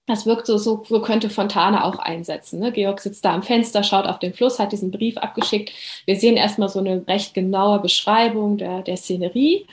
das 0.05 0.25
wirkt 0.25 0.47
so, 0.47 0.57
so, 0.57 0.83
so 0.85 1.01
könnte 1.01 1.29
Fontane 1.29 1.83
auch 1.85 1.97
einsetzen. 1.97 2.59
Ne? 2.59 2.71
Georg 2.71 2.99
sitzt 2.99 3.23
da 3.23 3.33
am 3.33 3.43
Fenster, 3.43 3.83
schaut 3.83 4.05
auf 4.05 4.19
den 4.19 4.33
Fluss, 4.33 4.59
hat 4.59 4.73
diesen 4.73 4.91
Brief 4.91 5.17
abgeschickt. 5.17 5.71
Wir 6.05 6.17
sehen 6.17 6.35
erstmal 6.35 6.69
so 6.69 6.79
eine 6.79 7.07
recht 7.07 7.33
genaue 7.33 7.79
Beschreibung 7.79 8.57
der, 8.57 8.81
der 8.81 8.97
Szenerie. 8.97 9.65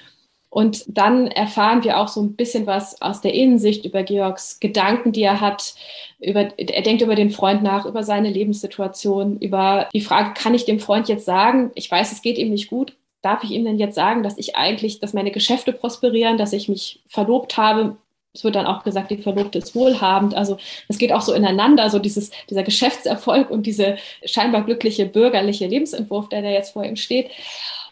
Und 0.49 0.85
dann 0.89 1.29
erfahren 1.29 1.85
wir 1.85 1.99
auch 1.99 2.09
so 2.09 2.21
ein 2.21 2.35
bisschen 2.35 2.67
was 2.67 3.01
aus 3.03 3.21
der 3.21 3.35
Innensicht 3.35 3.85
über 3.85 4.03
Georgs 4.03 4.59
Gedanken, 4.61 5.13
die 5.13 5.23
er 5.23 5.41
hat. 5.41 5.75
Über, 6.19 6.59
er 6.59 6.83
denkt 6.83 7.03
über 7.03 7.15
den 7.15 7.31
Freund 7.31 7.63
nach, 7.63 7.87
über 7.87 8.03
seine 8.03 8.31
Lebenssituation, 8.31 9.39
über 9.39 9.89
die 9.95 10.01
Frage, 10.01 10.35
kann 10.35 10.55
ich 10.55 10.65
dem 10.65 10.81
Freund 10.81 11.09
jetzt 11.09 11.25
sagen, 11.25 11.71
ich 11.75 11.91
weiß, 11.91 12.13
es 12.13 12.23
geht 12.23 12.39
ihm 12.39 12.51
nicht 12.51 12.69
gut, 12.69 12.97
darf 13.23 13.45
ich 13.45 13.51
ihm 13.51 13.65
denn 13.65 13.79
jetzt 13.79 13.95
sagen, 13.95 14.23
dass 14.23 14.39
ich 14.39 14.57
eigentlich, 14.57 15.01
dass 15.01 15.13
meine 15.13 15.31
Geschäfte 15.31 15.73
prosperieren, 15.73 16.39
dass 16.39 16.53
ich 16.53 16.69
mich 16.69 17.03
verlobt 17.07 17.57
habe? 17.57 17.97
Es 18.33 18.45
wird 18.45 18.55
dann 18.55 18.67
auch 18.67 18.85
gesagt, 18.85 19.11
die 19.11 19.19
Verlobte 19.19 19.59
ist 19.59 19.75
wohlhabend. 19.75 20.35
Also 20.35 20.57
es 20.89 20.99
geht 20.99 21.13
auch 21.13 21.21
so 21.21 21.33
ineinander, 21.33 21.91
so 21.91 21.99
dieses, 21.99 22.31
dieser 22.49 22.63
Geschäftserfolg 22.63 23.51
und 23.51 23.67
diese 23.67 23.97
scheinbar 24.25 24.63
glückliche 24.63 25.07
bürgerliche 25.07 25.67
Lebensentwurf, 25.67 26.29
der 26.29 26.43
da 26.43 26.49
jetzt 26.49 26.73
vor 26.73 26.85
ihm 26.85 26.97
steht. 26.97 27.31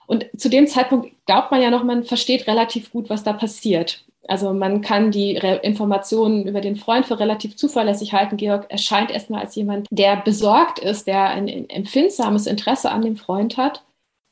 Und 0.07 0.26
zu 0.37 0.49
dem 0.49 0.66
Zeitpunkt 0.66 1.11
glaubt 1.26 1.51
man 1.51 1.61
ja 1.61 1.70
noch, 1.70 1.85
man 1.85 2.05
versteht 2.05 2.47
relativ 2.47 2.93
gut, 2.93 3.11
was 3.11 3.24
da 3.24 3.33
passiert. 3.33 4.05
Also 4.26 4.53
man 4.53 4.81
kann 4.81 5.11
die 5.11 5.37
Informationen 5.62 6.47
über 6.47 6.61
den 6.61 6.76
Freund 6.76 7.07
für 7.07 7.18
relativ 7.18 7.57
zuverlässig 7.57 8.12
halten. 8.12 8.37
Georg 8.37 8.70
erscheint 8.70 9.11
erstmal 9.11 9.41
als 9.41 9.55
jemand, 9.55 9.87
der 9.91 10.16
besorgt 10.16 10.79
ist, 10.79 11.07
der 11.07 11.24
ein 11.31 11.49
empfindsames 11.49 12.47
Interesse 12.47 12.91
an 12.91 13.03
dem 13.03 13.16
Freund 13.16 13.57
hat. 13.57 13.85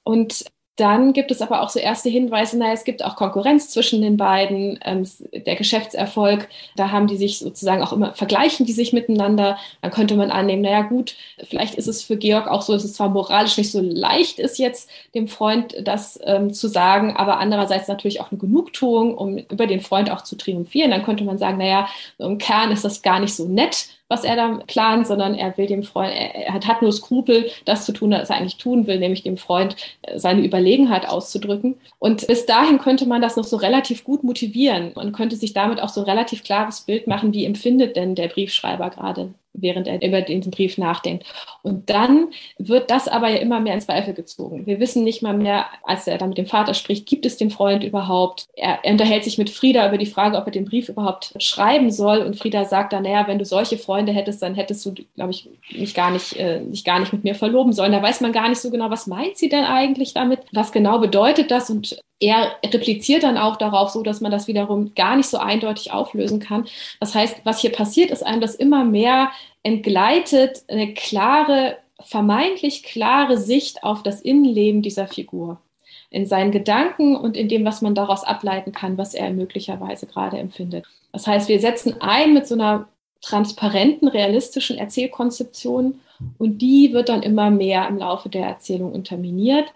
Und 0.05 0.45
dann 0.77 1.15
gibt 1.15 1.31
es 1.31 1.41
aber 1.41 1.63
auch 1.63 1.71
so 1.71 1.79
erste 1.79 2.11
Hinweise, 2.11 2.59
naja, 2.59 2.75
es 2.75 2.85
gibt 2.85 3.03
auch 3.03 3.17
Konkurrenz 3.17 3.71
zwischen 3.71 4.03
den 4.03 4.19
beiden, 4.19 4.79
ähm, 4.85 5.09
der 5.33 5.57
Geschäftserfolg, 5.57 6.49
da 6.77 6.91
haben 6.91 7.07
die 7.07 7.17
sich 7.17 7.39
sozusagen 7.39 7.83
auch 7.83 7.95
immer, 7.95 8.13
vergleichen 8.13 8.67
die 8.67 8.73
sich 8.73 8.93
miteinander. 8.93 9.57
Dann 9.81 9.91
könnte 9.91 10.17
man 10.17 10.31
annehmen, 10.31 10.63
naja 10.63 10.83
gut, 10.83 11.17
vielleicht 11.49 11.77
ist 11.77 11.89
es 11.89 12.03
für 12.03 12.19
Georg 12.19 12.47
auch 12.47 12.61
so, 12.61 12.75
dass 12.75 12.85
es 12.85 12.93
zwar 12.93 13.09
moralisch 13.09 13.57
nicht 13.57 13.73
so 13.73 13.81
leicht 13.81 14.39
ist, 14.39 14.59
jetzt 14.59 14.91
dem 15.15 15.29
Freund 15.29 15.75
das 15.83 16.21
ähm, 16.25 16.53
zu 16.53 16.69
sagen, 16.69 17.17
aber 17.17 17.39
andererseits 17.39 17.89
natürlich 17.89 18.21
auch 18.21 18.31
eine 18.31 18.39
Genugtuung, 18.39 19.17
um 19.17 19.39
über 19.39 19.67
den 19.67 19.81
Freund 19.81 20.11
auch 20.11 20.23
zu 20.23 20.37
triumphieren. 20.37 20.91
Dann 20.91 21.05
könnte 21.05 21.25
man 21.25 21.39
sagen, 21.39 21.57
naja, 21.57 21.89
im 22.19 22.37
Kern 22.37 22.71
ist 22.71 22.85
das 22.85 23.01
gar 23.01 23.19
nicht 23.19 23.35
so 23.35 23.47
nett, 23.47 23.89
was 24.09 24.25
er 24.25 24.37
da 24.37 24.61
plant, 24.67 25.07
sondern 25.07 25.35
er 25.35 25.57
will 25.57 25.67
dem 25.67 25.83
Freund, 25.83 26.13
er 26.15 26.55
hat 26.55 26.83
nur 26.83 26.93
Skrupel, 26.93 27.51
das 27.65 27.85
zu 27.85 27.93
tun, 27.93 28.13
was 28.13 28.31
er 28.31 28.37
eigentlich 28.37 28.59
tun 28.59 28.87
will, 28.87 28.99
nämlich 28.99 29.23
dem 29.23 29.37
Freund 29.37 29.77
äh, 30.03 30.19
seine 30.19 30.45
Überlegenheit 30.45 31.09
auszudrücken. 31.09 31.77
Und 31.99 32.27
bis 32.27 32.47
dahin 32.47 32.79
könnte 32.79 33.07
man 33.07 33.23
das 33.23 33.37
noch 33.37 33.45
so 33.45 33.57
relativ 33.57 34.05
gut 34.05 34.23
motivieren. 34.23 34.93
Man 34.95 35.13
könnte 35.13 35.37
sich 35.37 35.53
damit 35.53 35.81
auch 35.81 35.89
so 35.89 36.01
ein 36.03 36.07
relativ 36.07 36.45
klares 36.45 36.83
Bild 36.83 37.07
machen, 37.07 37.33
wie 37.33 37.45
empfindet 37.45 37.97
denn 37.97 38.15
der 38.15 38.29
Briefschreiber 38.29 38.91
gerade 38.91 39.35
während 39.61 39.87
er 39.87 40.03
über 40.03 40.21
diesen 40.21 40.51
Brief 40.51 40.79
nachdenkt. 40.79 41.25
Und 41.63 41.91
dann 41.91 42.29
wird 42.59 42.91
das 42.91 43.09
aber 43.09 43.29
ja 43.29 43.37
immer 43.39 43.61
mehr 43.61 43.75
in 43.75 43.81
Zweifel 43.81 44.15
gezogen. 44.15 44.67
Wir 44.67 44.81
wissen 44.81 45.05
nicht 45.05 45.23
mal 45.23 45.37
mehr, 45.37 45.67
als 45.83 46.07
er 46.07 46.19
dann 46.19 46.31
mit 46.31 46.39
dem 46.39 46.47
Vater 46.47 46.75
spricht, 46.75 47.07
gibt 47.07 47.27
es 47.27 47.37
den 47.37 47.51
Freund 47.51 47.85
überhaupt? 47.85 48.47
Er, 48.55 48.79
er 48.83 48.93
unterhält 48.93 49.25
sich 49.25 49.39
mit 49.39 49.51
Frieda 49.51 49.89
über 49.89 49.99
die 49.99 50.07
Frage, 50.07 50.37
ob 50.37 50.47
er 50.47 50.53
den 50.53 50.65
Brief 50.65 50.89
überhaupt 50.89 51.35
schreiben 51.39 51.91
soll. 51.91 52.19
Und 52.19 52.37
Frieda 52.37 52.65
sagt 52.65 52.93
dann, 52.93 53.03
naja, 53.03 53.27
wenn 53.27 53.39
du 53.39 53.45
solche 53.45 53.79
Freunde 53.79 54.13
hättest, 54.13 54.43
dann 54.43 54.55
hättest 54.55 54.85
du, 54.87 54.95
glaube 55.15 55.31
ich, 55.31 55.49
mich 55.73 55.95
gar 55.95 56.11
nicht, 56.11 56.37
äh, 56.37 56.61
dich 56.61 56.85
gar 56.85 57.01
nicht 57.01 57.13
mit 57.13 57.25
mir 57.25 57.35
verloben 57.35 57.73
sollen. 57.73 57.93
Da 57.93 58.03
weiß 58.03 58.21
man 58.21 58.33
gar 58.33 58.49
nicht 58.49 58.61
so 58.61 58.71
genau, 58.71 58.91
was 58.91 59.07
meint 59.07 59.37
sie 59.37 59.49
denn 59.49 59.65
eigentlich 59.65 60.15
damit? 60.15 60.41
Was 60.53 60.73
genau 60.73 60.99
bedeutet 60.99 61.51
das? 61.51 61.71
Und 61.71 62.01
er 62.19 62.57
repliziert 62.65 63.23
dann 63.23 63.37
auch 63.37 63.57
darauf, 63.57 63.91
so 63.91 64.03
dass 64.03 64.21
man 64.21 64.31
das 64.31 64.49
wiederum 64.49 64.95
gar 64.95 65.17
nicht 65.17 65.29
so 65.29 65.39
eindeutig 65.39 65.93
auflösen 65.93 66.41
kann. 66.41 66.67
Das 66.99 67.15
heißt, 67.15 67.43
was 67.45 67.61
hier 67.61 67.73
passiert, 67.73 68.11
ist 68.11 68.25
einem 68.25 68.41
das 68.41 68.55
immer 68.55 68.85
mehr 68.85 69.31
entgleitet, 69.63 70.63
eine 70.69 70.95
klare, 70.95 71.77
vermeintlich 72.01 72.83
klare 72.83 73.37
Sicht 73.37 73.83
auf 73.83 74.03
das 74.03 74.21
Innenleben 74.21 74.81
dieser 74.81 75.07
Figur. 75.07 75.61
In 76.09 76.25
seinen 76.25 76.53
Gedanken 76.53 77.17
und 77.17 77.37
in 77.37 77.49
dem, 77.49 77.65
was 77.65 77.83
man 77.83 77.95
daraus 77.95 78.25
ableiten 78.25 78.73
kann, 78.73 78.97
was 78.97 79.13
er 79.13 79.31
möglicherweise 79.31 80.07
gerade 80.07 80.39
empfindet. 80.39 80.87
Das 81.13 81.27
heißt, 81.27 81.49
wir 81.49 81.61
setzen 81.61 82.01
ein 82.01 82.33
mit 82.33 82.47
so 82.47 82.55
einer 82.55 82.89
transparenten, 83.21 84.09
realistischen 84.09 84.79
Erzählkonzeption 84.79 86.01
und 86.39 86.59
die 86.59 86.93
wird 86.93 87.09
dann 87.09 87.23
immer 87.23 87.51
mehr 87.51 87.89
im 87.89 87.99
Laufe 87.99 88.29
der 88.29 88.47
Erzählung 88.47 88.93
unterminiert 88.93 89.67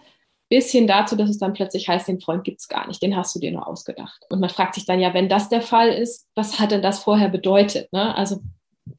bis 0.50 0.70
hin 0.70 0.86
dazu, 0.86 1.16
dass 1.16 1.30
es 1.30 1.38
dann 1.38 1.54
plötzlich 1.54 1.88
heißt, 1.88 2.08
den 2.08 2.20
Freund 2.20 2.44
gibt 2.44 2.60
es 2.60 2.68
gar 2.68 2.86
nicht, 2.88 3.00
den 3.00 3.16
hast 3.16 3.34
du 3.34 3.38
dir 3.38 3.52
nur 3.52 3.66
ausgedacht. 3.66 4.26
Und 4.30 4.40
man 4.40 4.50
fragt 4.50 4.74
sich 4.74 4.84
dann 4.84 5.00
ja, 5.00 5.14
wenn 5.14 5.28
das 5.28 5.48
der 5.48 5.62
Fall 5.62 5.90
ist, 5.90 6.26
was 6.34 6.58
hat 6.58 6.72
denn 6.72 6.82
das 6.82 6.98
vorher 6.98 7.28
bedeutet? 7.28 7.90
Ne? 7.92 8.14
Also 8.16 8.40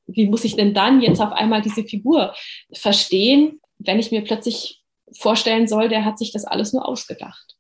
wie 0.08 0.30
muss 0.30 0.46
ich 0.46 0.56
denn 0.56 0.74
dann 0.74 1.02
jetzt 1.02 1.22
auf 1.22 1.34
einmal 1.34 1.62
diese 1.62 1.84
Figur 1.84 2.34
verstehen, 2.74 3.60
wenn 3.80 4.00
ich 4.00 4.12
mir 4.12 4.24
plötzlich 4.24 4.82
vorstellen 5.14 5.68
soll, 5.68 5.90
der 5.90 6.06
hat 6.06 6.18
sich 6.18 6.32
das 6.32 6.46
alles 6.46 6.72
nur 6.72 6.88
ausgedacht? 6.88 7.58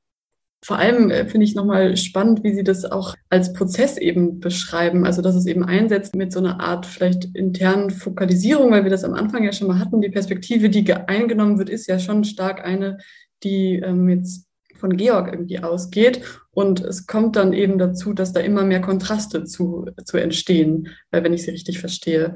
Vor 0.63 0.77
allem 0.77 1.09
äh, 1.09 1.25
finde 1.25 1.45
ich 1.45 1.55
nochmal 1.55 1.97
spannend, 1.97 2.43
wie 2.43 2.53
Sie 2.53 2.63
das 2.63 2.85
auch 2.85 3.15
als 3.29 3.51
Prozess 3.51 3.97
eben 3.97 4.39
beschreiben. 4.39 5.05
Also, 5.05 5.23
dass 5.23 5.35
es 5.35 5.47
eben 5.47 5.65
einsetzt 5.65 6.15
mit 6.15 6.31
so 6.31 6.37
einer 6.37 6.59
Art 6.59 6.85
vielleicht 6.85 7.35
internen 7.35 7.89
Fokalisierung, 7.89 8.69
weil 8.69 8.83
wir 8.83 8.91
das 8.91 9.03
am 9.03 9.15
Anfang 9.15 9.43
ja 9.43 9.51
schon 9.53 9.67
mal 9.67 9.79
hatten. 9.79 10.01
Die 10.01 10.09
Perspektive, 10.09 10.69
die 10.69 10.93
eingenommen 10.93 11.57
wird, 11.57 11.69
ist 11.69 11.87
ja 11.87 11.97
schon 11.97 12.23
stark 12.23 12.63
eine, 12.63 12.99
die 13.43 13.75
ähm, 13.75 14.09
jetzt 14.09 14.47
von 14.81 14.97
Georg 14.97 15.31
irgendwie 15.31 15.59
ausgeht. 15.59 16.21
Und 16.51 16.81
es 16.81 17.07
kommt 17.07 17.37
dann 17.37 17.53
eben 17.53 17.77
dazu, 17.77 18.13
dass 18.13 18.33
da 18.33 18.41
immer 18.41 18.63
mehr 18.63 18.81
Kontraste 18.81 19.45
zu, 19.45 19.85
zu 20.03 20.17
entstehen, 20.17 20.89
äh, 21.11 21.23
wenn 21.23 21.33
ich 21.33 21.43
sie 21.43 21.51
richtig 21.51 21.79
verstehe. 21.79 22.35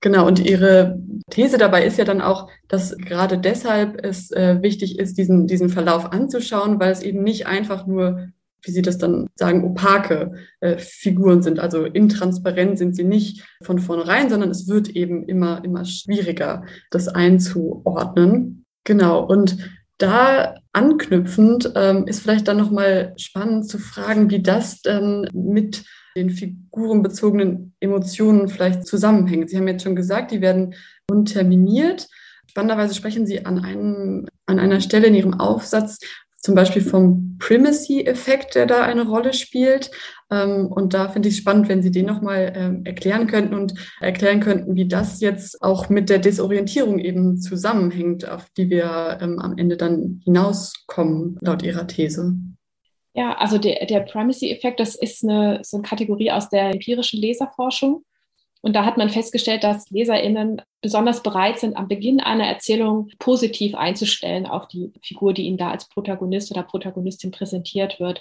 Genau, 0.00 0.26
und 0.26 0.38
Ihre 0.38 1.00
These 1.30 1.58
dabei 1.58 1.84
ist 1.84 1.98
ja 1.98 2.04
dann 2.04 2.20
auch, 2.20 2.48
dass 2.68 2.96
gerade 2.98 3.38
deshalb 3.38 4.04
es 4.04 4.30
äh, 4.30 4.62
wichtig 4.62 4.98
ist, 4.98 5.18
diesen, 5.18 5.46
diesen 5.48 5.70
Verlauf 5.70 6.12
anzuschauen, 6.12 6.78
weil 6.78 6.92
es 6.92 7.02
eben 7.02 7.24
nicht 7.24 7.48
einfach 7.48 7.86
nur, 7.86 8.28
wie 8.62 8.70
Sie 8.70 8.82
das 8.82 8.98
dann 8.98 9.26
sagen, 9.34 9.64
opake 9.64 10.32
äh, 10.60 10.78
Figuren 10.78 11.42
sind. 11.42 11.58
Also 11.58 11.84
intransparent 11.84 12.78
sind 12.78 12.94
sie 12.94 13.04
nicht 13.04 13.44
von 13.62 13.80
vornherein, 13.80 14.30
sondern 14.30 14.50
es 14.50 14.68
wird 14.68 14.90
eben 14.90 15.24
immer, 15.24 15.64
immer 15.64 15.84
schwieriger, 15.84 16.64
das 16.90 17.08
einzuordnen. 17.08 18.66
Genau, 18.84 19.24
und 19.24 19.58
da 19.98 20.54
anknüpfend 20.72 21.72
ähm, 21.74 22.06
ist 22.06 22.22
vielleicht 22.22 22.48
dann 22.48 22.56
nochmal 22.56 23.14
spannend 23.16 23.68
zu 23.68 23.78
fragen, 23.78 24.30
wie 24.30 24.40
das 24.40 24.80
dann 24.80 25.28
mit 25.32 25.84
den 26.16 26.30
figurenbezogenen 26.30 27.74
Emotionen 27.80 28.48
vielleicht 28.48 28.86
zusammenhängt. 28.86 29.50
Sie 29.50 29.56
haben 29.56 29.68
jetzt 29.68 29.82
schon 29.82 29.96
gesagt, 29.96 30.30
die 30.30 30.40
werden 30.40 30.74
unterminiert. 31.10 32.08
Spannenderweise 32.48 32.94
sprechen 32.94 33.26
Sie 33.26 33.44
an, 33.44 33.58
einem, 33.58 34.26
an 34.46 34.58
einer 34.58 34.80
Stelle 34.80 35.08
in 35.08 35.14
Ihrem 35.14 35.34
Aufsatz 35.34 35.98
zum 36.40 36.54
Beispiel 36.54 36.82
vom 36.82 37.36
Primacy-Effekt, 37.38 38.54
der 38.54 38.66
da 38.66 38.82
eine 38.82 39.06
Rolle 39.06 39.32
spielt. 39.32 39.90
Ähm, 40.30 40.66
und 40.66 40.94
da 40.94 41.08
finde 41.08 41.28
ich 41.28 41.36
es 41.36 41.40
spannend, 41.40 41.68
wenn 41.68 41.82
Sie 41.82 41.90
den 41.90 42.06
nochmal 42.06 42.52
ähm, 42.54 42.84
erklären 42.84 43.26
könnten 43.26 43.54
und 43.54 43.74
erklären 44.00 44.40
könnten, 44.40 44.74
wie 44.74 44.86
das 44.86 45.20
jetzt 45.20 45.62
auch 45.62 45.88
mit 45.88 46.10
der 46.10 46.18
Desorientierung 46.18 46.98
eben 46.98 47.40
zusammenhängt, 47.40 48.28
auf 48.28 48.46
die 48.56 48.70
wir 48.70 49.18
ähm, 49.20 49.38
am 49.38 49.56
Ende 49.56 49.76
dann 49.76 50.20
hinauskommen, 50.24 51.38
laut 51.40 51.62
Ihrer 51.62 51.86
These. 51.86 52.34
Ja, 53.14 53.36
also 53.36 53.58
der, 53.58 53.84
der 53.86 54.00
Primacy-Effekt, 54.00 54.78
das 54.80 54.94
ist 54.94 55.24
eine, 55.24 55.60
so 55.62 55.78
eine 55.78 55.86
Kategorie 55.86 56.30
aus 56.30 56.50
der 56.50 56.70
empirischen 56.70 57.20
Leserforschung. 57.20 58.04
Und 58.60 58.74
da 58.74 58.84
hat 58.84 58.96
man 58.96 59.08
festgestellt, 59.08 59.62
dass 59.62 59.88
LeserInnen 59.90 60.62
besonders 60.80 61.22
bereit 61.22 61.58
sind, 61.58 61.76
am 61.76 61.88
Beginn 61.88 62.20
einer 62.20 62.46
Erzählung 62.46 63.08
positiv 63.18 63.74
einzustellen 63.74 64.46
auf 64.46 64.66
die 64.68 64.92
Figur, 65.02 65.32
die 65.32 65.46
ihnen 65.46 65.58
da 65.58 65.70
als 65.70 65.88
Protagonist 65.88 66.50
oder 66.50 66.64
Protagonistin 66.64 67.30
präsentiert 67.30 68.00
wird. 68.00 68.20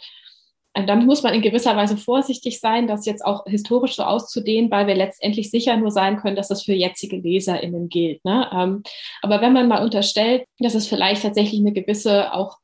Und 0.78 0.88
damit 0.88 1.08
muss 1.08 1.24
man 1.24 1.34
in 1.34 1.42
gewisser 1.42 1.76
Weise 1.76 1.98
vorsichtig 1.98 2.60
sein, 2.60 2.88
das 2.88 3.06
jetzt 3.06 3.26
auch 3.26 3.46
historisch 3.46 3.96
so 3.96 4.04
auszudehnen, 4.04 4.70
weil 4.70 4.88
wir 4.88 4.96
letztendlich 4.96 5.50
sicher 5.50 5.76
nur 5.78 5.92
sein 5.92 6.18
können, 6.18 6.36
dass 6.36 6.50
das 6.50 6.64
für 6.64 6.74
jetzige 6.74 7.18
LeserInnen 7.18 7.90
gilt. 7.90 8.24
Ne? 8.24 8.50
Ähm, 8.54 8.84
aber 9.22 9.42
wenn 9.42 9.54
man 9.54 9.68
mal 9.68 9.84
unterstellt, 9.84 10.46
dass 10.60 10.76
es 10.76 10.88
vielleicht 10.88 11.24
tatsächlich 11.24 11.60
eine 11.60 11.74
gewisse 11.74 12.34
auch 12.34 12.58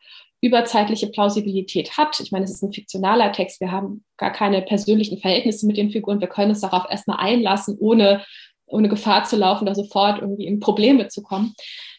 überzeitliche 0.43 1.07
Plausibilität 1.07 1.97
hat. 1.97 2.19
Ich 2.19 2.33
meine, 2.33 2.43
es 2.43 2.51
ist 2.51 2.61
ein 2.63 2.73
fiktionaler 2.73 3.31
Text. 3.31 3.61
Wir 3.61 3.71
haben 3.71 4.03
gar 4.17 4.31
keine 4.31 4.61
persönlichen 4.61 5.17
Verhältnisse 5.17 5.65
mit 5.65 5.77
den 5.77 5.89
Figuren. 5.89 6.19
Wir 6.19 6.27
können 6.27 6.49
uns 6.49 6.59
darauf 6.59 6.83
erstmal 6.89 7.19
einlassen, 7.19 7.77
ohne, 7.79 8.25
ohne 8.65 8.89
Gefahr 8.89 9.23
zu 9.23 9.37
laufen, 9.37 9.65
da 9.65 9.73
sofort 9.73 10.19
irgendwie 10.19 10.45
in 10.45 10.59
Probleme 10.59 11.07
zu 11.07 11.23
kommen. 11.23 11.53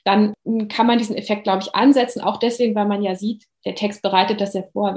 Dann 0.05 0.35
kann 0.69 0.87
man 0.87 0.99
diesen 0.99 1.17
Effekt, 1.17 1.45
glaube 1.45 1.62
ich, 1.62 1.75
ansetzen. 1.75 2.21
Auch 2.21 2.37
deswegen, 2.37 2.75
weil 2.75 2.87
man 2.87 3.03
ja 3.03 3.15
sieht, 3.15 3.47
der 3.65 3.77
Text 3.77 4.03
bereitet 4.03 4.43
das 4.43 4.53
ja 4.53 4.62
vor. 4.75 4.95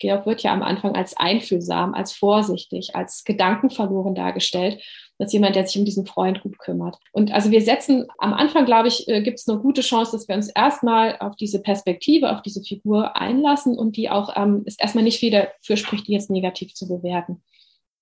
Georg 0.00 0.26
wird 0.26 0.42
ja 0.42 0.52
am 0.52 0.62
Anfang 0.62 0.96
als 0.96 1.16
einfühlsam, 1.16 1.94
als 1.94 2.12
vorsichtig, 2.12 2.96
als 2.96 3.22
gedankenverloren 3.24 4.14
dargestellt 4.14 4.82
als 5.20 5.32
jemand, 5.32 5.54
der 5.54 5.66
sich 5.66 5.78
um 5.78 5.84
diesen 5.84 6.06
Freund 6.06 6.42
gut 6.42 6.58
kümmert. 6.58 6.98
Und 7.12 7.32
also 7.32 7.50
wir 7.50 7.60
setzen 7.60 8.06
am 8.18 8.32
Anfang, 8.32 8.64
glaube 8.64 8.88
ich, 8.88 9.06
äh, 9.08 9.22
gibt 9.22 9.38
es 9.38 9.48
eine 9.48 9.58
gute 9.58 9.82
Chance, 9.82 10.12
dass 10.12 10.28
wir 10.28 10.34
uns 10.34 10.48
erstmal 10.48 11.16
auf 11.20 11.36
diese 11.36 11.60
Perspektive, 11.60 12.32
auf 12.32 12.42
diese 12.42 12.62
Figur 12.62 13.16
einlassen 13.16 13.78
und 13.78 13.96
die 13.96 14.08
auch 14.08 14.34
ähm, 14.36 14.62
ist 14.64 14.80
erstmal 14.80 15.04
nicht 15.04 15.20
viel 15.20 15.30
dafür 15.30 15.76
spricht, 15.76 16.08
die 16.08 16.12
jetzt 16.12 16.30
negativ 16.30 16.74
zu 16.74 16.88
bewerten. 16.88 17.42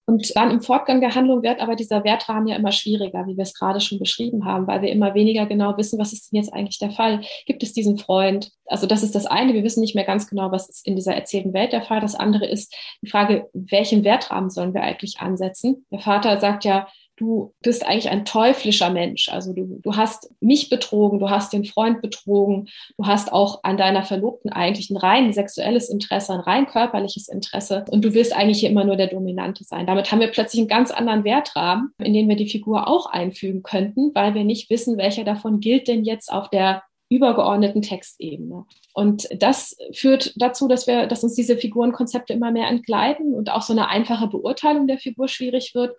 Und 0.09 0.35
dann 0.37 0.51
im 0.51 0.63
Fortgang 0.63 1.03
der 1.03 1.15
Handlung 1.15 1.43
wird 1.43 1.61
aber 1.61 1.77
dieser 1.77 2.03
Wertrahmen 2.03 2.47
ja 2.47 2.57
immer 2.57 2.73
schwieriger, 2.73 3.27
wie 3.27 3.37
wir 3.37 3.43
es 3.43 3.53
gerade 3.53 3.79
schon 3.79 3.99
beschrieben 3.99 4.47
haben, 4.47 4.67
weil 4.67 4.81
wir 4.81 4.89
immer 4.89 5.15
weniger 5.15 5.45
genau 5.45 5.77
wissen, 5.77 5.99
was 5.99 6.15
ist 6.15 6.33
denn 6.33 6.41
jetzt 6.41 6.51
eigentlich 6.55 6.79
der 6.79 6.93
Fall? 6.93 7.21
Gibt 7.45 7.63
es 7.63 7.75
diesen 7.75 7.99
Freund? 7.99 8.51
Also 8.65 8.87
das 8.87 9.03
ist 9.03 9.15
das 9.15 9.27
eine. 9.27 9.53
Wir 9.53 9.65
wissen 9.65 9.83
nicht 9.83 9.95
mehr 9.95 10.07
ganz 10.07 10.27
genau, 10.27 10.51
was 10.51 10.71
ist 10.71 10.87
in 10.87 10.97
dieser 10.97 11.15
erzählten 11.15 11.53
Welt 11.53 11.73
der 11.73 11.83
Fall. 11.83 12.01
Das 12.01 12.15
andere 12.15 12.47
ist 12.47 12.75
die 13.03 13.11
Frage, 13.11 13.51
welchen 13.53 14.03
Wertrahmen 14.03 14.49
sollen 14.49 14.73
wir 14.73 14.81
eigentlich 14.81 15.21
ansetzen? 15.21 15.85
Der 15.93 16.01
Vater 16.01 16.41
sagt 16.41 16.65
ja, 16.65 16.89
du 17.19 17.53
bist 17.63 17.85
eigentlich 17.85 18.09
ein 18.09 18.25
teuflischer 18.25 18.91
Mensch. 18.91 19.29
Also 19.29 19.53
du, 19.53 19.81
du 19.83 19.97
hast 19.97 20.31
mich 20.41 20.71
betrogen, 20.71 21.19
du 21.19 21.29
hast 21.29 21.53
den 21.53 21.65
Freund 21.65 22.01
betrogen, 22.01 22.69
du 22.97 23.07
hast 23.07 23.33
auch 23.33 23.61
an 23.65 23.77
deiner 23.77 24.05
Verlobten 24.05 24.51
eigentlich 24.51 24.91
ein 24.91 24.97
rein 24.97 25.33
sexuelles 25.33 25.91
Interesse, 25.91 26.33
ein 26.33 26.41
rein 26.41 26.67
körperliches 26.67 27.29
Interesse 27.29 27.85
und 27.91 28.05
du 28.05 28.15
willst 28.15 28.35
eigentlich 28.35 28.65
immer 28.65 28.85
nur 28.85 28.97
der 28.97 29.09
Dominante 29.09 29.65
sein. 29.65 29.87
Damit 29.87 30.11
haben 30.11 30.21
wir 30.21 30.29
plötzlich 30.29 30.61
einen 30.61 30.69
ganz 30.69 30.91
anderen 30.91 31.25
Wertrahmen, 31.25 31.93
in 31.99 32.15
den 32.15 32.29
wir 32.29 32.37
die 32.37 32.49
Figur 32.49 32.89
auch 32.89 33.07
einfügen 33.07 33.63
könnten, 33.63 34.15
weil 34.15 34.35
wir 34.35 34.45
nicht 34.45 34.71
wissen, 34.71 34.97
welcher 34.97 35.25
davon 35.25 35.61
gilt 35.61 35.89
denn 35.89 36.05
jetzt 36.05 36.33
auf 36.33 36.49
der 36.51 36.83
übergeordneten 37.11 37.83
Textebene. 37.83 38.67
Und 38.93 39.29
das 39.43 39.77
führt 39.93 40.35
dazu, 40.37 40.69
dass 40.69 40.87
wir, 40.87 41.07
dass 41.07 41.25
uns 41.25 41.35
diese 41.35 41.57
Figurenkonzepte 41.57 42.35
immer 42.35 42.51
mehr 42.51 42.69
entgleiten 42.69 43.35
und 43.35 43.51
auch 43.51 43.63
so 43.63 43.73
eine 43.73 43.89
einfache 43.89 44.27
Beurteilung 44.27 44.87
der 44.87 44.99
Figur 44.99 45.29
schwierig 45.29 45.75
wird. 45.75 45.97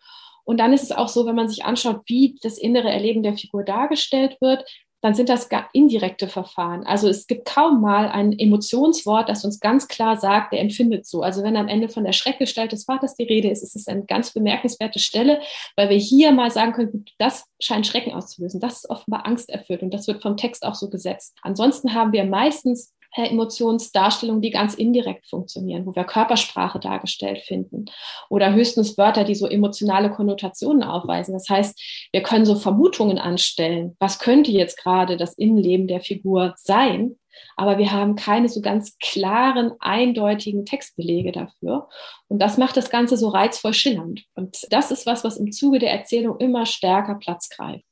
Und 0.49 0.57
dann 0.57 0.73
ist 0.73 0.81
es 0.81 0.91
auch 0.91 1.09
so, 1.09 1.27
wenn 1.27 1.35
man 1.35 1.47
sich 1.47 1.63
anschaut, 1.63 2.01
wie 2.07 2.35
das 2.41 2.57
innere 2.57 2.89
Erleben 2.89 3.21
der 3.21 3.37
Figur 3.37 3.63
dargestellt 3.63 4.35
wird, 4.41 4.65
dann 4.99 5.13
sind 5.13 5.29
das 5.29 5.47
indirekte 5.73 6.27
Verfahren. 6.27 6.87
Also 6.87 7.07
es 7.07 7.27
gibt 7.27 7.45
kaum 7.45 7.81
mal 7.81 8.09
ein 8.09 8.33
Emotionswort, 8.33 9.29
das 9.29 9.45
uns 9.45 9.59
ganz 9.59 9.87
klar 9.87 10.17
sagt, 10.17 10.51
der 10.51 10.61
empfindet 10.61 11.05
so. 11.05 11.21
Also 11.21 11.43
wenn 11.43 11.55
am 11.55 11.67
Ende 11.67 11.87
von 11.87 12.03
der 12.03 12.13
Schreckgestalt 12.13 12.71
des 12.71 12.85
Vaters 12.85 13.13
die 13.13 13.25
Rede 13.25 13.47
ist, 13.51 13.61
ist 13.61 13.75
es 13.75 13.87
eine 13.87 14.05
ganz 14.05 14.33
bemerkenswerte 14.33 14.97
Stelle, 14.97 15.39
weil 15.75 15.89
wir 15.89 15.97
hier 15.97 16.31
mal 16.31 16.49
sagen 16.49 16.73
können, 16.73 17.05
das 17.19 17.45
scheint 17.61 17.85
Schrecken 17.85 18.13
auszulösen. 18.13 18.59
Das 18.59 18.77
ist 18.77 18.89
offenbar 18.89 19.27
Angst 19.27 19.51
erfüllt 19.51 19.83
und 19.83 19.93
das 19.93 20.07
wird 20.07 20.23
vom 20.23 20.35
Text 20.35 20.65
auch 20.65 20.73
so 20.73 20.89
gesetzt. 20.89 21.37
Ansonsten 21.43 21.93
haben 21.93 22.11
wir 22.11 22.23
meistens 22.23 22.95
Emotionsdarstellungen, 23.15 24.41
die 24.41 24.51
ganz 24.51 24.75
indirekt 24.75 25.27
funktionieren, 25.27 25.85
wo 25.85 25.95
wir 25.95 26.03
Körpersprache 26.03 26.79
dargestellt 26.79 27.39
finden 27.39 27.85
oder 28.29 28.53
höchstens 28.53 28.97
Wörter, 28.97 29.23
die 29.23 29.35
so 29.35 29.47
emotionale 29.47 30.11
Konnotationen 30.11 30.83
aufweisen. 30.83 31.33
Das 31.33 31.49
heißt, 31.49 32.09
wir 32.11 32.23
können 32.23 32.45
so 32.45 32.55
Vermutungen 32.55 33.17
anstellen. 33.17 33.95
Was 33.99 34.19
könnte 34.19 34.51
jetzt 34.51 34.77
gerade 34.77 35.17
das 35.17 35.33
Innenleben 35.33 35.87
der 35.87 36.01
Figur 36.01 36.53
sein? 36.57 37.15
Aber 37.55 37.77
wir 37.77 37.91
haben 37.91 38.15
keine 38.15 38.49
so 38.49 38.61
ganz 38.61 38.97
klaren, 38.99 39.71
eindeutigen 39.79 40.65
Textbelege 40.65 41.31
dafür. 41.31 41.87
Und 42.27 42.39
das 42.39 42.57
macht 42.57 42.77
das 42.77 42.89
Ganze 42.89 43.17
so 43.17 43.29
reizvoll 43.29 43.73
schillernd. 43.73 44.25
Und 44.35 44.57
das 44.71 44.91
ist 44.91 45.05
was, 45.05 45.23
was 45.23 45.37
im 45.37 45.51
Zuge 45.51 45.79
der 45.79 45.91
Erzählung 45.91 46.37
immer 46.39 46.65
stärker 46.65 47.15
Platz 47.15 47.49
greift, 47.49 47.85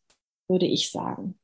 würde 0.48 0.66
ich 0.66 0.92
sagen. 0.92 1.40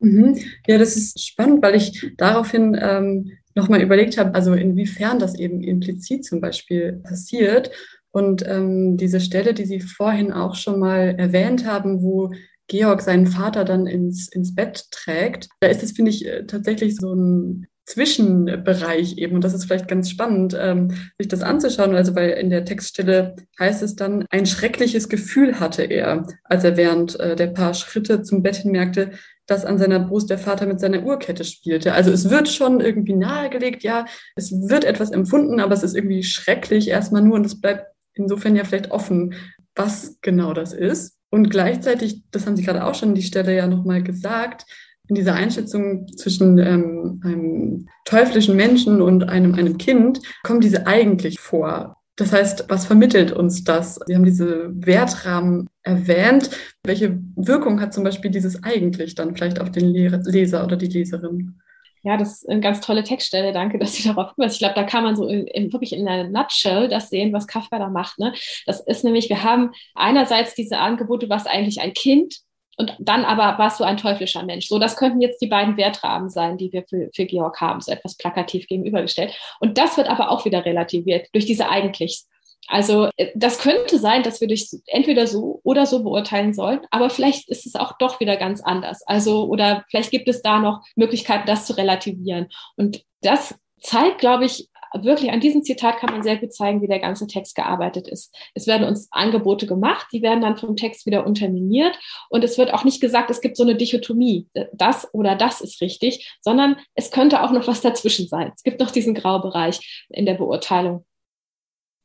Mhm. 0.00 0.36
Ja, 0.66 0.78
das 0.78 0.96
ist 0.96 1.24
spannend, 1.24 1.62
weil 1.62 1.74
ich 1.74 2.12
daraufhin 2.16 2.76
ähm, 2.80 3.32
nochmal 3.54 3.82
überlegt 3.82 4.18
habe, 4.18 4.34
also 4.34 4.52
inwiefern 4.54 5.18
das 5.18 5.38
eben 5.38 5.62
implizit 5.62 6.24
zum 6.24 6.40
Beispiel 6.40 7.00
passiert. 7.02 7.70
Und 8.10 8.46
ähm, 8.46 8.96
diese 8.96 9.20
Stelle, 9.20 9.54
die 9.54 9.66
Sie 9.66 9.80
vorhin 9.80 10.32
auch 10.32 10.54
schon 10.54 10.78
mal 10.78 11.14
erwähnt 11.18 11.66
haben, 11.66 12.02
wo 12.02 12.32
Georg 12.68 13.02
seinen 13.02 13.26
Vater 13.26 13.64
dann 13.64 13.86
ins, 13.86 14.28
ins 14.28 14.54
Bett 14.54 14.86
trägt, 14.90 15.48
da 15.60 15.68
ist 15.68 15.82
es, 15.82 15.92
finde 15.92 16.10
ich, 16.10 16.26
äh, 16.26 16.46
tatsächlich 16.46 16.96
so 16.96 17.14
ein 17.14 17.66
Zwischenbereich 17.86 19.16
eben. 19.18 19.36
Und 19.36 19.44
das 19.44 19.54
ist 19.54 19.64
vielleicht 19.66 19.86
ganz 19.86 20.10
spannend, 20.10 20.56
ähm, 20.58 20.92
sich 21.18 21.28
das 21.28 21.42
anzuschauen. 21.42 21.94
Also, 21.94 22.14
weil 22.16 22.30
in 22.30 22.50
der 22.50 22.64
Textstelle 22.64 23.36
heißt 23.60 23.82
es 23.82 23.94
dann, 23.94 24.26
ein 24.30 24.46
schreckliches 24.46 25.08
Gefühl 25.08 25.60
hatte 25.60 25.84
er, 25.84 26.26
als 26.44 26.64
er 26.64 26.76
während 26.76 27.18
äh, 27.20 27.36
der 27.36 27.48
paar 27.48 27.74
Schritte 27.74 28.22
zum 28.22 28.42
Bett 28.42 28.56
hin 28.56 28.72
merkte, 28.72 29.12
dass 29.46 29.64
an 29.64 29.78
seiner 29.78 30.00
Brust 30.00 30.30
der 30.30 30.38
Vater 30.38 30.66
mit 30.66 30.80
seiner 30.80 31.02
Uhrkette 31.04 31.44
spielte. 31.44 31.92
Also 31.92 32.10
es 32.10 32.30
wird 32.30 32.48
schon 32.48 32.80
irgendwie 32.80 33.14
nahegelegt, 33.14 33.82
ja, 33.82 34.06
es 34.34 34.52
wird 34.68 34.84
etwas 34.84 35.10
empfunden, 35.10 35.60
aber 35.60 35.74
es 35.74 35.82
ist 35.82 35.94
irgendwie 35.94 36.22
schrecklich 36.22 36.88
erstmal 36.88 37.22
nur 37.22 37.36
und 37.36 37.46
es 37.46 37.60
bleibt 37.60 37.86
insofern 38.14 38.56
ja 38.56 38.64
vielleicht 38.64 38.90
offen, 38.90 39.34
was 39.74 40.18
genau 40.22 40.52
das 40.52 40.72
ist. 40.72 41.16
Und 41.30 41.50
gleichzeitig, 41.50 42.22
das 42.30 42.46
haben 42.46 42.56
Sie 42.56 42.64
gerade 42.64 42.84
auch 42.84 42.94
schon 42.94 43.10
an 43.10 43.14
die 43.14 43.22
Stelle 43.22 43.54
ja 43.54 43.66
nochmal 43.66 44.02
gesagt, 44.02 44.64
in 45.08 45.14
dieser 45.14 45.34
Einschätzung 45.34 46.08
zwischen 46.16 46.58
ähm, 46.58 47.20
einem 47.24 47.88
teuflischen 48.04 48.56
Menschen 48.56 49.00
und 49.00 49.28
einem, 49.28 49.54
einem 49.54 49.78
Kind 49.78 50.20
kommt 50.42 50.64
diese 50.64 50.86
eigentlich 50.86 51.38
vor. 51.38 51.95
Das 52.16 52.32
heißt, 52.32 52.64
was 52.68 52.86
vermittelt 52.86 53.30
uns 53.30 53.62
das? 53.62 54.00
Sie 54.06 54.14
haben 54.14 54.24
diese 54.24 54.70
Wertrahmen 54.74 55.68
erwähnt. 55.82 56.50
Welche 56.82 57.18
Wirkung 57.36 57.80
hat 57.80 57.92
zum 57.92 58.04
Beispiel 58.04 58.30
dieses 58.30 58.62
eigentlich 58.62 59.14
dann 59.14 59.36
vielleicht 59.36 59.60
auf 59.60 59.70
den 59.70 59.86
Leser 59.86 60.64
oder 60.64 60.76
die 60.76 60.86
Leserin? 60.86 61.60
Ja, 62.02 62.16
das 62.16 62.34
ist 62.34 62.48
eine 62.48 62.60
ganz 62.60 62.80
tolle 62.80 63.02
Textstelle. 63.02 63.52
Danke, 63.52 63.78
dass 63.78 63.94
Sie 63.94 64.08
darauf 64.08 64.34
hinweisen. 64.34 64.52
Ich 64.52 64.58
glaube, 64.60 64.76
da 64.76 64.84
kann 64.84 65.02
man 65.02 65.16
so 65.16 65.26
in, 65.26 65.46
in, 65.48 65.72
wirklich 65.72 65.92
in 65.92 66.06
einer 66.06 66.28
Nutshell 66.28 66.88
das 66.88 67.10
sehen, 67.10 67.32
was 67.32 67.48
Kafka 67.48 67.78
da 67.78 67.88
macht. 67.88 68.18
Ne? 68.18 68.32
Das 68.64 68.80
ist 68.80 69.02
nämlich, 69.02 69.28
wir 69.28 69.42
haben 69.42 69.72
einerseits 69.94 70.54
diese 70.54 70.78
Angebote, 70.78 71.28
was 71.28 71.46
eigentlich 71.46 71.80
ein 71.80 71.94
Kind 71.94 72.45
und 72.76 72.94
dann 72.98 73.24
aber 73.24 73.58
warst 73.58 73.80
du 73.80 73.84
ein 73.84 73.96
teuflischer 73.96 74.42
Mensch. 74.42 74.68
So, 74.68 74.78
das 74.78 74.96
könnten 74.96 75.20
jetzt 75.20 75.40
die 75.40 75.46
beiden 75.46 75.76
Wertrahmen 75.76 76.28
sein, 76.28 76.58
die 76.58 76.72
wir 76.72 76.84
für, 76.88 77.08
für 77.14 77.24
Georg 77.24 77.60
haben, 77.60 77.80
so 77.80 77.90
etwas 77.90 78.16
plakativ 78.16 78.66
gegenübergestellt. 78.66 79.34
Und 79.60 79.78
das 79.78 79.96
wird 79.96 80.08
aber 80.08 80.30
auch 80.30 80.44
wieder 80.44 80.64
relativiert 80.64 81.28
durch 81.32 81.46
diese 81.46 81.68
eigentlich. 81.68 82.24
Also 82.68 83.08
äh, 83.16 83.28
das 83.34 83.58
könnte 83.58 83.98
sein, 83.98 84.22
dass 84.22 84.40
wir 84.40 84.48
durch 84.48 84.68
entweder 84.86 85.26
so 85.26 85.60
oder 85.62 85.86
so 85.86 86.02
beurteilen 86.02 86.52
sollen, 86.52 86.80
aber 86.90 87.10
vielleicht 87.10 87.48
ist 87.48 87.66
es 87.66 87.76
auch 87.76 87.96
doch 87.98 88.20
wieder 88.20 88.36
ganz 88.36 88.60
anders. 88.60 89.02
Also 89.06 89.44
oder 89.46 89.84
vielleicht 89.88 90.10
gibt 90.10 90.28
es 90.28 90.42
da 90.42 90.58
noch 90.58 90.82
Möglichkeiten, 90.96 91.46
das 91.46 91.66
zu 91.66 91.76
relativieren. 91.76 92.48
Und 92.76 93.04
das 93.22 93.54
zeigt, 93.80 94.18
glaube 94.18 94.44
ich, 94.44 94.68
wirklich 95.04 95.30
an 95.30 95.40
diesem 95.40 95.62
Zitat 95.62 95.98
kann 95.98 96.10
man 96.10 96.22
sehr 96.22 96.36
gut 96.36 96.52
zeigen, 96.52 96.82
wie 96.82 96.88
der 96.88 96.98
ganze 96.98 97.26
Text 97.26 97.54
gearbeitet 97.54 98.08
ist. 98.08 98.34
Es 98.54 98.66
werden 98.66 98.86
uns 98.86 99.08
Angebote 99.10 99.66
gemacht, 99.66 100.06
die 100.12 100.22
werden 100.22 100.40
dann 100.40 100.56
vom 100.56 100.76
Text 100.76 101.06
wieder 101.06 101.26
unterminiert 101.26 101.98
und 102.30 102.44
es 102.44 102.58
wird 102.58 102.72
auch 102.72 102.84
nicht 102.84 103.00
gesagt, 103.00 103.30
es 103.30 103.40
gibt 103.40 103.56
so 103.56 103.62
eine 103.62 103.76
Dichotomie, 103.76 104.48
das 104.72 105.12
oder 105.12 105.36
das 105.36 105.60
ist 105.60 105.80
richtig, 105.80 106.36
sondern 106.40 106.76
es 106.94 107.10
könnte 107.10 107.42
auch 107.42 107.52
noch 107.52 107.66
was 107.66 107.80
dazwischen 107.80 108.28
sein. 108.28 108.52
Es 108.54 108.62
gibt 108.62 108.80
noch 108.80 108.90
diesen 108.90 109.14
Graubereich 109.14 110.06
in 110.10 110.26
der 110.26 110.34
Beurteilung. 110.34 111.04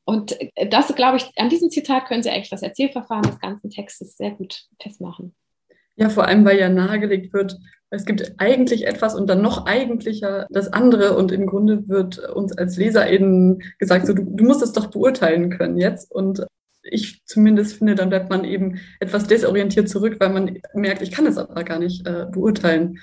Und 0.06 0.38
das, 0.70 0.94
glaube 0.96 1.18
ich, 1.18 1.26
an 1.38 1.50
diesem 1.50 1.70
Zitat 1.70 2.06
können 2.06 2.24
Sie 2.24 2.30
eigentlich 2.30 2.50
das 2.50 2.64
Erzählverfahren 2.64 3.24
des 3.24 3.40
ganzen 3.40 3.70
Textes 3.70 4.18
sehr 4.18 4.32
gut 4.32 4.64
festmachen. 4.82 5.36
Ja, 6.02 6.10
vor 6.10 6.28
allem, 6.28 6.44
weil 6.46 6.58
ja 6.58 6.68
nahegelegt 6.68 7.32
wird, 7.32 7.60
es 7.92 8.06
gibt 8.06 8.34
eigentlich 8.40 8.88
etwas 8.88 9.14
und 9.14 9.30
dann 9.30 9.44
noch 9.44 9.68
eigentlicher 9.68 10.48
das 10.50 10.74
andere 10.74 11.16
und 11.16 11.32
im 11.32 11.46
Grunde 11.46 11.88
wird 11.88 12.18
uns 12.18 12.58
als 12.58 12.76
LeserInnen 12.78 13.62
gesagt, 13.78 14.08
so, 14.08 14.14
du, 14.14 14.24
du 14.24 14.44
musst 14.44 14.64
es 14.64 14.72
doch 14.72 14.88
beurteilen 14.88 15.52
können 15.52 15.78
jetzt 15.78 16.12
und 16.12 16.44
ich 16.82 17.22
zumindest 17.26 17.78
finde, 17.78 17.94
dann 17.94 18.10
bleibt 18.10 18.32
man 18.32 18.46
eben 18.46 18.80
etwas 19.00 19.28
desorientiert 19.28 19.90
zurück, 19.90 20.16
weil 20.20 20.34
man 20.34 20.58
merkt, 20.74 21.04
ich 21.04 21.12
kann 21.12 21.28
es 21.28 21.38
aber 21.38 21.64
gar 21.64 21.78
nicht 21.78 22.08
äh, 22.08 22.26
beurteilen 22.32 22.98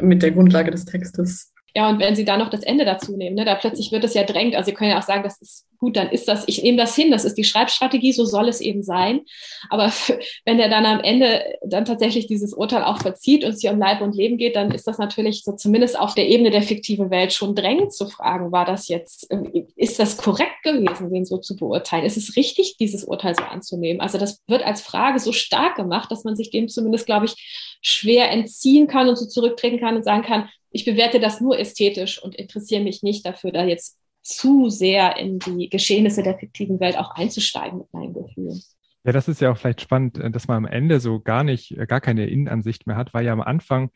mit 0.00 0.22
der 0.22 0.30
Grundlage 0.30 0.70
des 0.70 0.86
Textes. 0.86 1.51
Ja, 1.74 1.88
und 1.88 2.00
wenn 2.00 2.14
Sie 2.14 2.24
da 2.24 2.36
noch 2.36 2.50
das 2.50 2.62
Ende 2.62 2.84
dazu 2.84 3.16
nehmen, 3.16 3.36
ne, 3.36 3.44
da 3.44 3.54
plötzlich 3.54 3.92
wird 3.92 4.04
es 4.04 4.14
ja 4.14 4.24
drängt. 4.24 4.54
Also 4.54 4.66
Sie 4.66 4.74
können 4.74 4.90
ja 4.90 4.98
auch 4.98 5.02
sagen, 5.02 5.22
das 5.22 5.40
ist 5.40 5.66
gut, 5.82 5.96
dann 5.96 6.10
ist 6.10 6.28
das, 6.28 6.44
ich 6.46 6.62
nehme 6.62 6.76
das 6.76 6.94
hin, 6.94 7.10
das 7.10 7.24
ist 7.24 7.36
die 7.36 7.42
Schreibstrategie, 7.44 8.12
so 8.12 8.24
soll 8.24 8.48
es 8.48 8.60
eben 8.60 8.84
sein. 8.84 9.22
Aber 9.68 9.92
wenn 10.44 10.60
er 10.60 10.68
dann 10.68 10.86
am 10.86 11.00
Ende 11.00 11.42
dann 11.64 11.84
tatsächlich 11.84 12.28
dieses 12.28 12.54
Urteil 12.54 12.84
auch 12.84 12.98
verzieht 12.98 13.42
und 13.42 13.50
es 13.50 13.62
hier 13.62 13.72
um 13.72 13.78
Leib 13.78 14.00
und 14.00 14.14
Leben 14.14 14.36
geht, 14.36 14.54
dann 14.54 14.70
ist 14.70 14.86
das 14.86 14.98
natürlich 14.98 15.42
so 15.42 15.52
zumindest 15.52 15.98
auf 15.98 16.14
der 16.14 16.28
Ebene 16.28 16.50
der 16.50 16.62
fiktiven 16.62 17.10
Welt 17.10 17.32
schon 17.32 17.56
drängend 17.56 17.92
zu 17.92 18.06
fragen, 18.06 18.52
war 18.52 18.64
das 18.64 18.86
jetzt, 18.88 19.28
ist 19.74 19.98
das 19.98 20.18
korrekt 20.18 20.62
gewesen, 20.62 21.12
den 21.12 21.24
so 21.24 21.38
zu 21.38 21.56
beurteilen? 21.56 22.04
Ist 22.04 22.16
es 22.16 22.36
richtig, 22.36 22.76
dieses 22.78 23.02
Urteil 23.04 23.34
so 23.34 23.42
anzunehmen? 23.42 24.00
Also 24.00 24.18
das 24.18 24.40
wird 24.46 24.64
als 24.64 24.82
Frage 24.82 25.18
so 25.18 25.32
stark 25.32 25.76
gemacht, 25.76 26.12
dass 26.12 26.22
man 26.22 26.36
sich 26.36 26.50
dem 26.50 26.68
zumindest, 26.68 27.06
glaube 27.06 27.26
ich, 27.26 27.78
schwer 27.82 28.30
entziehen 28.30 28.86
kann 28.86 29.08
und 29.08 29.16
so 29.16 29.26
zurücktreten 29.26 29.80
kann 29.80 29.96
und 29.96 30.04
sagen 30.04 30.22
kann, 30.22 30.48
ich 30.72 30.84
bewerte 30.84 31.20
das 31.20 31.40
nur 31.40 31.58
ästhetisch 31.58 32.22
und 32.22 32.34
interessiere 32.34 32.82
mich 32.82 33.02
nicht 33.02 33.24
dafür, 33.26 33.52
da 33.52 33.64
jetzt 33.64 33.98
zu 34.22 34.68
sehr 34.68 35.16
in 35.16 35.38
die 35.38 35.68
Geschehnisse 35.68 36.22
der 36.22 36.38
fiktiven 36.38 36.80
Welt 36.80 36.96
auch 36.96 37.10
einzusteigen 37.14 37.78
mit 37.78 37.92
meinen 37.92 38.14
Gefühlen. 38.14 38.62
Ja, 39.04 39.10
das 39.10 39.26
ist 39.26 39.40
ja 39.40 39.50
auch 39.50 39.56
vielleicht 39.56 39.80
spannend, 39.80 40.18
äh, 40.18 40.30
dass 40.30 40.48
man 40.48 40.58
am 40.58 40.66
Ende 40.66 41.00
so 41.00 41.20
gar 41.20 41.44
nicht, 41.44 41.76
äh, 41.76 41.86
gar 41.86 42.00
keine 42.00 42.28
Innenansicht 42.28 42.86
mehr 42.86 42.96
hat, 42.96 43.12
weil 43.14 43.24
ja 43.24 43.32
am 43.32 43.40
Anfang 43.40 43.90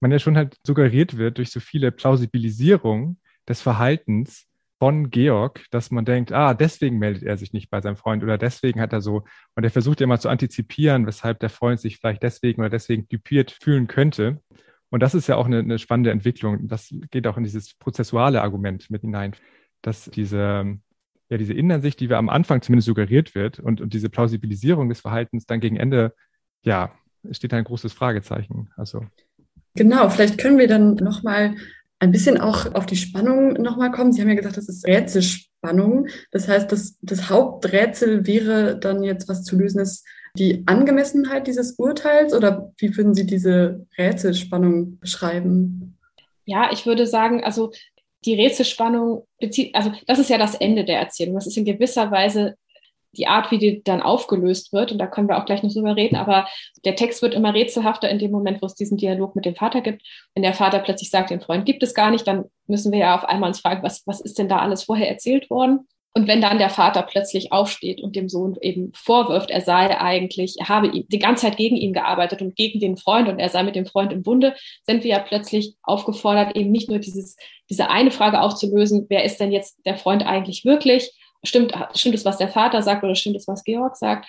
man 0.00 0.12
ja 0.12 0.18
schon 0.18 0.36
halt 0.36 0.56
suggeriert 0.66 1.16
wird 1.16 1.38
durch 1.38 1.50
so 1.50 1.60
viele 1.60 1.92
Plausibilisierungen 1.92 3.20
des 3.48 3.60
Verhaltens 3.60 4.46
von 4.78 5.10
Georg, 5.10 5.66
dass 5.70 5.90
man 5.90 6.06
denkt, 6.06 6.32
ah, 6.32 6.54
deswegen 6.54 6.98
meldet 6.98 7.22
er 7.22 7.36
sich 7.36 7.52
nicht 7.52 7.68
bei 7.68 7.82
seinem 7.82 7.96
Freund 7.96 8.22
oder 8.22 8.38
deswegen 8.38 8.80
hat 8.80 8.94
er 8.94 9.02
so, 9.02 9.24
und 9.54 9.64
er 9.64 9.70
versucht 9.70 10.00
ja 10.00 10.04
immer 10.04 10.18
zu 10.18 10.30
antizipieren, 10.30 11.06
weshalb 11.06 11.38
der 11.40 11.50
Freund 11.50 11.80
sich 11.80 11.98
vielleicht 11.98 12.22
deswegen 12.22 12.62
oder 12.62 12.70
deswegen 12.70 13.06
dupiert 13.08 13.50
fühlen 13.50 13.88
könnte. 13.88 14.40
Und 14.90 15.02
das 15.02 15.14
ist 15.14 15.28
ja 15.28 15.36
auch 15.36 15.46
eine, 15.46 15.60
eine 15.60 15.78
spannende 15.78 16.10
Entwicklung. 16.10 16.66
Das 16.68 16.92
geht 17.10 17.26
auch 17.26 17.36
in 17.36 17.44
dieses 17.44 17.74
prozessuale 17.74 18.42
Argument 18.42 18.90
mit 18.90 19.02
hinein, 19.02 19.34
dass 19.82 20.10
diese, 20.10 20.78
ja, 21.28 21.38
diese 21.38 21.54
Innenansicht, 21.54 22.00
die 22.00 22.08
wir 22.08 22.18
am 22.18 22.28
Anfang 22.28 22.60
zumindest 22.60 22.86
suggeriert 22.86 23.34
wird 23.34 23.60
und, 23.60 23.80
und 23.80 23.94
diese 23.94 24.10
Plausibilisierung 24.10 24.88
des 24.88 25.00
Verhaltens 25.00 25.46
dann 25.46 25.60
gegen 25.60 25.76
Ende, 25.76 26.14
ja, 26.62 26.92
steht 27.30 27.54
ein 27.54 27.64
großes 27.64 27.92
Fragezeichen. 27.92 28.70
Also. 28.76 29.04
Genau, 29.74 30.08
vielleicht 30.08 30.38
können 30.38 30.58
wir 30.58 30.66
dann 30.66 30.94
nochmal 30.94 31.54
ein 32.00 32.12
bisschen 32.12 32.40
auch 32.40 32.74
auf 32.74 32.86
die 32.86 32.96
Spannung 32.96 33.52
nochmal 33.54 33.92
kommen. 33.92 34.12
Sie 34.12 34.20
haben 34.20 34.28
ja 34.28 34.34
gesagt, 34.34 34.56
das 34.56 34.68
ist 34.68 34.86
Rätselspannung. 34.86 36.08
Das 36.30 36.48
heißt, 36.48 36.72
das, 36.72 36.98
das 37.02 37.28
Haupträtsel 37.28 38.26
wäre 38.26 38.78
dann 38.78 39.02
jetzt, 39.02 39.28
was 39.28 39.44
zu 39.44 39.56
lösen 39.56 39.80
ist, 39.80 40.06
die 40.36 40.62
Angemessenheit 40.66 41.46
dieses 41.46 41.72
Urteils 41.72 42.34
oder 42.34 42.72
wie 42.78 42.96
würden 42.96 43.14
Sie 43.14 43.26
diese 43.26 43.86
Rätselspannung 43.98 44.98
beschreiben? 44.98 45.98
Ja, 46.44 46.70
ich 46.72 46.86
würde 46.86 47.06
sagen, 47.06 47.44
also 47.44 47.72
die 48.24 48.34
Rätselspannung 48.34 49.26
bezieht, 49.38 49.74
also 49.74 49.92
das 50.06 50.18
ist 50.18 50.30
ja 50.30 50.38
das 50.38 50.54
Ende 50.54 50.84
der 50.84 50.98
Erzählung. 50.98 51.34
Das 51.34 51.46
ist 51.46 51.56
in 51.56 51.64
gewisser 51.64 52.10
Weise 52.10 52.56
die 53.12 53.26
Art, 53.26 53.50
wie 53.50 53.58
die 53.58 53.82
dann 53.82 54.02
aufgelöst 54.02 54.72
wird. 54.72 54.92
Und 54.92 54.98
da 54.98 55.06
können 55.06 55.28
wir 55.28 55.38
auch 55.38 55.44
gleich 55.44 55.62
noch 55.62 55.72
drüber 55.72 55.96
reden. 55.96 56.16
Aber 56.16 56.46
der 56.84 56.96
Text 56.96 57.22
wird 57.22 57.34
immer 57.34 57.54
rätselhafter 57.54 58.08
in 58.08 58.18
dem 58.18 58.30
Moment, 58.30 58.62
wo 58.62 58.66
es 58.66 58.74
diesen 58.74 58.98
Dialog 58.98 59.34
mit 59.34 59.44
dem 59.44 59.56
Vater 59.56 59.80
gibt. 59.80 60.02
Wenn 60.34 60.42
der 60.42 60.54
Vater 60.54 60.78
plötzlich 60.78 61.10
sagt, 61.10 61.30
den 61.30 61.40
Freund 61.40 61.66
gibt 61.66 61.82
es 61.82 61.94
gar 61.94 62.10
nicht, 62.10 62.26
dann 62.26 62.44
müssen 62.66 62.92
wir 62.92 63.00
ja 63.00 63.16
auf 63.16 63.24
einmal 63.24 63.48
uns 63.48 63.60
fragen, 63.60 63.82
was, 63.82 64.06
was 64.06 64.20
ist 64.20 64.38
denn 64.38 64.48
da 64.48 64.58
alles 64.58 64.84
vorher 64.84 65.08
erzählt 65.08 65.50
worden? 65.50 65.88
Und 66.12 66.26
wenn 66.26 66.40
dann 66.40 66.58
der 66.58 66.70
Vater 66.70 67.02
plötzlich 67.02 67.52
aufsteht 67.52 68.00
und 68.00 68.16
dem 68.16 68.28
Sohn 68.28 68.56
eben 68.60 68.92
vorwirft, 68.94 69.50
er 69.50 69.60
sei 69.60 69.96
eigentlich, 69.96 70.56
er 70.58 70.68
habe 70.68 70.90
die 70.90 71.18
ganze 71.20 71.46
Zeit 71.46 71.56
gegen 71.56 71.76
ihn 71.76 71.92
gearbeitet 71.92 72.42
und 72.42 72.56
gegen 72.56 72.80
den 72.80 72.96
Freund 72.96 73.28
und 73.28 73.38
er 73.38 73.48
sei 73.48 73.62
mit 73.62 73.76
dem 73.76 73.86
Freund 73.86 74.12
im 74.12 74.24
Bunde, 74.24 74.56
sind 74.84 75.04
wir 75.04 75.10
ja 75.10 75.18
plötzlich 75.20 75.76
aufgefordert, 75.82 76.56
eben 76.56 76.72
nicht 76.72 76.90
nur 76.90 76.98
dieses, 76.98 77.36
diese 77.68 77.90
eine 77.90 78.10
Frage 78.10 78.40
aufzulösen, 78.40 79.06
wer 79.08 79.24
ist 79.24 79.38
denn 79.38 79.52
jetzt 79.52 79.78
der 79.86 79.96
Freund 79.96 80.26
eigentlich 80.26 80.64
wirklich? 80.64 81.12
Stimmt, 81.44 81.72
stimmt 81.94 82.16
es, 82.16 82.24
was 82.24 82.38
der 82.38 82.48
Vater 82.48 82.82
sagt 82.82 83.04
oder 83.04 83.14
stimmt 83.14 83.36
es, 83.36 83.46
was 83.46 83.62
Georg 83.62 83.96
sagt? 83.96 84.26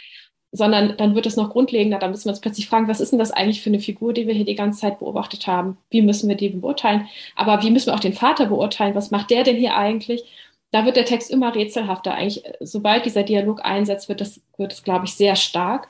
Sondern 0.51 0.97
dann 0.97 1.15
wird 1.15 1.25
es 1.25 1.35
noch 1.35 1.49
grundlegender, 1.49 1.97
dann 1.97 2.11
müssen 2.11 2.25
wir 2.25 2.31
uns 2.31 2.41
plötzlich 2.41 2.67
fragen, 2.67 2.89
was 2.89 3.01
ist 3.01 3.11
denn 3.11 3.19
das 3.19 3.31
eigentlich 3.31 3.61
für 3.61 3.71
eine 3.71 3.79
Figur, 3.79 4.13
die 4.13 4.27
wir 4.27 4.35
hier 4.35 4.45
die 4.45 4.55
ganze 4.55 4.81
Zeit 4.81 4.99
beobachtet 4.99 5.47
haben? 5.47 5.77
Wie 5.89 6.03
müssen 6.03 6.29
wir 6.29 6.35
die 6.35 6.49
beurteilen? 6.49 7.07
Aber 7.35 7.63
wie 7.63 7.71
müssen 7.71 7.87
wir 7.87 7.95
auch 7.95 7.99
den 7.99 8.13
Vater 8.13 8.45
beurteilen? 8.45 8.93
Was 8.93 9.09
macht 9.09 9.31
der 9.31 9.43
denn 9.43 9.55
hier 9.55 9.75
eigentlich? 9.75 10.23
Da 10.71 10.85
wird 10.85 10.95
der 10.95 11.05
Text 11.05 11.29
immer 11.29 11.53
rätselhafter. 11.53 12.13
Eigentlich, 12.13 12.43
sobald 12.61 13.05
dieser 13.05 13.23
Dialog 13.23 13.63
einsetzt, 13.63 14.09
wird 14.09 14.21
es, 14.21 14.41
wird 14.57 14.73
es, 14.73 14.83
glaube 14.83 15.05
ich, 15.05 15.13
sehr 15.13 15.35
stark. 15.35 15.87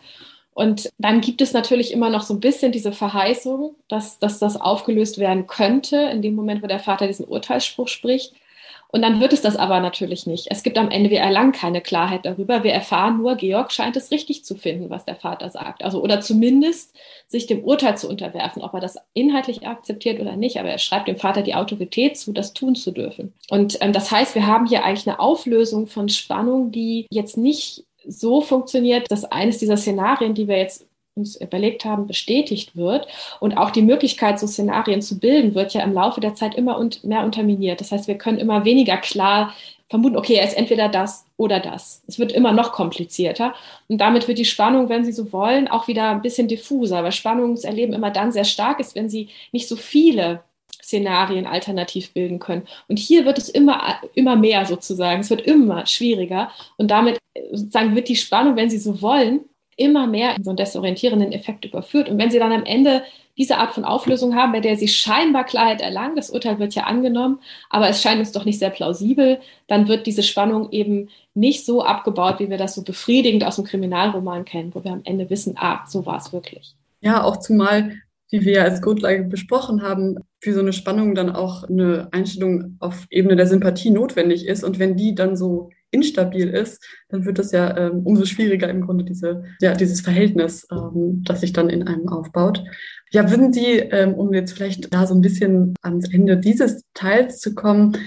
Und 0.54 0.90
dann 0.98 1.22
gibt 1.22 1.42
es 1.42 1.54
natürlich 1.54 1.94
immer 1.94 2.10
noch 2.10 2.24
so 2.24 2.34
ein 2.34 2.40
bisschen 2.40 2.72
diese 2.72 2.92
Verheißung, 2.92 3.76
dass, 3.88 4.20
dass 4.20 4.40
das 4.40 4.60
aufgelöst 4.60 5.18
werden 5.18 5.48
könnte, 5.48 5.98
in 5.98 6.22
dem 6.22 6.36
Moment, 6.36 6.62
wo 6.62 6.68
der 6.68 6.80
Vater 6.80 7.08
diesen 7.08 7.26
Urteilsspruch 7.26 7.88
spricht. 7.88 8.34
Und 8.92 9.02
dann 9.02 9.20
wird 9.22 9.34
es 9.34 9.42
das 9.42 9.56
aber 9.56 9.80
natürlich 9.80 10.28
nicht. 10.28 10.48
Es 10.50 10.64
gibt 10.64 10.78
am 10.78 10.90
Ende, 10.90 11.10
wir 11.10 11.20
erlangen 11.20 11.54
keine 11.54 11.82
Klarheit 11.82 12.26
darüber. 12.26 12.64
Wir 12.64 12.74
erfahren 12.74 13.18
nur, 13.18 13.36
Georg 13.36 13.72
scheint 13.72 13.96
es 13.96 14.12
richtig 14.12 14.44
zu 14.44 14.56
finden, 14.56 14.90
was 14.90 15.06
der 15.06 15.16
Vater 15.16 15.50
sagt. 15.50 15.84
Also, 15.84 16.02
oder 16.02 16.20
zumindest 16.20 16.96
sich 17.28 17.48
dem 17.48 17.64
Urteil 17.64 17.98
zu 17.98 18.10
unterwerfen, 18.10 18.62
ob 18.62 18.74
er 18.74 18.82
das 18.82 18.98
inhaltlich 19.14 19.66
akzeptiert 19.66 20.20
oder 20.20 20.36
nicht. 20.36 20.60
Aber 20.60 20.70
er 20.70 20.78
schreibt 20.78 21.08
dem 21.08 21.18
Vater 21.18 21.42
die 21.42 21.56
Autorität 21.56 22.18
zu, 22.18 22.34
das 22.34 22.54
tun 22.54 22.76
zu 22.76 22.92
dürfen. 22.92 23.34
Und 23.50 23.78
ähm, 23.82 23.94
das 23.94 24.12
heißt, 24.12 24.36
wir 24.36 24.46
haben 24.46 24.68
hier 24.68 24.84
eigentlich 24.84 25.08
eine 25.08 25.20
Auflösung 25.20 25.88
von 25.88 26.10
Spannung, 26.10 26.72
die 26.72 27.08
jetzt 27.10 27.38
nicht 27.38 27.86
so 28.06 28.42
funktioniert, 28.42 29.10
dass 29.12 29.26
eines 29.26 29.60
dieser 29.60 29.78
Szenarien, 29.78 30.34
die 30.34 30.48
wir 30.48 30.58
jetzt 30.58 30.86
uns 31.16 31.36
überlegt 31.36 31.86
haben, 31.86 32.08
bestätigt 32.08 32.76
wird. 32.76 33.08
Und 33.40 33.58
auch 33.58 33.72
die 33.72 33.82
Möglichkeit, 33.82 34.40
so 34.40 34.48
Szenarien 34.48 35.02
zu 35.02 35.20
bilden, 35.20 35.56
wird 35.56 35.74
ja 35.74 35.84
im 35.84 35.94
Laufe 35.94 36.22
der 36.22 36.36
Zeit 36.36 36.56
immer 36.56 36.78
und 36.78 37.04
mehr 37.04 37.24
unterminiert. 37.24 37.82
Das 37.82 37.92
heißt, 37.92 38.08
wir 38.08 38.18
können 38.18 38.40
immer 38.40 38.66
weniger 38.66 38.98
klar 38.98 39.54
vermuten, 39.90 40.16
okay, 40.16 40.36
er 40.36 40.48
ist 40.48 40.58
entweder 40.58 40.88
das 40.88 41.26
oder 41.36 41.60
das. 41.60 42.02
Es 42.08 42.18
wird 42.18 42.32
immer 42.32 42.54
noch 42.54 42.72
komplizierter. 42.72 43.54
Und 43.90 44.00
damit 44.00 44.28
wird 44.30 44.38
die 44.38 44.46
Spannung, 44.46 44.88
wenn 44.88 45.04
Sie 45.04 45.12
so 45.12 45.34
wollen, 45.34 45.68
auch 45.68 45.90
wieder 45.90 46.12
ein 46.12 46.22
bisschen 46.22 46.48
diffuser, 46.48 47.04
weil 47.04 47.12
Spannungserleben 47.12 47.94
immer 47.94 48.10
dann 48.10 48.32
sehr 48.32 48.46
stark 48.46 48.80
ist, 48.80 48.96
wenn 48.96 49.10
Sie 49.10 49.28
nicht 49.52 49.68
so 49.68 49.76
viele 49.76 50.44
Szenarien 50.82 51.46
alternativ 51.46 52.14
bilden 52.14 52.40
können. 52.40 52.64
Und 52.88 53.00
hier 53.00 53.26
wird 53.26 53.38
es 53.38 53.50
immer, 53.50 54.00
immer 54.16 54.38
mehr 54.38 54.66
sozusagen. 54.66 55.22
Es 55.22 55.30
wird 55.30 55.42
immer 55.42 55.86
schwieriger. 55.86 56.52
Und 56.78 56.90
damit 56.90 57.18
sozusagen 57.52 57.94
wird 57.94 58.08
die 58.08 58.16
Spannung, 58.16 58.56
wenn 58.56 58.70
Sie 58.70 58.78
so 58.78 59.02
wollen, 59.02 59.42
immer 59.82 60.08
mehr 60.08 60.36
in 60.36 60.44
so 60.44 60.52
einen 60.52 60.58
desorientierenden 60.58 61.32
Effekt 61.32 61.66
überführt. 61.66 62.10
Und 62.10 62.18
wenn 62.18 62.30
Sie 62.30 62.40
dann 62.40 62.52
am 62.52 62.66
Ende 62.66 63.04
diese 63.38 63.58
Art 63.58 63.74
von 63.74 63.86
Auflösung 63.86 64.36
haben, 64.36 64.52
bei 64.52 64.60
der 64.60 64.78
Sie 64.78 64.88
scheinbar 64.88 65.46
Klarheit 65.46 65.82
erlangen, 65.82 66.16
das 66.16 66.30
Urteil 66.30 66.60
wird 66.60 66.76
ja 66.76 66.84
angenommen, 66.84 67.40
aber 67.70 67.90
es 67.90 68.02
scheint 68.02 68.20
uns 68.20 68.32
doch 68.32 68.46
nicht 68.46 68.60
sehr 68.60 68.70
plausibel, 68.70 69.40
dann 69.68 69.88
wird 69.88 70.06
diese 70.06 70.24
Spannung 70.24 70.72
eben 70.72 71.10
nicht 71.34 71.66
so 71.66 71.84
abgebaut, 71.84 72.40
wie 72.40 72.50
wir 72.50 72.58
das 72.58 72.76
so 72.76 72.84
befriedigend 72.84 73.44
aus 73.44 73.56
dem 73.56 73.66
Kriminalroman 73.66 74.46
kennen, 74.46 74.76
wo 74.76 74.84
wir 74.84 74.92
am 74.92 75.02
Ende 75.04 75.30
wissen, 75.30 75.56
ah, 75.58 75.84
so 75.88 76.06
war 76.06 76.18
es 76.18 76.32
wirklich. 76.32 76.76
Ja, 77.00 77.24
auch 77.24 77.38
zumal, 77.38 77.94
wie 78.30 78.46
wir 78.46 78.54
ja 78.54 78.64
als 78.64 78.82
Grundlage 78.82 79.24
besprochen 79.24 79.82
haben, 79.82 80.18
für 80.40 80.54
so 80.54 80.60
eine 80.60 80.74
Spannung 80.74 81.16
dann 81.16 81.32
auch 81.32 81.64
eine 81.64 82.10
Einstellung 82.12 82.78
auf 82.80 83.08
Ebene 83.10 83.36
der 83.36 83.48
Sympathie 83.48 83.92
notwendig 83.92 84.46
ist. 84.46 84.64
Und 84.64 84.78
wenn 84.78 84.96
die 84.96 85.16
dann 85.16 85.36
so 85.36 85.70
instabil 85.92 86.50
ist, 86.50 86.84
dann 87.10 87.26
wird 87.26 87.40
es 87.40 87.52
ja 87.52 87.78
ähm, 87.78 88.02
umso 88.06 88.26
schwieriger 88.26 88.70
im 88.70 88.82
Grunde 88.82 89.04
diese, 89.04 89.44
ja, 89.60 89.74
dieses 89.74 90.02
Verhältnis, 90.02 90.68
ähm, 90.72 91.24
das 91.24 91.42
sich 91.42 91.54
dann 91.54 91.70
in 91.70 91.88
einem 91.88 92.10
aufbaut. 92.10 92.64
Ja, 93.12 93.30
würden 93.30 93.54
Sie, 93.54 93.78
ähm, 93.78 94.14
um 94.14 94.34
jetzt 94.34 94.54
vielleicht 94.54 94.94
da 94.94 95.06
so 95.06 95.14
ein 95.14 95.22
bisschen 95.22 95.76
ans 95.82 96.12
Ende 96.12 96.38
dieses 96.38 96.84
Teils 96.94 97.40
zu 97.40 97.54
kommen, 97.54 97.98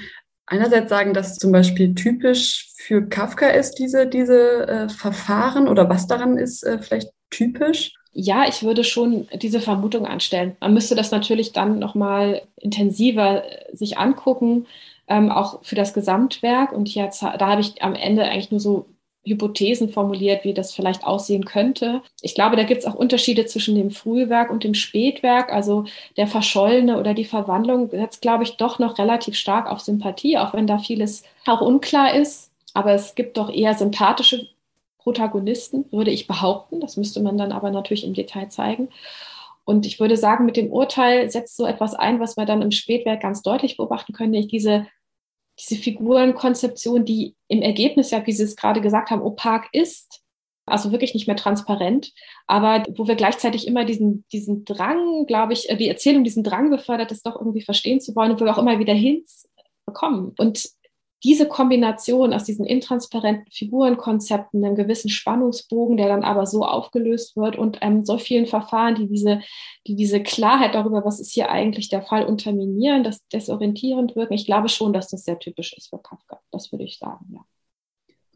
einerseits 0.46 0.90
sagen, 0.90 1.14
dass 1.14 1.36
zum 1.36 1.52
Beispiel 1.52 1.94
typisch 1.94 2.70
für 2.76 3.06
Kafka 3.08 3.48
ist, 3.48 3.74
diese, 3.74 4.06
diese 4.06 4.66
äh, 4.66 4.88
Verfahren 4.88 5.68
oder 5.68 5.88
was 5.88 6.06
daran 6.06 6.38
ist 6.38 6.64
äh, 6.64 6.78
vielleicht 6.80 7.10
typisch? 7.30 7.92
Ja, 8.12 8.46
ich 8.48 8.62
würde 8.62 8.84
schon 8.84 9.26
diese 9.42 9.60
Vermutung 9.60 10.06
anstellen. 10.06 10.56
Man 10.60 10.72
müsste 10.72 10.94
das 10.94 11.10
natürlich 11.10 11.52
dann 11.52 11.78
nochmal 11.78 12.42
intensiver 12.56 13.44
äh, 13.44 13.76
sich 13.76 13.98
angucken 13.98 14.66
ähm, 15.08 15.30
auch 15.30 15.62
für 15.62 15.74
das 15.74 15.94
Gesamtwerk. 15.94 16.72
Und 16.72 16.94
jetzt, 16.94 17.22
da 17.22 17.38
habe 17.38 17.60
ich 17.60 17.82
am 17.82 17.94
Ende 17.94 18.24
eigentlich 18.24 18.50
nur 18.50 18.60
so 18.60 18.86
Hypothesen 19.26 19.88
formuliert, 19.88 20.44
wie 20.44 20.52
das 20.52 20.72
vielleicht 20.72 21.04
aussehen 21.04 21.44
könnte. 21.44 22.02
Ich 22.20 22.34
glaube, 22.34 22.56
da 22.56 22.62
gibt 22.62 22.80
es 22.80 22.86
auch 22.86 22.94
Unterschiede 22.94 23.46
zwischen 23.46 23.74
dem 23.74 23.90
Frühwerk 23.90 24.50
und 24.50 24.64
dem 24.64 24.74
Spätwerk. 24.74 25.52
Also 25.52 25.84
der 26.16 26.26
Verschollene 26.26 26.98
oder 26.98 27.14
die 27.14 27.24
Verwandlung 27.24 27.90
setzt, 27.90 28.22
glaube 28.22 28.44
ich, 28.44 28.56
doch 28.56 28.78
noch 28.78 28.98
relativ 28.98 29.34
stark 29.36 29.70
auf 29.70 29.80
Sympathie, 29.80 30.38
auch 30.38 30.52
wenn 30.52 30.66
da 30.66 30.78
vieles 30.78 31.24
auch 31.46 31.60
unklar 31.60 32.14
ist. 32.14 32.50
Aber 32.74 32.92
es 32.92 33.14
gibt 33.14 33.36
doch 33.36 33.50
eher 33.50 33.74
sympathische 33.74 34.48
Protagonisten, 34.98 35.86
würde 35.90 36.10
ich 36.10 36.26
behaupten. 36.26 36.80
Das 36.80 36.96
müsste 36.96 37.20
man 37.20 37.38
dann 37.38 37.52
aber 37.52 37.70
natürlich 37.70 38.04
im 38.04 38.14
Detail 38.14 38.48
zeigen. 38.48 38.88
Und 39.64 39.86
ich 39.86 39.98
würde 39.98 40.16
sagen, 40.16 40.44
mit 40.44 40.56
dem 40.56 40.70
Urteil 40.70 41.30
setzt 41.30 41.56
so 41.56 41.66
etwas 41.66 41.94
ein, 41.94 42.20
was 42.20 42.36
wir 42.36 42.44
dann 42.44 42.62
im 42.62 42.70
Spätwerk 42.70 43.22
ganz 43.22 43.42
deutlich 43.42 43.76
beobachten 43.76 44.12
können, 44.12 44.30
nämlich 44.30 44.50
diese, 44.50 44.86
diese 45.58 45.76
Figurenkonzeption, 45.76 47.04
die 47.04 47.34
im 47.48 47.62
Ergebnis 47.62 48.10
ja, 48.10 48.26
wie 48.26 48.32
Sie 48.32 48.42
es 48.42 48.56
gerade 48.56 48.80
gesagt 48.80 49.10
haben, 49.10 49.22
opak 49.22 49.68
ist, 49.72 50.22
also 50.66 50.92
wirklich 50.92 51.14
nicht 51.14 51.26
mehr 51.26 51.36
transparent, 51.36 52.12
aber 52.46 52.82
wo 52.96 53.06
wir 53.06 53.16
gleichzeitig 53.16 53.66
immer 53.66 53.84
diesen, 53.84 54.24
diesen 54.32 54.64
Drang, 54.64 55.26
glaube 55.26 55.52
ich, 55.52 55.68
äh, 55.68 55.76
die 55.76 55.88
Erzählung 55.88 56.24
diesen 56.24 56.44
Drang 56.44 56.70
befördert, 56.70 57.10
das 57.10 57.22
doch 57.22 57.36
irgendwie 57.36 57.62
verstehen 57.62 58.00
zu 58.00 58.14
wollen 58.16 58.32
und 58.32 58.40
wo 58.40 58.44
wir 58.44 58.54
auch 58.54 58.58
immer 58.58 58.78
wieder 58.78 58.94
hinbekommen. 58.94 60.34
Und 60.38 60.70
diese 61.24 61.48
Kombination 61.48 62.32
aus 62.34 62.44
diesen 62.44 62.66
intransparenten 62.66 63.50
Figurenkonzepten, 63.50 64.64
einem 64.64 64.76
gewissen 64.76 65.08
Spannungsbogen, 65.08 65.96
der 65.96 66.08
dann 66.08 66.22
aber 66.22 66.46
so 66.46 66.64
aufgelöst 66.64 67.36
wird 67.36 67.56
und 67.56 67.78
ähm, 67.80 68.04
so 68.04 68.18
vielen 68.18 68.46
Verfahren, 68.46 68.94
die 68.94 69.08
diese, 69.08 69.40
die 69.86 69.96
diese 69.96 70.22
Klarheit 70.22 70.74
darüber, 70.74 71.04
was 71.04 71.20
ist 71.20 71.32
hier 71.32 71.50
eigentlich 71.50 71.88
der 71.88 72.02
Fall, 72.02 72.26
unterminieren, 72.26 73.02
das 73.02 73.26
desorientierend 73.32 74.14
wirken. 74.14 74.34
Ich 74.34 74.46
glaube 74.46 74.68
schon, 74.68 74.92
dass 74.92 75.08
das 75.08 75.24
sehr 75.24 75.38
typisch 75.38 75.74
ist 75.76 75.88
für 75.88 75.98
Kafka. 75.98 76.40
Das 76.52 76.70
würde 76.70 76.84
ich 76.84 76.98
sagen, 76.98 77.24
ja. 77.32 77.40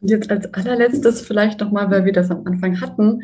Und 0.01 0.09
jetzt 0.09 0.31
als 0.31 0.51
allerletztes 0.53 1.21
vielleicht 1.21 1.59
nochmal, 1.59 1.91
weil 1.91 2.05
wir 2.05 2.13
das 2.13 2.31
am 2.31 2.45
Anfang 2.47 2.81
hatten, 2.81 3.23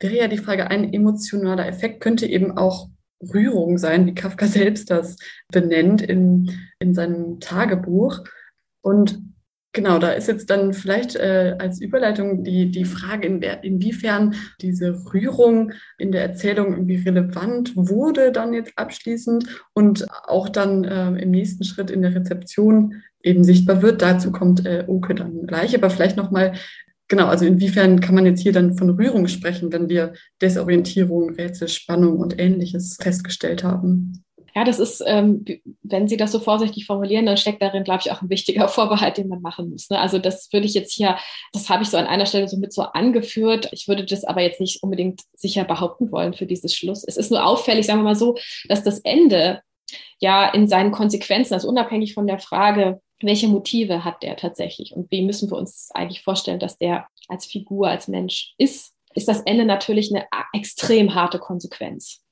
wäre 0.00 0.16
ja 0.16 0.28
die 0.28 0.38
Frage, 0.38 0.70
ein 0.70 0.92
emotionaler 0.92 1.66
Effekt 1.68 2.00
könnte 2.00 2.26
eben 2.26 2.56
auch 2.56 2.88
Rührung 3.32 3.78
sein, 3.78 4.06
wie 4.06 4.14
Kafka 4.14 4.46
selbst 4.46 4.90
das 4.90 5.16
benennt 5.52 6.02
in, 6.02 6.50
in 6.78 6.94
seinem 6.94 7.40
Tagebuch. 7.40 8.24
Und 8.84 9.18
genau, 9.72 9.98
da 9.98 10.10
ist 10.10 10.28
jetzt 10.28 10.50
dann 10.50 10.74
vielleicht 10.74 11.16
äh, 11.16 11.56
als 11.58 11.80
Überleitung 11.80 12.44
die, 12.44 12.70
die 12.70 12.84
Frage, 12.84 13.26
in 13.26 13.40
der, 13.40 13.64
inwiefern 13.64 14.34
diese 14.60 14.94
Rührung 15.12 15.72
in 15.96 16.12
der 16.12 16.22
Erzählung 16.22 16.72
irgendwie 16.72 16.96
relevant 17.08 17.74
wurde 17.74 18.30
dann 18.30 18.52
jetzt 18.52 18.72
abschließend 18.76 19.46
und 19.72 20.06
auch 20.26 20.50
dann 20.50 20.84
äh, 20.84 21.08
im 21.22 21.30
nächsten 21.30 21.64
Schritt 21.64 21.90
in 21.90 22.02
der 22.02 22.14
Rezeption 22.14 23.02
eben 23.22 23.42
sichtbar 23.42 23.80
wird. 23.80 24.02
Dazu 24.02 24.30
kommt 24.32 24.66
äh, 24.66 24.84
Oke 24.86 25.14
dann 25.14 25.46
gleich, 25.46 25.74
aber 25.74 25.88
vielleicht 25.90 26.16
nochmal 26.16 26.52
Genau, 27.08 27.26
also 27.26 27.44
inwiefern 27.44 28.00
kann 28.00 28.14
man 28.14 28.24
jetzt 28.24 28.40
hier 28.40 28.52
dann 28.52 28.78
von 28.78 28.88
Rührung 28.88 29.28
sprechen, 29.28 29.70
wenn 29.72 29.90
wir 29.90 30.14
Desorientierung, 30.40 31.34
Rätselspannung 31.34 32.16
und 32.16 32.40
ähnliches 32.40 32.96
festgestellt 32.98 33.62
haben? 33.62 34.24
Ja, 34.54 34.62
das 34.64 34.78
ist, 34.78 35.02
ähm, 35.04 35.44
wenn 35.82 36.06
Sie 36.06 36.16
das 36.16 36.30
so 36.30 36.38
vorsichtig 36.38 36.86
formulieren, 36.86 37.26
dann 37.26 37.36
steckt 37.36 37.60
darin, 37.60 37.82
glaube 37.82 38.02
ich, 38.04 38.12
auch 38.12 38.22
ein 38.22 38.30
wichtiger 38.30 38.68
Vorbehalt, 38.68 39.16
den 39.16 39.28
man 39.28 39.42
machen 39.42 39.70
muss. 39.70 39.90
Ne? 39.90 39.98
Also 39.98 40.18
das 40.18 40.52
würde 40.52 40.66
ich 40.66 40.74
jetzt 40.74 40.92
hier, 40.92 41.18
das 41.52 41.68
habe 41.68 41.82
ich 41.82 41.90
so 41.90 41.96
an 41.96 42.06
einer 42.06 42.26
Stelle 42.26 42.48
so 42.48 42.56
mit 42.56 42.72
so 42.72 42.82
angeführt. 42.82 43.68
Ich 43.72 43.88
würde 43.88 44.04
das 44.04 44.24
aber 44.24 44.42
jetzt 44.42 44.60
nicht 44.60 44.82
unbedingt 44.82 45.22
sicher 45.34 45.64
behaupten 45.64 46.12
wollen 46.12 46.34
für 46.34 46.46
dieses 46.46 46.74
Schluss. 46.74 47.04
Es 47.04 47.16
ist 47.16 47.30
nur 47.30 47.44
auffällig, 47.44 47.86
sagen 47.86 48.00
wir 48.00 48.04
mal 48.04 48.14
so, 48.14 48.36
dass 48.68 48.84
das 48.84 49.00
Ende 49.00 49.60
ja 50.20 50.48
in 50.48 50.68
seinen 50.68 50.92
Konsequenzen, 50.92 51.54
also 51.54 51.68
unabhängig 51.68 52.14
von 52.14 52.26
der 52.26 52.38
Frage, 52.38 53.00
welche 53.20 53.48
Motive 53.48 54.04
hat 54.04 54.22
der 54.22 54.36
tatsächlich 54.36 54.94
und 54.94 55.10
wie 55.10 55.22
müssen 55.22 55.50
wir 55.50 55.56
uns 55.56 55.90
eigentlich 55.94 56.22
vorstellen, 56.22 56.58
dass 56.58 56.78
der 56.78 57.06
als 57.28 57.46
Figur, 57.46 57.88
als 57.88 58.08
Mensch 58.08 58.54
ist, 58.58 58.92
ist 59.14 59.28
das 59.28 59.40
Ende 59.42 59.64
natürlich 59.64 60.14
eine 60.14 60.26
extrem 60.52 61.14
harte 61.14 61.38
Konsequenz. 61.38 62.23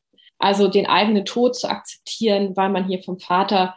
Also 0.43 0.67
den 0.67 0.87
eigenen 0.87 1.25
Tod 1.25 1.55
zu 1.55 1.71
akzeptieren, 1.71 2.57
weil 2.57 2.69
man 2.69 2.89
hier 2.89 3.01
vom 3.01 3.21
Vater 3.21 3.77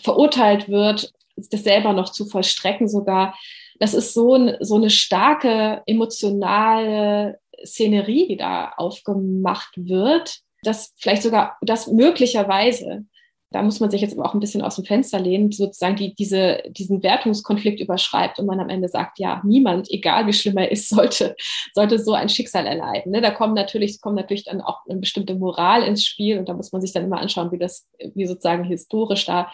verurteilt 0.00 0.70
wird, 0.70 1.12
das 1.36 1.64
selber 1.64 1.92
noch 1.92 2.08
zu 2.10 2.24
vollstrecken 2.24 2.88
sogar. 2.88 3.36
Das 3.78 3.92
ist 3.92 4.14
so, 4.14 4.34
ein, 4.34 4.56
so 4.60 4.76
eine 4.76 4.88
starke 4.88 5.82
emotionale 5.84 7.38
Szenerie, 7.62 8.26
die 8.26 8.36
da 8.38 8.72
aufgemacht 8.76 9.72
wird, 9.76 10.38
dass 10.62 10.94
vielleicht 10.96 11.22
sogar, 11.22 11.58
dass 11.60 11.88
möglicherweise 11.88 13.04
da 13.52 13.62
muss 13.62 13.80
man 13.80 13.90
sich 13.90 14.00
jetzt 14.00 14.18
auch 14.18 14.34
ein 14.34 14.40
bisschen 14.40 14.62
aus 14.62 14.76
dem 14.76 14.84
Fenster 14.84 15.20
lehnen, 15.20 15.52
sozusagen 15.52 15.96
die, 15.96 16.14
diese, 16.14 16.62
diesen 16.68 17.02
Wertungskonflikt 17.02 17.80
überschreibt 17.80 18.38
und 18.38 18.46
man 18.46 18.60
am 18.60 18.68
Ende 18.68 18.88
sagt, 18.88 19.18
ja, 19.18 19.40
niemand, 19.44 19.90
egal 19.90 20.26
wie 20.26 20.32
schlimm 20.32 20.56
er 20.56 20.70
ist, 20.70 20.88
sollte, 20.90 21.36
sollte 21.74 21.98
so 21.98 22.12
ein 22.12 22.28
Schicksal 22.28 22.66
erleiden. 22.66 23.12
Ne? 23.12 23.20
Da 23.20 23.30
kommen 23.30 23.54
natürlich, 23.54 24.00
kommt 24.00 24.16
natürlich 24.16 24.44
dann 24.44 24.60
auch 24.60 24.80
eine 24.88 25.00
bestimmte 25.00 25.34
Moral 25.34 25.82
ins 25.82 26.04
Spiel 26.04 26.38
und 26.38 26.48
da 26.48 26.54
muss 26.54 26.72
man 26.72 26.80
sich 26.80 26.92
dann 26.92 27.04
immer 27.04 27.20
anschauen, 27.20 27.52
wie 27.52 27.58
das, 27.58 27.88
wie 28.14 28.26
sozusagen 28.26 28.64
historisch 28.64 29.26
da 29.26 29.52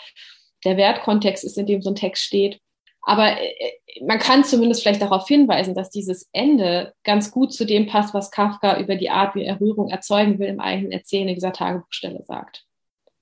der 0.64 0.76
Wertkontext 0.76 1.44
ist, 1.44 1.59
in 1.59 1.66
dem 1.66 1.82
so 1.82 1.90
ein 1.90 1.96
Text 1.96 2.24
steht. 2.24 2.61
Aber 3.03 3.40
äh, 3.40 3.72
man 4.05 4.18
kann 4.18 4.44
zumindest 4.44 4.82
vielleicht 4.82 5.03
darauf 5.03 5.26
hinweisen, 5.26 5.74
dass 5.74 5.90
dieses 5.90 6.28
Ende 6.32 6.92
ganz 7.05 7.30
gut 7.30 7.53
zu 7.53 7.64
dem 7.64 7.86
passt, 7.86 8.14
was 8.14 8.30
Kafka 8.30 8.78
über 8.78 8.96
die 8.96 9.11
Art, 9.11 9.34
wie 9.34 9.44
er 9.44 9.61
Rührung 9.61 9.88
erzeugen 9.88 10.38
will, 10.38 10.49
im 10.49 10.61
eigenen 10.61 10.92
Erzählen 10.92 11.28
in 11.28 11.34
dieser 11.34 11.53
Tagebuchstelle 11.53 12.22
sagt. 12.24 12.67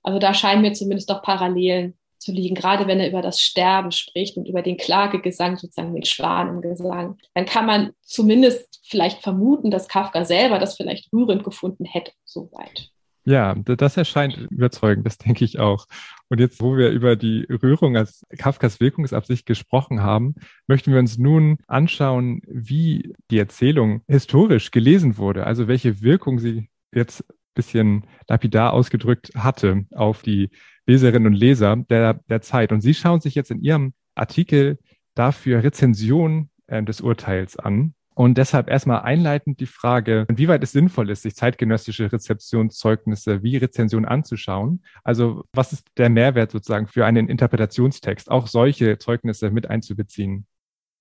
Also 0.07 0.19
da 0.19 0.33
scheinen 0.33 0.61
mir 0.61 0.71
zumindest 0.71 1.09
doch 1.09 1.21
Parallelen 1.21 1.95
zu 2.17 2.31
liegen, 2.31 2.55
gerade 2.55 2.87
wenn 2.87 3.01
er 3.01 3.09
über 3.09 3.21
das 3.21 3.41
Sterben 3.41 3.91
spricht 3.91 4.37
und 4.37 4.47
über 4.47 4.61
den 4.61 4.77
Klagegesang, 4.77 5.57
sozusagen 5.57 5.93
den 5.93 6.05
Schwanengesang, 6.05 7.17
dann 7.33 7.45
kann 7.45 7.65
man 7.65 7.91
zumindest 8.03 8.79
vielleicht 8.85 9.21
vermuten, 9.21 9.69
dass 9.69 9.89
Kafka 9.89 10.23
selber 10.23 10.59
das 10.59 10.77
vielleicht 10.77 11.11
rührend 11.11 11.43
gefunden 11.43 11.83
hätte, 11.83 12.13
soweit. 12.23 12.89
Ja, 13.25 13.53
das 13.55 13.97
erscheint 13.97 14.37
überzeugend, 14.49 15.05
das 15.05 15.17
denke 15.17 15.43
ich 15.43 15.59
auch. 15.59 15.87
Und 16.29 16.39
jetzt, 16.39 16.61
wo 16.61 16.77
wir 16.77 16.89
über 16.91 17.17
die 17.17 17.45
Rührung 17.61 17.97
als 17.97 18.25
Kafkas 18.37 18.79
Wirkungsabsicht 18.79 19.45
gesprochen 19.45 20.03
haben, 20.03 20.35
möchten 20.67 20.93
wir 20.93 20.99
uns 20.99 21.17
nun 21.17 21.57
anschauen, 21.67 22.41
wie 22.47 23.13
die 23.29 23.39
Erzählung 23.39 24.03
historisch 24.07 24.71
gelesen 24.71 25.17
wurde, 25.17 25.45
also 25.45 25.67
welche 25.67 26.01
Wirkung 26.01 26.39
sie 26.39 26.69
jetzt 26.93 27.25
bisschen 27.57 28.05
lapidar 28.29 28.71
ausgedrückt 28.71 29.31
hatte 29.35 29.85
auf 29.93 30.21
die 30.21 30.49
Leserinnen 30.85 31.27
und 31.27 31.33
Leser 31.33 31.75
der, 31.75 32.21
der 32.29 32.41
Zeit. 32.41 32.71
Und 32.71 32.81
Sie 32.81 32.93
schauen 32.93 33.19
sich 33.19 33.35
jetzt 33.35 33.51
in 33.51 33.61
Ihrem 33.61 33.93
Artikel 34.15 34.79
dafür 35.15 35.63
Rezension 35.63 36.49
äh, 36.67 36.81
des 36.81 37.01
Urteils 37.01 37.57
an. 37.57 37.93
Und 38.15 38.39
deshalb 38.39 38.67
erstmal 38.67 39.01
einleitend 39.01 39.59
die 39.59 39.67
Frage, 39.67 40.25
inwieweit 40.27 40.63
es 40.63 40.71
sinnvoll 40.71 41.11
ist, 41.11 41.21
sich 41.21 41.35
zeitgenössische 41.35 42.11
Rezeptionszeugnisse 42.11 43.43
wie 43.43 43.57
Rezension 43.57 44.05
anzuschauen. 44.05 44.81
Also 45.03 45.43
was 45.53 45.71
ist 45.71 45.85
der 45.97 46.09
Mehrwert 46.09 46.51
sozusagen 46.51 46.87
für 46.87 47.05
einen 47.05 47.29
Interpretationstext, 47.29 48.31
auch 48.31 48.47
solche 48.47 48.97
Zeugnisse 48.97 49.51
mit 49.51 49.69
einzubeziehen? 49.69 50.47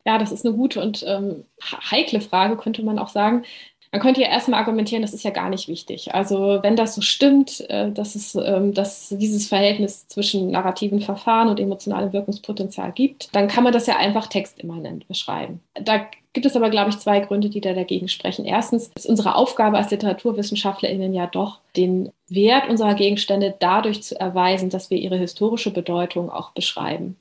Ja, 0.05 0.19
das 0.19 0.31
ist 0.31 0.45
eine 0.45 0.55
gute 0.55 0.81
und 0.83 1.05
ähm, 1.09 1.45
heikle 1.63 2.21
Frage, 2.21 2.57
könnte 2.57 2.85
man 2.85 2.99
auch 2.99 3.09
sagen. 3.09 3.45
Man 3.93 4.01
könnte 4.01 4.21
ja 4.21 4.29
erstmal 4.29 4.61
argumentieren, 4.61 5.03
das 5.03 5.15
ist 5.15 5.23
ja 5.23 5.31
gar 5.31 5.49
nicht 5.49 5.69
wichtig. 5.69 6.15
Also 6.15 6.59
wenn 6.63 6.77
das 6.77 6.95
so 6.95 7.01
stimmt, 7.01 7.69
äh, 7.71 7.91
dass 7.91 8.15
es 8.15 8.35
ähm, 8.35 8.75
dass 8.75 9.09
dieses 9.11 9.49
Verhältnis 9.49 10.09
zwischen 10.09 10.51
narrativen 10.51 11.01
Verfahren 11.01 11.49
und 11.49 11.61
emotionalem 11.61 12.13
Wirkungspotenzial 12.13 12.93
gibt, 12.93 13.35
dann 13.35 13.49
kann 13.49 13.65
man 13.65 13.73
das 13.73 13.87
ja 13.87 13.97
einfach 13.97 14.27
textimmanent 14.27 15.07
beschreiben. 15.09 15.61
Da 15.75 16.07
gibt 16.33 16.45
es 16.45 16.55
aber, 16.55 16.69
glaube 16.69 16.91
ich, 16.91 16.99
zwei 16.99 17.21
Gründe, 17.21 17.49
die 17.49 17.63
da 17.63 17.73
dagegen 17.73 18.09
sprechen. 18.09 18.45
Erstens 18.45 18.91
ist 18.95 19.07
unsere 19.07 19.37
Aufgabe 19.37 19.79
als 19.79 19.91
LiteraturwissenschaftlerInnen 19.91 21.15
ja 21.15 21.27
doch, 21.27 21.61
den 21.77 22.11
Wert 22.29 22.69
unserer 22.69 22.95
Gegenstände 22.95 23.55
dadurch 23.59 24.03
zu 24.03 24.21
erweisen, 24.21 24.69
dass 24.69 24.91
wir 24.91 24.99
ihre 24.99 25.17
historische 25.17 25.71
Bedeutung 25.71 26.29
auch 26.29 26.51
beschreiben. 26.51 27.17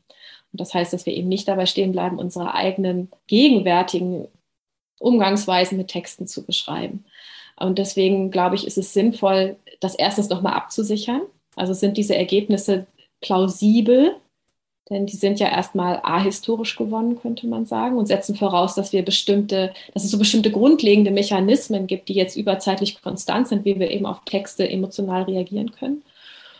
Und 0.52 0.60
das 0.60 0.74
heißt, 0.74 0.92
dass 0.92 1.06
wir 1.06 1.14
eben 1.14 1.30
nicht 1.30 1.48
dabei 1.48 1.66
stehen 1.66 1.94
bleiben, 1.94 2.18
unsere 2.18 2.54
eigenen 2.54 3.10
gegenwärtigen 3.28 4.28
Umgangsweisen 5.06 5.78
mit 5.78 5.90
Texten 5.90 6.28
zu 6.28 6.46
beschreiben. 6.46 7.06
Und 7.58 7.78
deswegen 7.78 8.32
glaube 8.32 8.56
ich, 8.56 8.66
ist 8.66 8.78
es 8.78 8.94
sinnvoll, 8.94 9.58
das 9.80 9.96
erstens 9.96 10.30
nochmal 10.30 10.54
abzusichern. 10.54 11.22
Also 11.56 11.74
sind 11.74 11.98
diese 11.98 12.16
Ergebnisse 12.16 12.88
plausibel, 13.22 14.16
denn 14.90 15.06
die 15.06 15.16
sind 15.16 15.40
ja 15.40 15.48
erstmal 15.48 16.00
ahistorisch 16.04 16.76
gewonnen, 16.76 17.20
könnte 17.20 17.48
man 17.48 17.66
sagen, 17.66 17.98
und 17.98 18.08
setzen 18.08 18.36
voraus, 18.36 18.76
dass 18.76 18.94
wir 18.94 19.04
bestimmte, 19.04 19.74
dass 19.94 20.04
es 20.04 20.12
so 20.12 20.20
bestimmte 20.20 20.52
grundlegende 20.52 21.12
Mechanismen 21.12 21.88
gibt, 21.88 22.10
die 22.10 22.14
jetzt 22.14 22.36
überzeitlich 22.36 23.02
konstant 23.02 23.48
sind, 23.48 23.66
wie 23.66 23.80
wir 23.80 23.90
eben 23.90 24.06
auf 24.06 24.24
Texte 24.26 24.70
emotional 24.70 25.24
reagieren 25.24 25.72
können. 25.72 26.04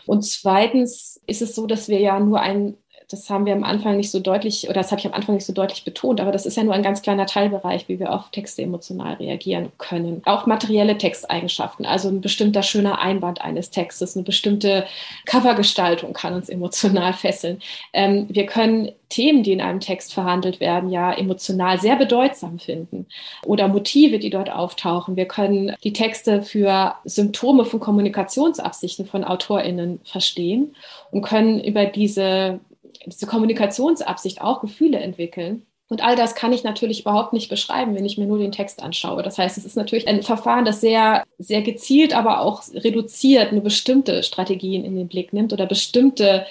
Und 0.06 0.22
zweitens 0.22 1.20
ist 1.26 1.42
es 1.42 1.54
so, 1.54 1.66
dass 1.66 1.88
wir 1.88 2.00
ja 2.00 2.18
nur 2.20 2.40
ein 2.40 2.74
das 3.08 3.30
haben 3.30 3.46
wir 3.46 3.52
am 3.52 3.62
Anfang 3.62 3.96
nicht 3.96 4.10
so 4.10 4.18
deutlich, 4.18 4.64
oder 4.64 4.80
das 4.80 4.90
habe 4.90 4.98
ich 4.98 5.06
am 5.06 5.12
Anfang 5.12 5.36
nicht 5.36 5.46
so 5.46 5.52
deutlich 5.52 5.84
betont, 5.84 6.20
aber 6.20 6.32
das 6.32 6.44
ist 6.44 6.56
ja 6.56 6.64
nur 6.64 6.74
ein 6.74 6.82
ganz 6.82 7.02
kleiner 7.02 7.26
Teilbereich, 7.26 7.88
wie 7.88 8.00
wir 8.00 8.12
auf 8.12 8.30
Texte 8.30 8.62
emotional 8.62 9.14
reagieren 9.14 9.70
können. 9.78 10.22
Auch 10.24 10.46
materielle 10.46 10.98
Texteigenschaften, 10.98 11.86
also 11.86 12.08
ein 12.08 12.20
bestimmter 12.20 12.64
schöner 12.64 13.00
Einband 13.00 13.40
eines 13.42 13.70
Textes, 13.70 14.16
eine 14.16 14.24
bestimmte 14.24 14.86
Covergestaltung 15.24 16.14
kann 16.14 16.34
uns 16.34 16.48
emotional 16.48 17.12
fesseln. 17.12 17.60
Ähm, 17.92 18.26
wir 18.28 18.46
können 18.46 18.90
Themen, 19.08 19.44
die 19.44 19.52
in 19.52 19.60
einem 19.60 19.78
Text 19.78 20.12
verhandelt 20.12 20.58
werden, 20.58 20.90
ja 20.90 21.12
emotional 21.12 21.78
sehr 21.80 21.94
bedeutsam 21.94 22.58
finden 22.58 23.06
oder 23.44 23.68
Motive, 23.68 24.18
die 24.18 24.30
dort 24.30 24.50
auftauchen. 24.50 25.14
Wir 25.14 25.26
können 25.26 25.76
die 25.84 25.92
Texte 25.92 26.42
für 26.42 26.96
Symptome 27.04 27.64
von 27.64 27.78
Kommunikationsabsichten 27.78 29.06
von 29.06 29.22
AutorInnen 29.22 30.00
verstehen 30.02 30.74
und 31.12 31.22
können 31.22 31.62
über 31.62 31.84
diese 31.86 32.58
diese 33.06 33.26
Kommunikationsabsicht 33.26 34.40
auch 34.40 34.60
Gefühle 34.60 34.98
entwickeln. 34.98 35.66
Und 35.88 36.02
all 36.02 36.16
das 36.16 36.34
kann 36.34 36.52
ich 36.52 36.64
natürlich 36.64 37.02
überhaupt 37.02 37.32
nicht 37.32 37.48
beschreiben, 37.48 37.94
wenn 37.94 38.04
ich 38.04 38.18
mir 38.18 38.26
nur 38.26 38.38
den 38.38 38.50
Text 38.50 38.82
anschaue. 38.82 39.22
Das 39.22 39.38
heißt, 39.38 39.56
es 39.56 39.64
ist 39.64 39.76
natürlich 39.76 40.08
ein 40.08 40.22
Verfahren, 40.22 40.64
das 40.64 40.80
sehr, 40.80 41.22
sehr 41.38 41.62
gezielt, 41.62 42.14
aber 42.14 42.40
auch 42.40 42.62
reduziert 42.74 43.52
nur 43.52 43.62
bestimmte 43.62 44.24
Strategien 44.24 44.84
in 44.84 44.96
den 44.96 45.06
Blick 45.06 45.32
nimmt 45.32 45.52
oder 45.52 45.66
bestimmte 45.66 46.44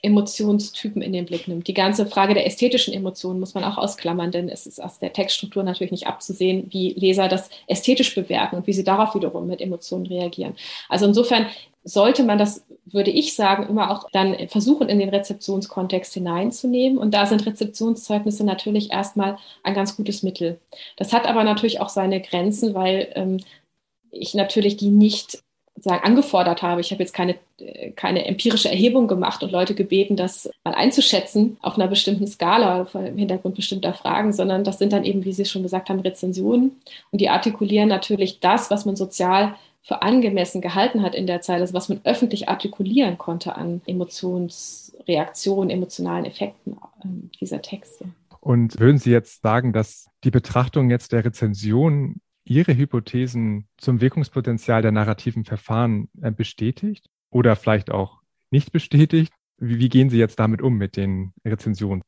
Emotionstypen 0.00 1.02
in 1.02 1.12
den 1.12 1.26
Blick 1.26 1.48
nimmt. 1.48 1.66
Die 1.66 1.74
ganze 1.74 2.06
Frage 2.06 2.34
der 2.34 2.46
ästhetischen 2.46 2.94
Emotionen 2.94 3.40
muss 3.40 3.54
man 3.54 3.64
auch 3.64 3.78
ausklammern, 3.78 4.30
denn 4.30 4.48
es 4.48 4.66
ist 4.66 4.82
aus 4.82 5.00
der 5.00 5.12
Textstruktur 5.12 5.64
natürlich 5.64 5.90
nicht 5.90 6.06
abzusehen, 6.06 6.68
wie 6.70 6.92
Leser 6.92 7.28
das 7.28 7.50
ästhetisch 7.66 8.14
bewerten 8.14 8.56
und 8.56 8.66
wie 8.68 8.72
sie 8.72 8.84
darauf 8.84 9.16
wiederum 9.16 9.48
mit 9.48 9.60
Emotionen 9.60 10.06
reagieren. 10.06 10.54
Also 10.88 11.06
insofern 11.06 11.46
sollte 11.82 12.22
man 12.22 12.38
das, 12.38 12.64
würde 12.84 13.10
ich 13.10 13.34
sagen, 13.34 13.68
immer 13.68 13.90
auch 13.90 14.08
dann 14.12 14.48
versuchen, 14.48 14.88
in 14.88 15.00
den 15.00 15.08
Rezeptionskontext 15.08 16.14
hineinzunehmen. 16.14 16.98
Und 16.98 17.12
da 17.12 17.26
sind 17.26 17.46
Rezeptionszeugnisse 17.46 18.44
natürlich 18.44 18.92
erstmal 18.92 19.38
ein 19.64 19.74
ganz 19.74 19.96
gutes 19.96 20.22
Mittel. 20.22 20.60
Das 20.96 21.12
hat 21.12 21.26
aber 21.26 21.44
natürlich 21.44 21.80
auch 21.80 21.88
seine 21.88 22.20
Grenzen, 22.20 22.74
weil 22.74 23.10
ähm, 23.14 23.38
ich 24.10 24.34
natürlich 24.34 24.76
die 24.76 24.90
nicht 24.90 25.42
sagen, 25.80 26.04
angefordert 26.04 26.62
habe. 26.62 26.80
Ich 26.80 26.90
habe 26.90 27.02
jetzt 27.02 27.14
keine, 27.14 27.36
keine 27.96 28.26
empirische 28.26 28.70
Erhebung 28.70 29.08
gemacht 29.08 29.42
und 29.42 29.52
Leute 29.52 29.74
gebeten, 29.74 30.16
das 30.16 30.50
mal 30.64 30.74
einzuschätzen 30.74 31.56
auf 31.62 31.76
einer 31.76 31.88
bestimmten 31.88 32.26
Skala, 32.26 32.84
dem 32.84 33.18
Hintergrund 33.18 33.54
bestimmter 33.54 33.94
Fragen, 33.94 34.32
sondern 34.32 34.64
das 34.64 34.78
sind 34.78 34.92
dann 34.92 35.04
eben, 35.04 35.24
wie 35.24 35.32
Sie 35.32 35.44
schon 35.44 35.62
gesagt 35.62 35.88
haben, 35.88 36.00
Rezensionen. 36.00 36.72
Und 37.10 37.20
die 37.20 37.28
artikulieren 37.28 37.88
natürlich 37.88 38.40
das, 38.40 38.70
was 38.70 38.84
man 38.84 38.96
sozial 38.96 39.54
für 39.82 40.02
angemessen 40.02 40.60
gehalten 40.60 41.02
hat 41.02 41.14
in 41.14 41.26
der 41.26 41.40
Zeit, 41.40 41.60
also 41.60 41.72
was 41.72 41.88
man 41.88 42.00
öffentlich 42.04 42.48
artikulieren 42.48 43.16
konnte 43.16 43.56
an 43.56 43.80
Emotionsreaktionen, 43.86 45.70
emotionalen 45.70 46.26
Effekten 46.26 46.72
äh, 46.72 47.08
dieser 47.40 47.62
Texte. 47.62 48.04
Und 48.40 48.78
würden 48.78 48.98
Sie 48.98 49.10
jetzt 49.10 49.42
sagen, 49.42 49.72
dass 49.72 50.08
die 50.24 50.30
Betrachtung 50.30 50.90
jetzt 50.90 51.12
der 51.12 51.24
Rezension 51.24 52.16
Ihre 52.48 52.76
Hypothesen 52.76 53.68
zum 53.76 54.00
Wirkungspotenzial 54.00 54.82
der 54.82 54.92
narrativen 54.92 55.44
Verfahren 55.44 56.08
äh, 56.22 56.30
bestätigt 56.30 57.06
oder 57.30 57.56
vielleicht 57.56 57.90
auch 57.90 58.20
nicht 58.50 58.72
bestätigt? 58.72 59.32
Wie, 59.58 59.88
gehen 59.88 60.08
Sie 60.08 60.18
jetzt 60.18 60.38
damit 60.38 60.62
um 60.62 60.76
mit 60.76 60.96
den 60.96 61.32
Rezensionen? 61.44 62.02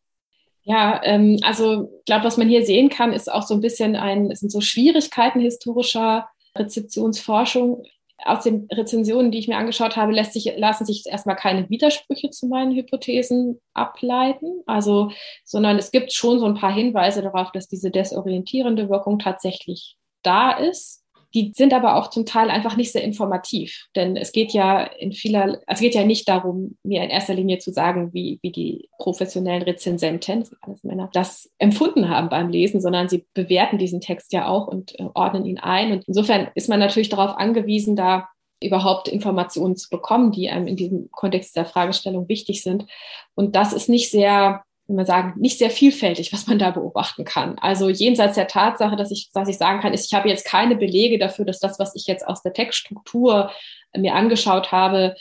Ja, 0.62 1.00
ähm, 1.04 1.38
also 1.42 1.90
ich 1.98 2.04
glaube, 2.04 2.24
was 2.24 2.36
man 2.36 2.48
hier 2.48 2.64
sehen 2.64 2.88
kann, 2.88 3.12
ist 3.12 3.30
auch 3.30 3.42
so 3.42 3.54
ein 3.54 3.60
bisschen 3.60 3.96
ein, 3.96 4.34
sind 4.34 4.50
so 4.50 4.60
Schwierigkeiten 4.60 5.40
historischer 5.40 6.28
Rezeptionsforschung. 6.56 7.84
Aus 8.22 8.44
den 8.44 8.68
Rezensionen, 8.70 9.30
die 9.30 9.38
ich 9.38 9.48
mir 9.48 9.56
angeschaut 9.56 9.96
habe, 9.96 10.12
lässt 10.12 10.34
sich, 10.34 10.52
lassen 10.56 10.84
sich 10.84 11.04
erstmal 11.06 11.36
keine 11.36 11.70
Widersprüche 11.70 12.28
zu 12.28 12.46
meinen 12.48 12.76
Hypothesen 12.76 13.58
ableiten. 13.72 14.62
Also, 14.66 15.10
sondern 15.42 15.78
es 15.78 15.90
gibt 15.90 16.12
schon 16.12 16.38
so 16.38 16.44
ein 16.44 16.54
paar 16.54 16.72
Hinweise 16.72 17.22
darauf, 17.22 17.50
dass 17.50 17.66
diese 17.66 17.90
desorientierende 17.90 18.90
Wirkung 18.90 19.18
tatsächlich 19.18 19.96
da 20.22 20.52
ist. 20.52 21.00
Die 21.32 21.52
sind 21.54 21.72
aber 21.72 21.94
auch 21.94 22.10
zum 22.10 22.26
Teil 22.26 22.50
einfach 22.50 22.76
nicht 22.76 22.90
sehr 22.90 23.04
informativ, 23.04 23.86
denn 23.94 24.16
es 24.16 24.32
geht 24.32 24.52
ja 24.52 24.82
in 24.82 25.12
vieler, 25.12 25.42
also 25.42 25.60
es 25.68 25.80
geht 25.80 25.94
ja 25.94 26.04
nicht 26.04 26.28
darum, 26.28 26.76
mir 26.82 27.04
in 27.04 27.10
erster 27.10 27.34
Linie 27.34 27.58
zu 27.58 27.72
sagen, 27.72 28.12
wie, 28.12 28.40
wie 28.42 28.50
die 28.50 28.88
professionellen 28.98 29.62
Rezensenten, 29.62 30.44
alles 30.60 30.82
Männer, 30.82 31.08
das 31.12 31.48
empfunden 31.58 32.08
haben 32.08 32.30
beim 32.30 32.48
Lesen, 32.48 32.80
sondern 32.80 33.08
sie 33.08 33.26
bewerten 33.32 33.78
diesen 33.78 34.00
Text 34.00 34.32
ja 34.32 34.48
auch 34.48 34.66
und 34.66 34.98
äh, 34.98 35.06
ordnen 35.14 35.44
ihn 35.44 35.60
ein. 35.60 35.92
Und 35.92 36.04
insofern 36.08 36.48
ist 36.56 36.68
man 36.68 36.80
natürlich 36.80 37.10
darauf 37.10 37.36
angewiesen, 37.36 37.94
da 37.94 38.28
überhaupt 38.60 39.06
Informationen 39.08 39.76
zu 39.76 39.88
bekommen, 39.88 40.32
die 40.32 40.50
einem 40.50 40.66
in 40.66 40.76
diesem 40.76 41.10
Kontext 41.12 41.56
der 41.56 41.64
Fragestellung 41.64 42.28
wichtig 42.28 42.62
sind. 42.62 42.86
Und 43.34 43.56
das 43.56 43.72
ist 43.72 43.88
nicht 43.88 44.10
sehr 44.10 44.64
wie 44.90 44.96
man 44.96 45.06
sagen, 45.06 45.34
nicht 45.38 45.56
sehr 45.56 45.70
vielfältig, 45.70 46.32
was 46.32 46.48
man 46.48 46.58
da 46.58 46.72
beobachten 46.72 47.24
kann. 47.24 47.56
Also 47.60 47.88
jenseits 47.88 48.34
der 48.34 48.48
Tatsache, 48.48 48.96
dass 48.96 49.12
ich, 49.12 49.30
was 49.32 49.48
ich 49.48 49.56
sagen 49.56 49.80
kann, 49.80 49.94
ist, 49.94 50.06
ich 50.06 50.14
habe 50.14 50.28
jetzt 50.28 50.44
keine 50.44 50.74
Belege 50.74 51.16
dafür, 51.16 51.44
dass 51.44 51.60
das, 51.60 51.78
was 51.78 51.94
ich 51.94 52.06
jetzt 52.06 52.26
aus 52.26 52.42
der 52.42 52.52
Textstruktur 52.52 53.52
mir 53.96 54.14
angeschaut 54.14 54.72
habe, 54.72 55.14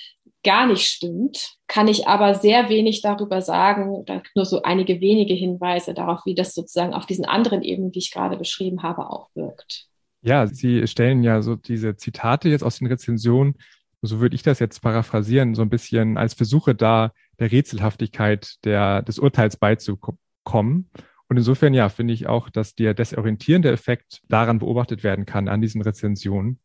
gar 0.43 0.65
nicht 0.65 0.87
stimmt, 0.87 1.55
kann 1.67 1.87
ich 1.87 2.07
aber 2.07 2.33
sehr 2.33 2.69
wenig 2.69 3.01
darüber 3.01 3.41
sagen, 3.41 4.05
da 4.05 4.23
nur 4.35 4.45
so 4.45 4.63
einige 4.63 5.01
wenige 5.01 5.35
Hinweise 5.35 5.93
darauf, 5.93 6.21
wie 6.25 6.33
das 6.33 6.55
sozusagen 6.55 6.93
auf 6.93 7.05
diesen 7.05 7.25
anderen 7.25 7.61
Ebenen, 7.61 7.91
die 7.91 7.99
ich 7.99 8.11
gerade 8.11 8.37
beschrieben 8.37 8.81
habe, 8.81 9.09
auch 9.09 9.29
wirkt. 9.35 9.85
Ja, 10.21 10.47
Sie 10.47 10.87
stellen 10.87 11.23
ja 11.23 11.41
so 11.41 11.55
diese 11.55 11.95
Zitate 11.95 12.49
jetzt 12.49 12.63
aus 12.63 12.79
den 12.79 12.87
Rezensionen, 12.87 13.55
so 14.01 14.19
würde 14.19 14.35
ich 14.35 14.43
das 14.43 14.59
jetzt 14.59 14.81
paraphrasieren, 14.81 15.53
so 15.55 15.61
ein 15.61 15.69
bisschen 15.69 16.17
als 16.17 16.33
Versuche 16.33 16.73
da, 16.73 17.11
der 17.39 17.51
Rätselhaftigkeit 17.51 18.55
der, 18.65 19.01
des 19.01 19.19
Urteils 19.19 19.57
beizukommen. 19.57 20.89
Und 21.27 21.37
insofern, 21.37 21.73
ja, 21.73 21.89
finde 21.89 22.13
ich 22.13 22.27
auch, 22.27 22.49
dass 22.49 22.75
der 22.75 22.93
desorientierende 22.93 23.71
Effekt 23.71 24.21
daran 24.27 24.59
beobachtet 24.59 25.03
werden 25.03 25.25
kann, 25.25 25.47
an 25.47 25.61
diesen 25.61 25.81
Rezensionen. 25.81 26.59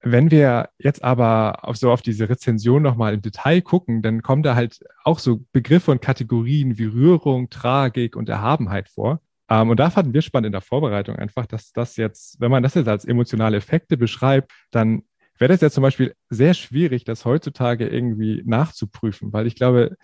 Wenn 0.00 0.30
wir 0.30 0.70
jetzt 0.78 1.02
aber 1.02 1.64
auf 1.64 1.76
so 1.76 1.90
auf 1.90 2.00
diese 2.00 2.28
Rezension 2.28 2.82
nochmal 2.82 3.14
im 3.14 3.22
Detail 3.22 3.60
gucken, 3.60 4.02
dann 4.02 4.22
kommen 4.22 4.42
da 4.42 4.54
halt 4.54 4.80
auch 5.04 5.18
so 5.18 5.44
Begriffe 5.52 5.90
und 5.90 6.00
Kategorien 6.00 6.78
wie 6.78 6.84
Rührung, 6.84 7.50
Tragik 7.50 8.16
und 8.16 8.28
Erhabenheit 8.28 8.88
vor. 8.88 9.20
Ähm, 9.48 9.70
und 9.70 9.80
da 9.80 9.90
fanden 9.90 10.14
wir 10.14 10.22
spannend 10.22 10.46
in 10.46 10.52
der 10.52 10.60
Vorbereitung 10.60 11.16
einfach, 11.16 11.46
dass 11.46 11.72
das 11.72 11.96
jetzt, 11.96 12.40
wenn 12.40 12.50
man 12.50 12.62
das 12.62 12.74
jetzt 12.74 12.88
als 12.88 13.04
emotionale 13.04 13.56
Effekte 13.56 13.96
beschreibt, 13.96 14.52
dann 14.70 15.02
wäre 15.38 15.52
das 15.52 15.60
ja 15.60 15.70
zum 15.70 15.82
Beispiel 15.82 16.14
sehr 16.30 16.54
schwierig, 16.54 17.04
das 17.04 17.24
heutzutage 17.24 17.86
irgendwie 17.86 18.42
nachzuprüfen, 18.46 19.32
weil 19.32 19.46
ich 19.46 19.54
glaube, 19.54 19.96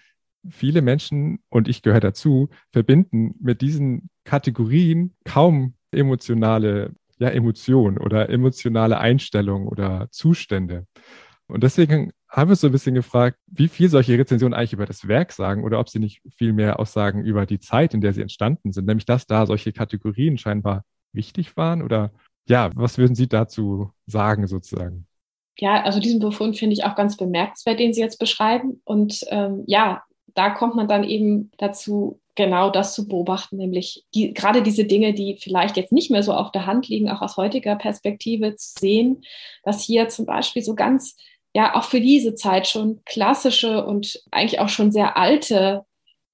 viele 0.49 0.83
Menschen, 0.83 1.41
und 1.49 1.69
ich 1.69 1.83
gehöre 1.83 2.01
dazu, 2.01 2.49
verbinden 2.69 3.35
mit 3.41 3.61
diesen 3.61 4.11
Kategorien 4.25 5.15
kaum 5.25 5.75
emotionale 5.91 6.95
ja, 7.19 7.29
Emotionen 7.29 7.99
oder 7.99 8.29
emotionale 8.29 8.99
Einstellungen 8.99 9.69
oder 9.69 10.09
Zustände. 10.11 10.87
Und 11.47 11.63
deswegen 11.63 12.13
haben 12.29 12.49
wir 12.49 12.57
so 12.57 12.67
ein 12.67 12.73
bisschen 12.73 12.95
gefragt, 12.95 13.37
wie 13.47 13.69
viel 13.69 13.89
solche 13.89 14.19
Rezensionen 14.19 14.55
eigentlich 14.55 14.73
über 14.73 14.87
das 14.87 15.07
Werk 15.07 15.33
sagen 15.33 15.65
oder 15.65 15.79
ob 15.79 15.89
sie 15.89 15.99
nicht 15.99 16.23
viel 16.37 16.53
mehr 16.53 16.81
aussagen 16.81 17.25
über 17.25 17.47
die 17.47 17.61
Zeit, 17.61 17.95
in 17.95 18.01
der 18.01 18.13
sie 18.13 18.23
entstanden 18.23 18.73
sind, 18.73 18.87
nämlich 18.87 19.05
dass 19.05 19.27
da 19.27 19.47
solche 19.47 19.73
Kategorien 19.73 20.39
scheinbar 20.39 20.85
wichtig 21.13 21.57
waren 21.57 21.83
oder 21.83 22.11
ja, 22.49 22.71
was 22.75 22.99
würden 22.99 23.15
Sie 23.15 23.29
dazu 23.29 23.93
sagen 24.07 24.47
sozusagen? 24.47 25.07
Ja, 25.59 25.83
also 25.85 26.01
diesen 26.01 26.19
Befund 26.19 26.59
finde 26.59 26.73
ich 26.73 26.85
auch 26.85 26.97
ganz 26.97 27.17
bemerkenswert, 27.17 27.79
den 27.79 27.93
Sie 27.93 28.01
jetzt 28.01 28.19
beschreiben. 28.19 28.81
Und 28.85 29.21
ähm, 29.29 29.63
ja, 29.67 30.03
da 30.35 30.51
kommt 30.51 30.75
man 30.75 30.89
dann 30.89 31.05
eben 31.05 31.51
dazu, 31.59 32.21
genau 32.35 32.71
das 32.71 32.95
zu 32.95 33.09
beobachten, 33.09 33.57
nämlich 33.57 34.05
die, 34.15 34.33
gerade 34.33 34.63
diese 34.63 34.85
Dinge, 34.85 35.13
die 35.13 35.37
vielleicht 35.39 35.77
jetzt 35.77 35.93
nicht 35.93 36.11
mehr 36.11 36.23
so 36.23 36.33
auf 36.33 36.51
der 36.53 36.67
Hand 36.67 36.89
liegen, 36.89 37.11
auch 37.11 37.21
aus 37.21 37.37
heutiger 37.37 37.77
Perspektive 37.77 38.57
zu 38.57 38.75
sehen, 38.79 39.23
dass 39.65 39.83
hier 39.83 40.09
zum 40.09 40.27
Beispiel 40.27 40.63
so 40.63 40.75
ganz, 40.75 41.17
ja, 41.55 41.75
auch 41.75 41.85
für 41.85 42.01
diese 42.01 42.35
Zeit 42.35 42.67
schon 42.67 43.01
klassische 43.05 43.85
und 43.85 44.23
eigentlich 44.31 44.61
auch 44.61 44.71
schon 44.71 44.93
sehr 44.93 45.17
alte 45.17 45.85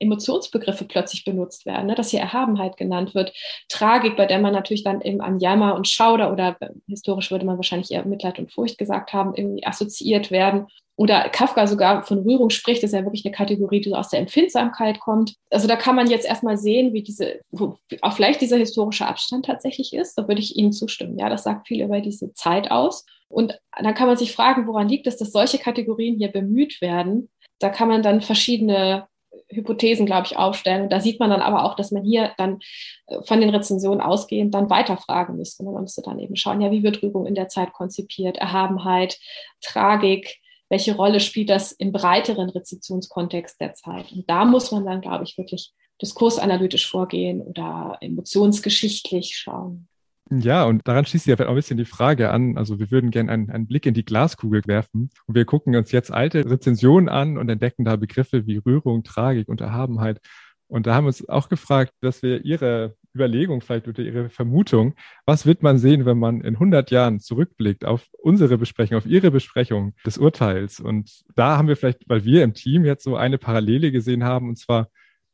Emotionsbegriffe 0.00 0.84
plötzlich 0.84 1.24
benutzt 1.24 1.66
werden, 1.66 1.86
ne? 1.86 1.94
dass 1.94 2.10
hier 2.10 2.20
Erhabenheit 2.20 2.76
genannt 2.76 3.14
wird, 3.14 3.32
Tragik, 3.68 4.16
bei 4.16 4.26
der 4.26 4.38
man 4.38 4.52
natürlich 4.52 4.84
dann 4.84 5.00
eben 5.00 5.20
an 5.20 5.40
Jammer 5.40 5.74
und 5.74 5.88
Schauder 5.88 6.32
oder 6.32 6.56
historisch 6.86 7.30
würde 7.30 7.44
man 7.44 7.56
wahrscheinlich 7.56 7.90
eher 7.90 8.04
Mitleid 8.04 8.38
und 8.38 8.52
Furcht 8.52 8.78
gesagt 8.78 9.12
haben, 9.12 9.34
irgendwie 9.34 9.66
assoziiert 9.66 10.30
werden. 10.30 10.68
Oder 10.98 11.28
Kafka 11.28 11.68
sogar 11.68 12.02
von 12.02 12.18
Rührung 12.18 12.50
spricht, 12.50 12.82
das 12.82 12.90
ist 12.90 12.98
ja 12.98 13.04
wirklich 13.04 13.24
eine 13.24 13.32
Kategorie, 13.32 13.80
die 13.80 13.94
aus 13.94 14.08
der 14.08 14.18
Empfindsamkeit 14.18 14.98
kommt. 14.98 15.36
Also 15.48 15.68
da 15.68 15.76
kann 15.76 15.94
man 15.94 16.10
jetzt 16.10 16.26
erstmal 16.26 16.56
sehen, 16.56 16.92
wie 16.92 17.04
diese, 17.04 17.38
wo 17.52 17.76
auch 18.02 18.14
vielleicht 18.14 18.40
dieser 18.40 18.56
historische 18.56 19.06
Abstand 19.06 19.44
tatsächlich 19.46 19.94
ist. 19.94 20.18
Da 20.18 20.26
würde 20.26 20.40
ich 20.40 20.56
Ihnen 20.56 20.72
zustimmen. 20.72 21.16
Ja, 21.16 21.28
das 21.28 21.44
sagt 21.44 21.68
viel 21.68 21.84
über 21.84 22.00
diese 22.00 22.32
Zeit 22.32 22.72
aus. 22.72 23.06
Und 23.28 23.60
dann 23.80 23.94
kann 23.94 24.08
man 24.08 24.16
sich 24.16 24.32
fragen, 24.32 24.66
woran 24.66 24.88
liegt 24.88 25.06
es, 25.06 25.16
dass 25.16 25.30
solche 25.30 25.58
Kategorien 25.58 26.16
hier 26.16 26.32
bemüht 26.32 26.80
werden? 26.80 27.28
Da 27.60 27.68
kann 27.68 27.86
man 27.86 28.02
dann 28.02 28.20
verschiedene 28.20 29.06
Hypothesen, 29.50 30.04
glaube 30.04 30.26
ich, 30.26 30.36
aufstellen. 30.36 30.82
Und 30.82 30.92
da 30.92 30.98
sieht 30.98 31.20
man 31.20 31.30
dann 31.30 31.42
aber 31.42 31.64
auch, 31.64 31.76
dass 31.76 31.92
man 31.92 32.02
hier 32.02 32.32
dann 32.38 32.58
äh, 33.06 33.22
von 33.22 33.40
den 33.40 33.50
Rezensionen 33.50 34.00
ausgehend 34.00 34.52
dann 34.52 34.68
weiterfragen 34.68 35.36
müsste. 35.36 35.62
Man 35.62 35.82
müsste 35.82 36.02
dann 36.02 36.18
eben 36.18 36.34
schauen, 36.34 36.60
ja, 36.60 36.72
wie 36.72 36.82
wird 36.82 37.04
Rührung 37.04 37.24
in 37.24 37.36
der 37.36 37.46
Zeit 37.46 37.72
konzipiert? 37.72 38.36
Erhabenheit, 38.38 39.20
Tragik, 39.60 40.40
welche 40.68 40.94
Rolle 40.94 41.20
spielt 41.20 41.50
das 41.50 41.72
im 41.72 41.92
breiteren 41.92 42.50
Rezeptionskontext 42.50 43.60
der 43.60 43.74
Zeit? 43.74 44.12
Und 44.12 44.28
da 44.28 44.44
muss 44.44 44.70
man 44.70 44.84
dann, 44.84 45.00
glaube 45.00 45.24
ich, 45.24 45.38
wirklich 45.38 45.72
diskursanalytisch 46.00 46.88
vorgehen 46.88 47.40
oder 47.40 47.98
emotionsgeschichtlich 48.00 49.36
schauen. 49.36 49.88
Ja, 50.30 50.64
und 50.64 50.86
daran 50.86 51.06
schließt 51.06 51.24
sich 51.24 51.38
ja 51.38 51.46
auch 51.46 51.50
ein 51.50 51.54
bisschen 51.54 51.78
die 51.78 51.86
Frage 51.86 52.30
an. 52.30 52.58
Also 52.58 52.78
wir 52.78 52.90
würden 52.90 53.10
gerne 53.10 53.32
einen, 53.32 53.50
einen, 53.50 53.66
Blick 53.66 53.86
in 53.86 53.94
die 53.94 54.04
Glaskugel 54.04 54.62
werfen 54.66 55.10
und 55.26 55.34
wir 55.34 55.46
gucken 55.46 55.74
uns 55.74 55.90
jetzt 55.90 56.12
alte 56.12 56.48
Rezensionen 56.48 57.08
an 57.08 57.38
und 57.38 57.48
entdecken 57.48 57.86
da 57.86 57.96
Begriffe 57.96 58.46
wie 58.46 58.58
Rührung, 58.58 59.04
Tragik 59.04 59.48
und 59.48 59.62
Erhabenheit. 59.62 60.20
Und 60.66 60.86
da 60.86 60.94
haben 60.94 61.04
wir 61.04 61.08
uns 61.08 61.26
auch 61.30 61.48
gefragt, 61.48 61.94
dass 62.02 62.22
wir 62.22 62.44
Ihre 62.44 62.94
Überlegung 63.14 63.60
vielleicht 63.60 63.88
oder 63.88 64.02
Ihre 64.02 64.28
Vermutung, 64.28 64.94
was 65.26 65.46
wird 65.46 65.62
man 65.62 65.78
sehen, 65.78 66.06
wenn 66.06 66.18
man 66.18 66.40
in 66.40 66.54
100 66.54 66.90
Jahren 66.90 67.20
zurückblickt 67.20 67.84
auf 67.84 68.06
unsere 68.12 68.58
Besprechung, 68.58 68.98
auf 68.98 69.06
Ihre 69.06 69.30
Besprechung 69.30 69.94
des 70.04 70.18
Urteils? 70.18 70.80
Und 70.80 71.24
da 71.34 71.56
haben 71.56 71.68
wir 71.68 71.76
vielleicht, 71.76 72.08
weil 72.08 72.24
wir 72.24 72.44
im 72.44 72.54
Team 72.54 72.84
jetzt 72.84 73.04
so 73.04 73.16
eine 73.16 73.38
Parallele 73.38 73.92
gesehen 73.92 74.24
haben, 74.24 74.48
und 74.48 74.58
zwar 74.58 74.88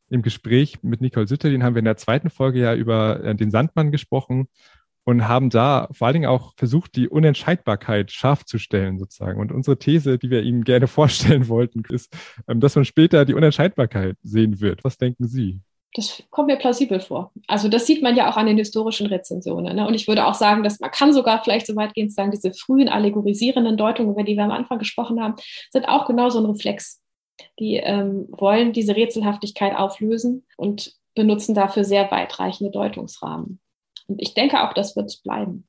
im 0.09 0.21
Gespräch 0.21 0.83
mit 0.83 1.01
Nicole 1.01 1.27
Sütterlin 1.27 1.63
haben 1.63 1.75
wir 1.75 1.79
in 1.79 1.85
der 1.85 1.97
zweiten 1.97 2.29
Folge 2.29 2.59
ja 2.59 2.75
über 2.75 3.23
äh, 3.23 3.35
den 3.35 3.51
Sandmann 3.51 3.91
gesprochen 3.91 4.47
und 5.03 5.27
haben 5.27 5.49
da 5.49 5.87
vor 5.91 6.07
allen 6.07 6.15
Dingen 6.15 6.29
auch 6.29 6.53
versucht, 6.57 6.95
die 6.95 7.07
Unentscheidbarkeit 7.07 8.11
scharf 8.11 8.43
zu 8.43 8.57
stellen 8.57 8.97
sozusagen. 8.97 9.39
Und 9.39 9.51
unsere 9.51 9.77
These, 9.77 10.17
die 10.17 10.29
wir 10.29 10.41
Ihnen 10.41 10.63
gerne 10.63 10.87
vorstellen 10.99 11.47
wollten, 11.47 11.83
ist, 11.89 12.15
ähm, 12.47 12.59
dass 12.59 12.75
man 12.75 12.85
später 12.85 13.25
die 13.25 13.33
Unentscheidbarkeit 13.33 14.17
sehen 14.23 14.59
wird. 14.59 14.83
Was 14.83 14.97
denken 14.97 15.27
Sie? 15.27 15.61
Das 15.95 16.21
kommt 16.29 16.47
mir 16.47 16.57
plausibel 16.57 16.99
vor. 16.99 17.31
Also 17.47 17.69
das 17.69 17.87
sieht 17.87 18.03
man 18.03 18.17
ja 18.17 18.29
auch 18.29 18.35
an 18.35 18.47
den 18.47 18.57
historischen 18.57 19.07
Rezensionen. 19.07 19.77
Ne? 19.77 19.87
Und 19.87 19.93
ich 19.93 20.09
würde 20.09 20.27
auch 20.27 20.33
sagen, 20.33 20.61
dass 20.61 20.81
man 20.81 20.91
kann 20.91 21.13
sogar 21.13 21.41
vielleicht 21.41 21.65
so 21.67 21.75
weitgehend 21.77 22.11
sagen, 22.11 22.31
diese 22.31 22.53
frühen 22.53 22.89
allegorisierenden 22.89 23.77
Deutungen, 23.77 24.11
über 24.11 24.23
die 24.23 24.35
wir 24.35 24.43
am 24.43 24.51
Anfang 24.51 24.77
gesprochen 24.77 25.21
haben, 25.21 25.35
sind 25.71 25.85
auch 25.85 26.05
genau 26.05 26.29
so 26.29 26.39
ein 26.39 26.45
Reflex. 26.45 27.01
Die 27.59 27.77
ähm, 27.77 28.27
wollen 28.29 28.73
diese 28.73 28.95
Rätselhaftigkeit 28.95 29.73
auflösen 29.75 30.45
und 30.57 30.93
benutzen 31.15 31.55
dafür 31.55 31.85
sehr 31.85 32.11
weitreichende 32.11 32.71
Deutungsrahmen. 32.71 33.61
Und 34.07 34.21
ich 34.21 34.33
denke 34.33 34.63
auch, 34.63 34.73
das 34.73 34.97
wird 34.97 35.17
bleiben. 35.23 35.65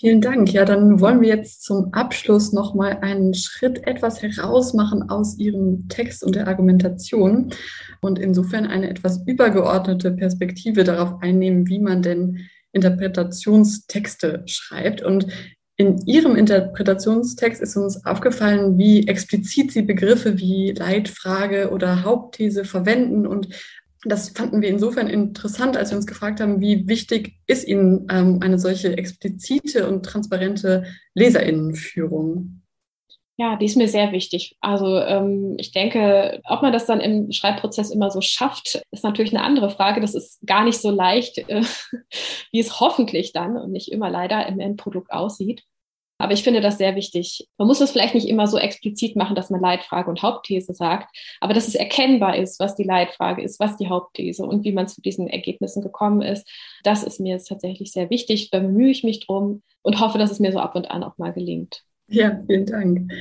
Vielen 0.00 0.20
Dank. 0.20 0.52
Ja, 0.52 0.64
dann 0.64 1.00
wollen 1.00 1.20
wir 1.20 1.28
jetzt 1.28 1.64
zum 1.64 1.92
Abschluss 1.92 2.52
nochmal 2.52 2.98
einen 3.00 3.34
Schritt 3.34 3.84
etwas 3.84 4.22
herausmachen 4.22 5.10
aus 5.10 5.36
Ihrem 5.38 5.88
Text 5.88 6.22
und 6.22 6.36
der 6.36 6.46
Argumentation 6.46 7.52
und 8.00 8.20
insofern 8.20 8.66
eine 8.66 8.90
etwas 8.90 9.26
übergeordnete 9.26 10.12
Perspektive 10.12 10.84
darauf 10.84 11.20
einnehmen, 11.20 11.66
wie 11.66 11.80
man 11.80 12.02
denn 12.02 12.46
Interpretationstexte 12.70 14.44
schreibt. 14.46 15.02
Und 15.02 15.26
in 15.76 15.98
Ihrem 16.06 16.36
Interpretationstext 16.36 17.60
ist 17.60 17.76
uns 17.76 18.06
aufgefallen, 18.06 18.78
wie 18.78 19.08
explizit 19.08 19.72
Sie 19.72 19.82
Begriffe 19.82 20.38
wie 20.38 20.70
Leitfrage 20.78 21.70
oder 21.72 22.04
Hauptthese 22.04 22.64
verwenden 22.64 23.26
und 23.26 23.48
das 24.08 24.30
fanden 24.30 24.62
wir 24.62 24.68
insofern 24.68 25.06
interessant, 25.06 25.76
als 25.76 25.90
wir 25.90 25.96
uns 25.96 26.06
gefragt 26.06 26.40
haben, 26.40 26.60
wie 26.60 26.88
wichtig 26.88 27.36
ist 27.46 27.66
Ihnen 27.66 28.06
ähm, 28.10 28.40
eine 28.42 28.58
solche 28.58 28.96
explizite 28.96 29.88
und 29.88 30.04
transparente 30.04 30.84
Leserinnenführung? 31.14 32.62
Ja, 33.40 33.54
die 33.54 33.66
ist 33.66 33.76
mir 33.76 33.86
sehr 33.86 34.10
wichtig. 34.10 34.56
Also 34.60 34.98
ähm, 34.98 35.54
ich 35.58 35.70
denke, 35.70 36.40
ob 36.44 36.60
man 36.60 36.72
das 36.72 36.86
dann 36.86 37.00
im 37.00 37.30
Schreibprozess 37.30 37.90
immer 37.90 38.10
so 38.10 38.20
schafft, 38.20 38.82
ist 38.90 39.04
natürlich 39.04 39.32
eine 39.32 39.44
andere 39.44 39.70
Frage. 39.70 40.00
Das 40.00 40.16
ist 40.16 40.44
gar 40.44 40.64
nicht 40.64 40.80
so 40.80 40.90
leicht, 40.90 41.38
äh, 41.38 41.62
wie 42.52 42.58
es 42.58 42.80
hoffentlich 42.80 43.32
dann 43.32 43.56
und 43.56 43.70
nicht 43.70 43.92
immer 43.92 44.10
leider 44.10 44.44
im 44.48 44.58
Endprodukt 44.58 45.12
aussieht. 45.12 45.62
Aber 46.18 46.32
ich 46.32 46.42
finde 46.42 46.60
das 46.60 46.78
sehr 46.78 46.96
wichtig. 46.96 47.48
Man 47.58 47.68
muss 47.68 47.80
es 47.80 47.92
vielleicht 47.92 48.14
nicht 48.14 48.28
immer 48.28 48.46
so 48.46 48.58
explizit 48.58 49.16
machen, 49.16 49.36
dass 49.36 49.50
man 49.50 49.60
Leitfrage 49.60 50.10
und 50.10 50.22
Hauptthese 50.22 50.74
sagt, 50.74 51.16
aber 51.40 51.54
dass 51.54 51.68
es 51.68 51.76
erkennbar 51.76 52.36
ist, 52.36 52.58
was 52.58 52.74
die 52.74 52.84
Leitfrage 52.84 53.42
ist, 53.42 53.60
was 53.60 53.76
die 53.76 53.88
Hauptthese 53.88 54.44
und 54.44 54.64
wie 54.64 54.72
man 54.72 54.88
zu 54.88 55.00
diesen 55.00 55.28
Ergebnissen 55.28 55.82
gekommen 55.82 56.22
ist. 56.22 56.48
Das 56.82 57.04
ist 57.04 57.20
mir 57.20 57.34
jetzt 57.34 57.48
tatsächlich 57.48 57.92
sehr 57.92 58.10
wichtig. 58.10 58.50
Da 58.50 58.58
bemühe 58.58 58.90
ich 58.90 59.04
mich 59.04 59.24
drum 59.26 59.62
und 59.82 60.00
hoffe, 60.00 60.18
dass 60.18 60.32
es 60.32 60.40
mir 60.40 60.52
so 60.52 60.58
ab 60.58 60.74
und 60.74 60.90
an 60.90 61.04
auch 61.04 61.16
mal 61.18 61.32
gelingt. 61.32 61.84
Ja, 62.08 62.42
vielen 62.46 62.66
Dank. 62.66 63.12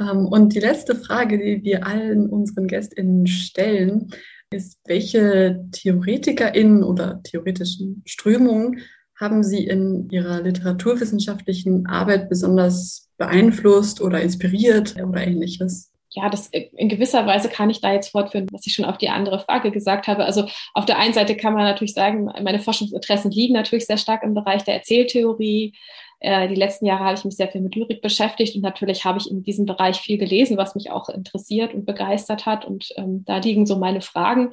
Ähm, 0.00 0.26
und 0.26 0.54
die 0.54 0.60
letzte 0.60 0.96
Frage, 0.96 1.38
die 1.38 1.62
wir 1.62 1.86
allen 1.86 2.28
unseren 2.28 2.66
GästInnen 2.66 3.26
stellen, 3.26 4.10
ist, 4.52 4.78
welche 4.86 5.64
TheoretikerInnen 5.70 6.82
oder 6.82 7.22
theoretischen 7.22 8.02
Strömungen 8.04 8.80
haben 9.20 9.42
Sie 9.42 9.66
in 9.66 10.08
Ihrer 10.10 10.40
literaturwissenschaftlichen 10.40 11.86
Arbeit 11.86 12.28
besonders 12.28 13.10
beeinflusst 13.18 14.00
oder 14.00 14.20
inspiriert 14.20 14.96
oder 14.96 15.26
ähnliches? 15.26 15.90
ja, 16.12 16.28
das 16.28 16.48
in 16.48 16.88
gewisser 16.88 17.24
Weise 17.26 17.48
kann 17.48 17.70
ich 17.70 17.80
da 17.80 17.92
jetzt 17.92 18.10
fortführen, 18.10 18.48
was 18.50 18.66
ich 18.66 18.74
schon 18.74 18.84
auf 18.84 18.98
die 18.98 19.10
andere 19.10 19.38
Frage 19.38 19.70
gesagt 19.70 20.08
habe. 20.08 20.24
Also 20.24 20.48
auf 20.74 20.84
der 20.84 20.98
einen 20.98 21.14
Seite 21.14 21.36
kann 21.36 21.54
man 21.54 21.62
natürlich 21.62 21.94
sagen, 21.94 22.24
meine 22.42 22.58
Forschungsinteressen 22.58 23.30
liegen 23.30 23.54
natürlich 23.54 23.86
sehr 23.86 23.96
stark 23.96 24.24
im 24.24 24.34
Bereich 24.34 24.64
der 24.64 24.74
Erzähltheorie, 24.74 25.74
Äh, 26.22 26.48
die 26.48 26.54
letzten 26.54 26.84
Jahre 26.84 27.04
habe 27.04 27.14
ich 27.14 27.24
mich 27.24 27.36
sehr 27.36 27.48
viel 27.48 27.62
mit 27.62 27.74
Lyrik 27.74 28.02
beschäftigt 28.02 28.54
und 28.54 28.60
natürlich 28.62 29.04
habe 29.04 29.18
ich 29.18 29.30
in 29.30 29.42
diesem 29.42 29.64
Bereich 29.64 29.98
viel 29.98 30.18
gelesen, 30.18 30.58
was 30.58 30.74
mich 30.74 30.90
auch 30.90 31.08
interessiert 31.08 31.72
und 31.72 31.86
begeistert 31.86 32.44
hat. 32.44 32.66
Und 32.66 32.90
ähm, 32.96 33.24
da 33.24 33.38
liegen 33.38 33.64
so 33.64 33.76
meine 33.78 34.02
Fragen. 34.02 34.52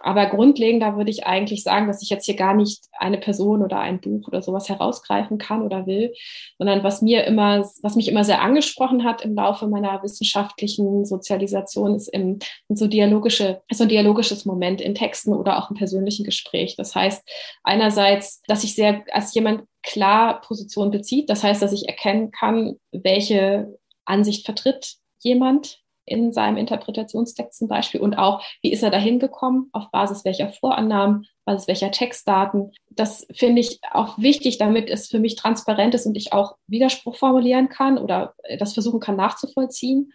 Aber 0.00 0.26
grundlegender 0.26 0.96
würde 0.96 1.10
ich 1.10 1.26
eigentlich 1.26 1.64
sagen, 1.64 1.88
dass 1.88 2.02
ich 2.02 2.08
jetzt 2.08 2.24
hier 2.24 2.36
gar 2.36 2.54
nicht 2.54 2.84
eine 2.92 3.18
Person 3.18 3.62
oder 3.62 3.80
ein 3.80 4.00
Buch 4.00 4.28
oder 4.28 4.42
sowas 4.42 4.68
herausgreifen 4.68 5.38
kann 5.38 5.62
oder 5.62 5.86
will, 5.86 6.14
sondern 6.56 6.84
was 6.84 7.02
mir 7.02 7.24
immer, 7.24 7.68
was 7.82 7.96
mich 7.96 8.08
immer 8.08 8.22
sehr 8.22 8.40
angesprochen 8.40 9.02
hat 9.02 9.22
im 9.22 9.34
Laufe 9.34 9.66
meiner 9.66 10.00
wissenschaftlichen 10.02 11.04
Sozialisation, 11.04 11.96
ist 11.96 12.08
im, 12.08 12.38
so 12.68 12.86
dialogische, 12.86 13.60
so 13.72 13.84
ein 13.84 13.88
dialogisches 13.88 14.44
Moment 14.44 14.80
in 14.80 14.94
Texten 14.94 15.34
oder 15.34 15.58
auch 15.58 15.70
im 15.70 15.76
persönlichen 15.76 16.24
Gespräch. 16.24 16.76
Das 16.76 16.94
heißt, 16.94 17.28
einerseits, 17.64 18.40
dass 18.46 18.62
ich 18.62 18.76
sehr 18.76 19.02
als 19.12 19.34
jemand 19.34 19.64
klar 19.82 20.40
Position 20.42 20.90
bezieht. 20.90 21.28
Das 21.28 21.42
heißt, 21.42 21.60
dass 21.60 21.72
ich 21.72 21.88
erkennen 21.88 22.30
kann, 22.30 22.76
welche 22.92 23.78
Ansicht 24.04 24.44
vertritt 24.44 24.96
jemand 25.20 25.80
in 26.08 26.32
seinem 26.32 26.56
Interpretationstext 26.56 27.58
zum 27.58 27.68
Beispiel 27.68 28.00
und 28.00 28.16
auch, 28.16 28.42
wie 28.62 28.72
ist 28.72 28.82
er 28.82 28.90
dahin 28.90 29.18
gekommen, 29.18 29.68
auf 29.72 29.90
Basis 29.90 30.24
welcher 30.24 30.48
Vorannahmen, 30.48 31.26
Basis 31.44 31.68
welcher 31.68 31.90
Textdaten. 31.90 32.72
Das 32.90 33.26
finde 33.32 33.60
ich 33.60 33.80
auch 33.92 34.18
wichtig, 34.18 34.58
damit 34.58 34.90
es 34.90 35.08
für 35.08 35.18
mich 35.18 35.36
transparent 35.36 35.94
ist 35.94 36.06
und 36.06 36.16
ich 36.16 36.32
auch 36.32 36.56
Widerspruch 36.66 37.16
formulieren 37.16 37.68
kann 37.68 37.98
oder 37.98 38.34
das 38.58 38.74
versuchen 38.74 39.00
kann 39.00 39.16
nachzuvollziehen. 39.16 40.12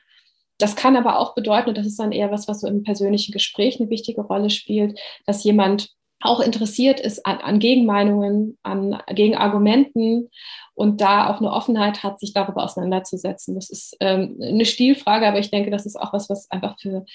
Das 0.59 0.75
kann 0.75 0.95
aber 0.95 1.19
auch 1.19 1.33
bedeuten, 1.35 1.69
und 1.69 1.77
das 1.77 1.87
ist 1.87 1.99
dann 1.99 2.11
eher 2.11 2.31
was, 2.31 2.47
was 2.47 2.61
so 2.61 2.67
im 2.67 2.83
persönlichen 2.83 3.31
Gespräch 3.31 3.79
eine 3.79 3.89
wichtige 3.89 4.21
Rolle 4.21 4.49
spielt, 4.49 4.99
dass 5.25 5.43
jemand 5.43 5.89
auch 6.23 6.39
interessiert 6.39 6.99
ist 6.99 7.25
an, 7.25 7.39
an 7.39 7.59
Gegenmeinungen, 7.59 8.57
an 8.63 9.01
Gegenargumenten 9.07 10.29
und 10.73 11.01
da 11.01 11.29
auch 11.29 11.39
eine 11.39 11.51
Offenheit 11.51 12.03
hat, 12.03 12.19
sich 12.19 12.33
darüber 12.33 12.63
auseinanderzusetzen. 12.63 13.55
Das 13.55 13.69
ist 13.69 13.95
ähm, 13.99 14.39
eine 14.41 14.65
Stilfrage, 14.65 15.27
aber 15.27 15.39
ich 15.39 15.51
denke, 15.51 15.69
das 15.69 15.85
ist 15.85 15.95
auch 15.95 16.13
was, 16.13 16.29
was 16.29 16.49
einfach 16.49 16.79
für, 16.79 17.05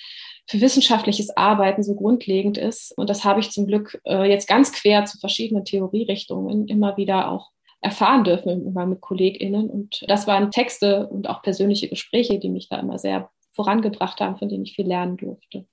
für 0.47 0.61
wissenschaftliches 0.61 1.37
Arbeiten 1.37 1.83
so 1.83 1.95
grundlegend 1.95 2.59
ist. 2.59 2.97
Und 2.97 3.11
das 3.11 3.25
habe 3.25 3.41
ich 3.41 3.51
zum 3.51 3.67
Glück 3.67 4.01
äh, 4.05 4.29
jetzt 4.29 4.47
ganz 4.47 4.73
quer 4.73 5.05
zu 5.07 5.19
verschiedenen 5.19 5.65
Theorierichtungen 5.65 6.69
immer 6.69 6.97
wieder 6.97 7.31
auch 7.31 7.51
erfahren 7.81 8.25
dürfen, 8.25 8.67
immer 8.67 8.87
mit 8.87 9.01
KollegInnen. 9.01 9.71
Und 9.71 10.05
das 10.09 10.27
waren 10.27 10.51
Texte 10.51 11.07
und 11.09 11.29
auch 11.29 11.43
persönliche 11.43 11.89
Gespräche, 11.89 12.39
die 12.39 12.51
mich 12.51 12.69
da 12.69 12.79
immer 12.79 12.99
sehr 12.99 13.31
vorangebracht 13.53 14.21
haben, 14.21 14.37
von 14.37 14.49
denen 14.49 14.65
ich 14.65 14.75
viel 14.75 14.87
lernen 14.87 15.17
durfte. 15.17 15.67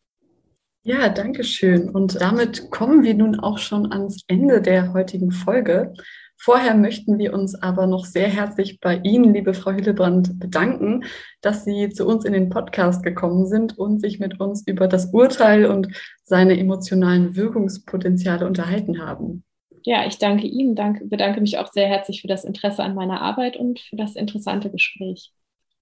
Ja, 0.87 1.09
danke 1.09 1.43
schön. 1.43 1.89
Und 1.89 2.21
damit 2.21 2.69
kommen 2.69 3.01
wir 3.01 3.15
nun 3.15 3.39
auch 3.39 3.57
schon 3.57 3.91
ans 3.91 4.21
Ende 4.27 4.61
der 4.61 4.93
heutigen 4.93 5.31
Folge. 5.31 5.95
Vorher 6.37 6.75
möchten 6.75 7.17
wir 7.17 7.33
uns 7.33 7.55
aber 7.55 7.87
noch 7.87 8.05
sehr 8.05 8.27
herzlich 8.27 8.79
bei 8.79 8.97
Ihnen, 8.97 9.33
liebe 9.33 9.55
Frau 9.55 9.71
Hillebrand, 9.71 10.39
bedanken, 10.39 11.03
dass 11.41 11.65
Sie 11.65 11.89
zu 11.89 12.05
uns 12.05 12.23
in 12.23 12.33
den 12.33 12.49
Podcast 12.49 13.01
gekommen 13.01 13.47
sind 13.47 13.79
und 13.79 13.99
sich 13.99 14.19
mit 14.19 14.39
uns 14.39 14.61
über 14.67 14.87
das 14.87 15.07
Urteil 15.11 15.65
und 15.65 15.87
seine 16.23 16.55
emotionalen 16.55 17.35
Wirkungspotenziale 17.35 18.45
unterhalten 18.45 19.01
haben. 19.01 19.43
Ja, 19.85 20.05
ich 20.05 20.19
danke 20.19 20.45
Ihnen, 20.45 20.75
danke, 20.75 21.05
bedanke 21.05 21.41
mich 21.41 21.57
auch 21.57 21.71
sehr 21.71 21.87
herzlich 21.87 22.21
für 22.21 22.27
das 22.27 22.43
Interesse 22.43 22.83
an 22.83 22.93
meiner 22.93 23.21
Arbeit 23.23 23.57
und 23.57 23.79
für 23.79 23.95
das 23.95 24.15
interessante 24.15 24.69
Gespräch. 24.69 25.31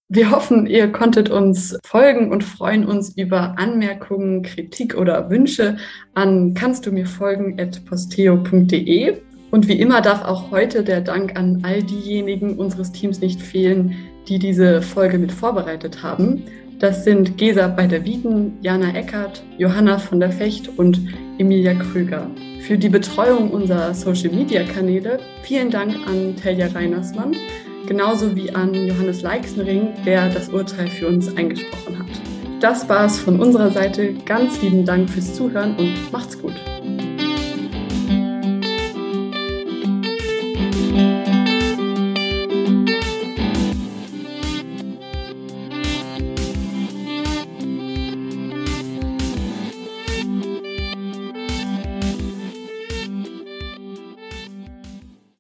Wir 0.10 0.32
hoffen, 0.32 0.68
ihr 0.68 0.92
konntet 0.92 1.30
uns 1.30 1.78
folgen 1.84 2.32
und 2.32 2.44
freuen 2.44 2.86
uns 2.86 3.18
über 3.18 3.58
Anmerkungen, 3.58 4.44
Kritik 4.44 4.96
oder 4.96 5.30
Wünsche 5.30 5.78
an 6.14 6.54
kannst 6.54 6.86
du 6.86 6.92
mir 6.92 7.08
folgen 7.08 7.60
at 7.60 7.84
posteo.de. 7.86 9.22
Und 9.50 9.68
wie 9.68 9.80
immer 9.80 10.02
darf 10.02 10.26
auch 10.26 10.52
heute 10.52 10.84
der 10.84 11.02
Dank 11.02 11.38
an 11.38 11.60
all 11.64 11.82
diejenigen 11.82 12.58
unseres 12.58 12.92
Teams 12.92 13.22
nicht 13.22 13.42
fehlen, 13.42 13.96
die 14.28 14.40
diese 14.40 14.82
Folge 14.82 15.18
mit 15.18 15.32
vorbereitet 15.32 16.04
haben. 16.04 16.44
Das 16.80 17.06
sind 17.06 17.38
Gesa 17.38 17.68
bei 17.68 17.88
der 17.88 18.04
Wieden, 18.04 18.58
Jana 18.62 18.94
Eckert, 18.94 19.42
Johanna 19.58 20.00
von 20.00 20.20
der 20.20 20.32
Fecht 20.32 20.70
und 20.78 21.00
Emilia 21.38 21.76
Krüger. 21.76 22.30
Für 22.62 22.78
die 22.78 22.90
Betreuung 22.90 23.52
unserer 23.52 23.94
Social-Media-Kanäle 23.94 25.20
vielen 25.44 25.70
Dank 25.70 25.96
an 26.08 26.36
Telja 26.36 26.68
Reinersmann 26.68 27.36
genauso 27.88 28.36
wie 28.36 28.52
an 28.52 28.74
Johannes 28.74 29.22
Leixenring, 29.22 29.90
der 30.06 30.30
das 30.30 30.50
Urteil 30.50 30.88
für 30.88 31.08
uns 31.08 31.36
eingesprochen 31.36 32.00
hat. 32.00 32.08
Das 32.60 32.88
war 32.88 33.06
es 33.06 33.20
von 33.20 33.40
unserer 33.40 33.72
Seite. 33.72 34.14
Ganz 34.26 34.62
lieben 34.62 34.86
Dank 34.86 35.10
fürs 35.10 35.34
Zuhören 35.34 35.76
und 35.76 36.12
macht's 36.12 36.42
gut. 36.42 36.54